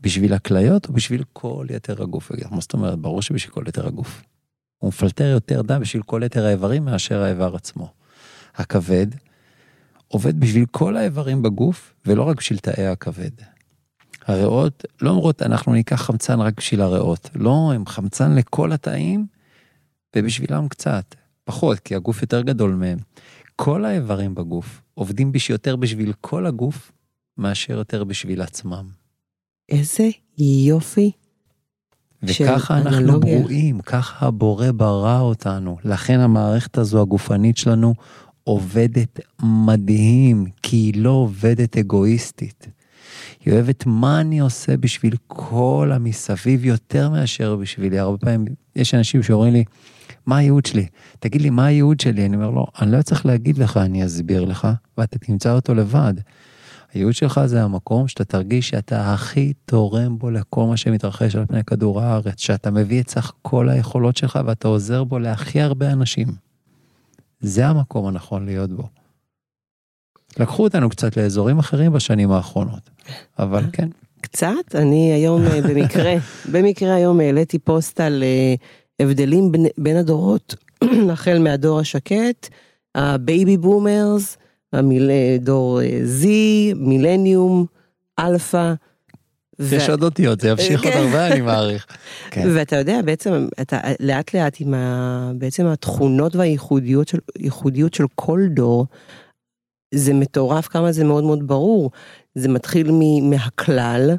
בשביל 0.00 0.34
הכליות 0.34 0.88
או 0.88 0.92
בשביל 0.92 1.24
כל 1.32 1.66
יתר 1.70 2.02
הגוף? 2.02 2.30
מה 2.50 2.60
זאת 2.60 2.72
אומרת? 2.72 2.98
ברור 2.98 3.22
שבשביל 3.22 3.52
כל 3.52 3.64
יתר 3.68 3.86
הגוף. 3.86 4.22
הוא 4.78 4.88
מפלטר 4.88 5.24
יותר 5.24 5.62
דם 5.62 5.80
בשביל 5.80 6.02
כל 6.02 6.22
יתר 6.24 6.46
האיברים 6.46 6.84
מאשר 6.84 7.22
האיבר 7.22 7.56
עצמו. 7.56 7.92
הכבד 8.54 9.06
עובד 10.08 10.40
בשביל 10.40 10.66
כל 10.70 10.96
האיברים 10.96 11.42
בגוף 11.42 11.94
ולא 12.06 12.22
רק 12.22 12.36
בשביל 12.36 12.58
תאי 12.58 12.86
הכבד. 12.86 13.30
הריאות 14.26 14.84
לא 15.00 15.10
אומרות 15.10 15.42
אנחנו 15.42 15.72
ניקח 15.72 15.96
חמצן 15.96 16.40
רק 16.40 16.54
בשביל 16.56 16.80
הריאות, 16.80 17.30
לא, 17.34 17.72
הם 17.74 17.86
חמצן 17.86 18.34
לכל 18.34 18.72
התאים 18.72 19.26
ובשבילם 20.16 20.68
קצת, 20.68 21.14
פחות, 21.44 21.78
כי 21.78 21.94
הגוף 21.94 22.22
יותר 22.22 22.42
גדול 22.42 22.74
מהם. 22.74 22.98
כל 23.56 23.84
האיברים 23.84 24.34
בגוף 24.34 24.82
עובדים 24.94 25.32
יותר 25.50 25.76
בשביל 25.76 26.12
כל 26.20 26.46
הגוף 26.46 26.92
מאשר 27.38 27.72
יותר 27.72 28.04
בשביל 28.04 28.42
עצמם. 28.42 28.88
איזה 29.68 30.08
יופי. 30.38 31.10
וככה 32.22 32.78
אנחנו. 32.78 33.20
ברואים, 33.20 33.80
ככה 33.80 34.26
הבורא 34.26 34.70
ברא 34.70 35.20
אותנו. 35.20 35.76
לכן 35.84 36.20
המערכת 36.20 36.78
הזו 36.78 37.02
הגופנית 37.02 37.56
שלנו 37.56 37.94
עובדת 38.44 39.20
מדהים, 39.42 40.46
כי 40.62 40.76
היא 40.76 41.02
לא 41.02 41.10
עובדת 41.10 41.76
אגואיסטית. 41.76 42.68
היא 43.44 43.54
אוהבת 43.54 43.86
מה 43.86 44.20
אני 44.20 44.38
עושה 44.38 44.76
בשביל 44.76 45.14
כל 45.26 45.90
המסביב 45.94 46.64
יותר 46.64 47.10
מאשר 47.10 47.56
בשבילי. 47.56 47.98
הרבה 47.98 48.18
פעמים 48.18 48.44
יש 48.76 48.94
אנשים 48.94 49.22
שאומרים 49.22 49.52
לי, 49.52 49.64
מה 50.28 50.36
הייעוד 50.36 50.66
שלי? 50.66 50.86
תגיד 51.18 51.42
לי, 51.42 51.50
מה 51.50 51.66
הייעוד 51.66 52.00
שלי? 52.00 52.26
אני 52.26 52.36
אומר 52.36 52.50
לו, 52.50 52.66
אני 52.80 52.92
לא 52.92 53.02
צריך 53.02 53.26
להגיד 53.26 53.58
לך, 53.58 53.76
אני 53.76 54.06
אסביר 54.06 54.44
לך, 54.44 54.68
ואתה 54.98 55.18
תמצא 55.18 55.52
אותו 55.52 55.74
לבד. 55.74 56.14
הייעוד 56.94 57.14
שלך 57.14 57.40
זה 57.46 57.62
המקום 57.62 58.08
שאתה 58.08 58.24
תרגיש 58.24 58.68
שאתה 58.68 59.14
הכי 59.14 59.52
תורם 59.64 60.18
בו 60.18 60.30
לכל 60.30 60.66
מה 60.66 60.76
שמתרחש 60.76 61.36
על 61.36 61.46
פני 61.46 61.64
כדור 61.64 62.00
הארץ, 62.00 62.40
שאתה 62.40 62.70
מביא 62.70 63.00
את 63.00 63.10
סך 63.10 63.32
כל 63.42 63.68
היכולות 63.68 64.16
שלך 64.16 64.38
ואתה 64.46 64.68
עוזר 64.68 65.04
בו 65.04 65.18
להכי 65.18 65.60
הרבה 65.60 65.92
אנשים. 65.92 66.28
זה 67.40 67.66
המקום 67.66 68.06
הנכון 68.06 68.44
להיות 68.44 68.70
בו. 68.70 68.88
לקחו 70.38 70.64
אותנו 70.64 70.90
קצת 70.90 71.16
לאזורים 71.16 71.58
אחרים 71.58 71.92
בשנים 71.92 72.30
האחרונות, 72.30 72.90
אבל 73.38 73.64
כן. 73.72 73.88
קצת, 74.20 74.74
אני 74.74 75.12
היום 75.12 75.42
אה, 75.46 75.60
במקרה, 75.62 76.14
במקרה 76.52 76.94
היום 76.94 77.20
העליתי 77.20 77.58
פוסט 77.58 78.00
על 78.00 78.22
אה, 78.22 78.54
הבדלים 79.00 79.52
בין, 79.52 79.66
בין 79.78 79.96
הדורות, 79.96 80.54
החל 81.12 81.38
מהדור 81.38 81.80
השקט, 81.80 82.48
ה 82.94 83.06
baby 83.06 83.56
boomers, 83.56 84.36
המיל... 84.72 85.10
דור 85.40 85.80
Z, 86.22 86.26
אה, 86.26 86.72
מילניום, 86.76 87.66
אלפא. 88.18 88.74
יש 89.72 89.88
עוד 89.88 90.02
אותיות, 90.02 90.40
זה 90.40 90.48
ימשיך 90.48 90.84
עוד 90.84 90.92
כן. 90.92 90.98
הרבה 90.98 91.26
אני 91.26 91.40
מעריך. 91.46 91.86
כן. 92.30 92.48
ואתה 92.54 92.76
יודע, 92.76 93.02
בעצם, 93.04 93.48
אתה 93.60 93.80
לאט 94.00 94.34
לאט 94.34 94.56
עם 94.60 94.74
ה... 94.74 95.32
בעצם 95.34 95.66
התכונות 95.66 96.36
והייחודיות 96.36 97.08
של, 97.08 97.18
של 97.92 98.04
כל 98.14 98.40
דור, 98.50 98.86
זה 99.94 100.14
מטורף 100.14 100.68
כמה 100.68 100.92
זה 100.92 101.04
מאוד 101.04 101.24
מאוד 101.24 101.46
ברור. 101.46 101.90
זה 102.34 102.48
מתחיל 102.48 102.90
מהכלל, 103.22 104.16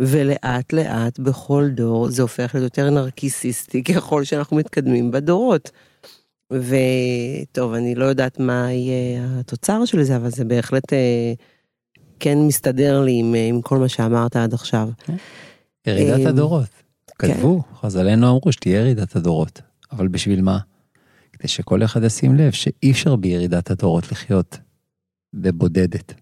ולאט 0.00 0.72
לאט 0.72 1.18
בכל 1.18 1.68
דור 1.74 2.10
זה 2.10 2.22
הופך 2.22 2.54
להיות 2.54 2.64
יותר 2.64 2.90
נרקיסיסטי 2.90 3.82
ככל 3.94 4.24
שאנחנו 4.24 4.56
מתקדמים 4.56 5.10
בדורות. 5.10 5.70
וטוב, 6.52 7.72
אני 7.72 7.94
לא 7.94 8.04
יודעת 8.04 8.40
מה 8.40 8.72
יהיה 8.72 9.26
התוצר 9.40 9.84
של 9.84 10.02
זה, 10.02 10.16
אבל 10.16 10.30
זה 10.30 10.44
בהחלט 10.44 10.92
אה, 10.92 11.32
כן 12.20 12.38
מסתדר 12.38 13.00
לי 13.00 13.12
עם, 13.18 13.34
עם 13.48 13.62
כל 13.62 13.78
מה 13.78 13.88
שאמרת 13.88 14.36
עד 14.36 14.54
עכשיו. 14.54 14.88
ירידת 15.86 16.20
אה, 16.20 16.28
הדורות. 16.28 16.68
כן. 17.18 17.34
כתבו, 17.34 17.62
חז"לינו 17.80 18.26
אמרו 18.26 18.52
שתהיה 18.52 18.80
ירידת 18.80 19.16
הדורות. 19.16 19.60
אבל 19.92 20.08
בשביל 20.08 20.42
מה? 20.42 20.58
כדי 21.32 21.48
שכל 21.48 21.84
אחד 21.84 22.02
ישים 22.02 22.34
לב 22.34 22.52
שאי 22.52 22.90
אפשר 22.90 23.16
בירידת 23.16 23.70
הדורות 23.70 24.12
לחיות 24.12 24.58
בבודדת. 25.34 26.14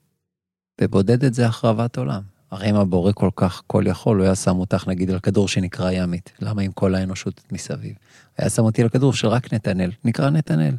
בבודדת 0.81 1.35
זה 1.35 1.47
החרבת 1.47 1.99
עולם. 1.99 2.34
הרי 2.55 2.71
אם 2.71 2.77
הבורא 2.77 3.13
כל 3.13 3.31
כך 3.37 3.63
כל 3.67 3.85
יכול, 3.87 4.17
הוא 4.17 4.25
היה 4.25 4.35
שם 4.35 4.57
אותך 4.57 4.89
נגיד 4.89 5.11
על 5.11 5.19
כדור 5.19 5.49
שנקרא 5.49 5.91
ימית. 5.91 6.33
למה 6.41 6.63
עם 6.63 6.73
כל 6.73 6.95
האנושות 6.95 7.43
מסביב? 7.53 7.97
היה 8.39 8.51
שם 8.51 8.63
אותי 8.63 8.83
על 8.83 8.89
כדור 8.89 9.13
של 9.13 9.29
רק 9.29 9.55
נתנאל, 9.55 9.91
נקרא 10.05 10.31
נתנאל. 10.31 10.75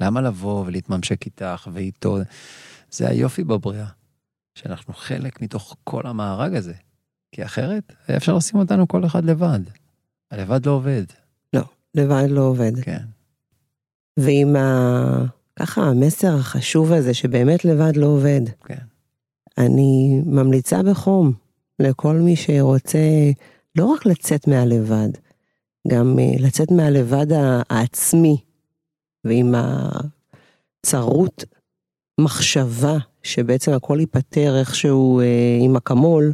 למה 0.00 0.20
לבוא 0.20 0.64
ולהתממשק 0.66 1.26
איתך 1.26 1.68
ואיתו? 1.72 2.18
זה 2.90 3.08
היופי 3.08 3.44
בבריאה, 3.44 3.86
שאנחנו 4.54 4.94
חלק 4.94 5.42
מתוך 5.42 5.76
כל 5.84 6.06
המארג 6.06 6.54
הזה. 6.54 6.74
כי 7.32 7.44
אחרת, 7.44 7.92
היה 8.08 8.16
אפשר 8.16 8.34
לשים 8.34 8.60
אותנו 8.60 8.88
כל 8.88 9.06
אחד 9.06 9.24
לבד. 9.24 9.60
הלבד 10.30 10.66
לא 10.66 10.70
עובד. 10.70 11.04
לא, 11.52 11.62
לבד 11.94 12.26
לא 12.28 12.40
עובד. 12.40 12.72
כן. 12.82 13.04
ועם 14.16 14.56
ה... 14.56 15.24
ככה 15.58 15.82
המסר 15.82 16.36
החשוב 16.36 16.92
הזה 16.92 17.14
שבאמת 17.14 17.64
לבד 17.64 17.96
לא 17.96 18.06
עובד. 18.06 18.40
כן. 18.64 18.97
אני 19.58 20.22
ממליצה 20.26 20.82
בחום 20.82 21.32
לכל 21.78 22.14
מי 22.14 22.36
שרוצה 22.36 22.98
לא 23.76 23.84
רק 23.84 24.06
לצאת 24.06 24.48
מהלבד, 24.48 25.08
גם 25.88 26.18
אה, 26.18 26.34
לצאת 26.38 26.70
מהלבד 26.70 27.26
העצמי 27.70 28.36
ועם 29.24 29.54
הצרות 30.84 31.44
מחשבה 32.20 32.96
שבעצם 33.22 33.72
הכל 33.72 33.96
ייפתר 34.00 34.58
איכשהו 34.60 35.20
אה, 35.20 35.58
עם 35.60 35.76
אקמול, 35.76 36.32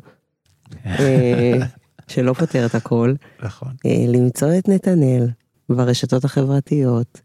אה, 0.87 1.59
שלא 2.09 2.33
פותר 2.33 2.67
את 2.67 2.75
הכל, 2.75 3.15
נכון. 3.43 3.73
אה, 3.87 4.05
למצוא 4.09 4.49
את 4.59 4.69
נתנאל 4.69 5.29
ברשתות 5.69 6.25
החברתיות, 6.25 7.21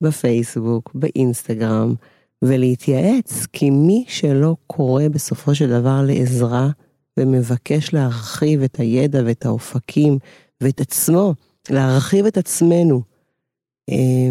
בפייסבוק, 0.00 0.90
באינסטגרם, 0.94 1.94
ולהתייעץ, 2.44 3.46
כי 3.52 3.70
מי 3.70 4.04
שלא 4.08 4.56
קורא 4.66 5.08
בסופו 5.08 5.54
של 5.54 5.68
דבר 5.68 6.02
לעזרה 6.06 6.68
ומבקש 7.16 7.94
להרחיב 7.94 8.62
את 8.62 8.76
הידע 8.76 9.22
ואת 9.26 9.46
האופקים 9.46 10.18
ואת 10.60 10.80
עצמו, 10.80 11.34
להרחיב 11.70 12.26
את 12.26 12.36
עצמנו, 12.36 13.02
אה, 13.90 14.30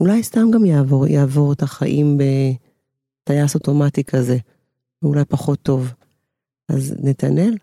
אולי 0.00 0.22
סתם 0.22 0.50
גם 0.50 0.64
יעבור, 0.64 1.06
יעבור 1.06 1.52
את 1.52 1.62
החיים 1.62 2.18
בטייס 2.18 3.54
אוטומטי 3.54 4.04
כזה, 4.04 4.36
ואולי 5.02 5.24
פחות 5.24 5.62
טוב. 5.62 5.92
אז 6.68 6.94
נתנאל, 7.02 7.56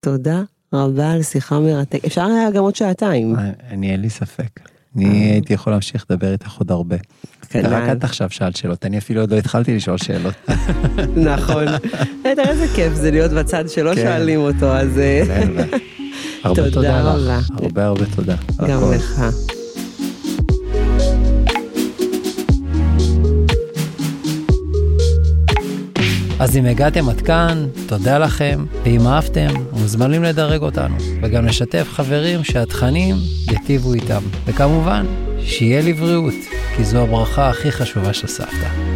תודה 0.00 0.42
רבה 0.72 1.10
על 1.10 1.22
שיחה 1.22 1.60
מרתקת. 1.60 2.04
אפשר 2.04 2.24
היה 2.24 2.50
גם 2.50 2.62
עוד 2.62 2.76
שעתיים. 2.76 3.36
אני 3.70 3.92
אין 3.92 4.00
לי 4.00 4.10
ספק. 4.10 4.71
אני 4.96 5.30
הייתי 5.32 5.52
יכול 5.52 5.72
להמשיך 5.72 6.06
לדבר 6.10 6.32
איתך 6.32 6.58
עוד 6.58 6.70
הרבה. 6.70 6.96
רק 7.54 7.82
את 7.92 8.04
עכשיו 8.04 8.30
שאלת 8.30 8.56
שאלות, 8.56 8.86
אני 8.86 8.98
אפילו 8.98 9.20
עוד 9.20 9.30
לא 9.32 9.38
התחלתי 9.38 9.76
לשאול 9.76 9.98
שאלות. 9.98 10.34
נכון. 11.32 11.64
תראה 12.22 12.48
איזה 12.48 12.66
כיף 12.74 12.94
זה 12.94 13.10
להיות 13.10 13.30
בצד 13.30 13.64
שלא 13.68 13.94
שואלים 13.94 14.40
אותו, 14.40 14.66
אז... 14.66 15.00
הרבה 16.44 16.70
תודה 16.70 17.14
לך. 17.16 17.50
הרבה 17.62 17.84
הרבה 17.84 18.04
תודה. 18.16 18.36
גם 18.68 18.92
לך. 18.92 19.22
אז 26.42 26.56
אם 26.56 26.66
הגעתם 26.66 27.08
עד 27.08 27.20
כאן, 27.20 27.66
תודה 27.86 28.18
לכם, 28.18 28.64
ואם 28.84 29.06
אהבתם, 29.06 29.48
מוזמנים 29.72 30.22
לדרג 30.22 30.62
אותנו, 30.62 30.96
וגם 31.22 31.46
לשתף 31.46 31.86
חברים 31.90 32.44
שהתכנים 32.44 33.16
יטיבו 33.50 33.94
איתם. 33.94 34.22
וכמובן, 34.44 35.06
שיהיה 35.40 35.82
לבריאות, 35.82 36.34
כי 36.76 36.84
זו 36.84 36.98
הברכה 36.98 37.48
הכי 37.48 37.72
חשובה 37.72 38.12
של 38.12 38.26
סבתא. 38.26 38.91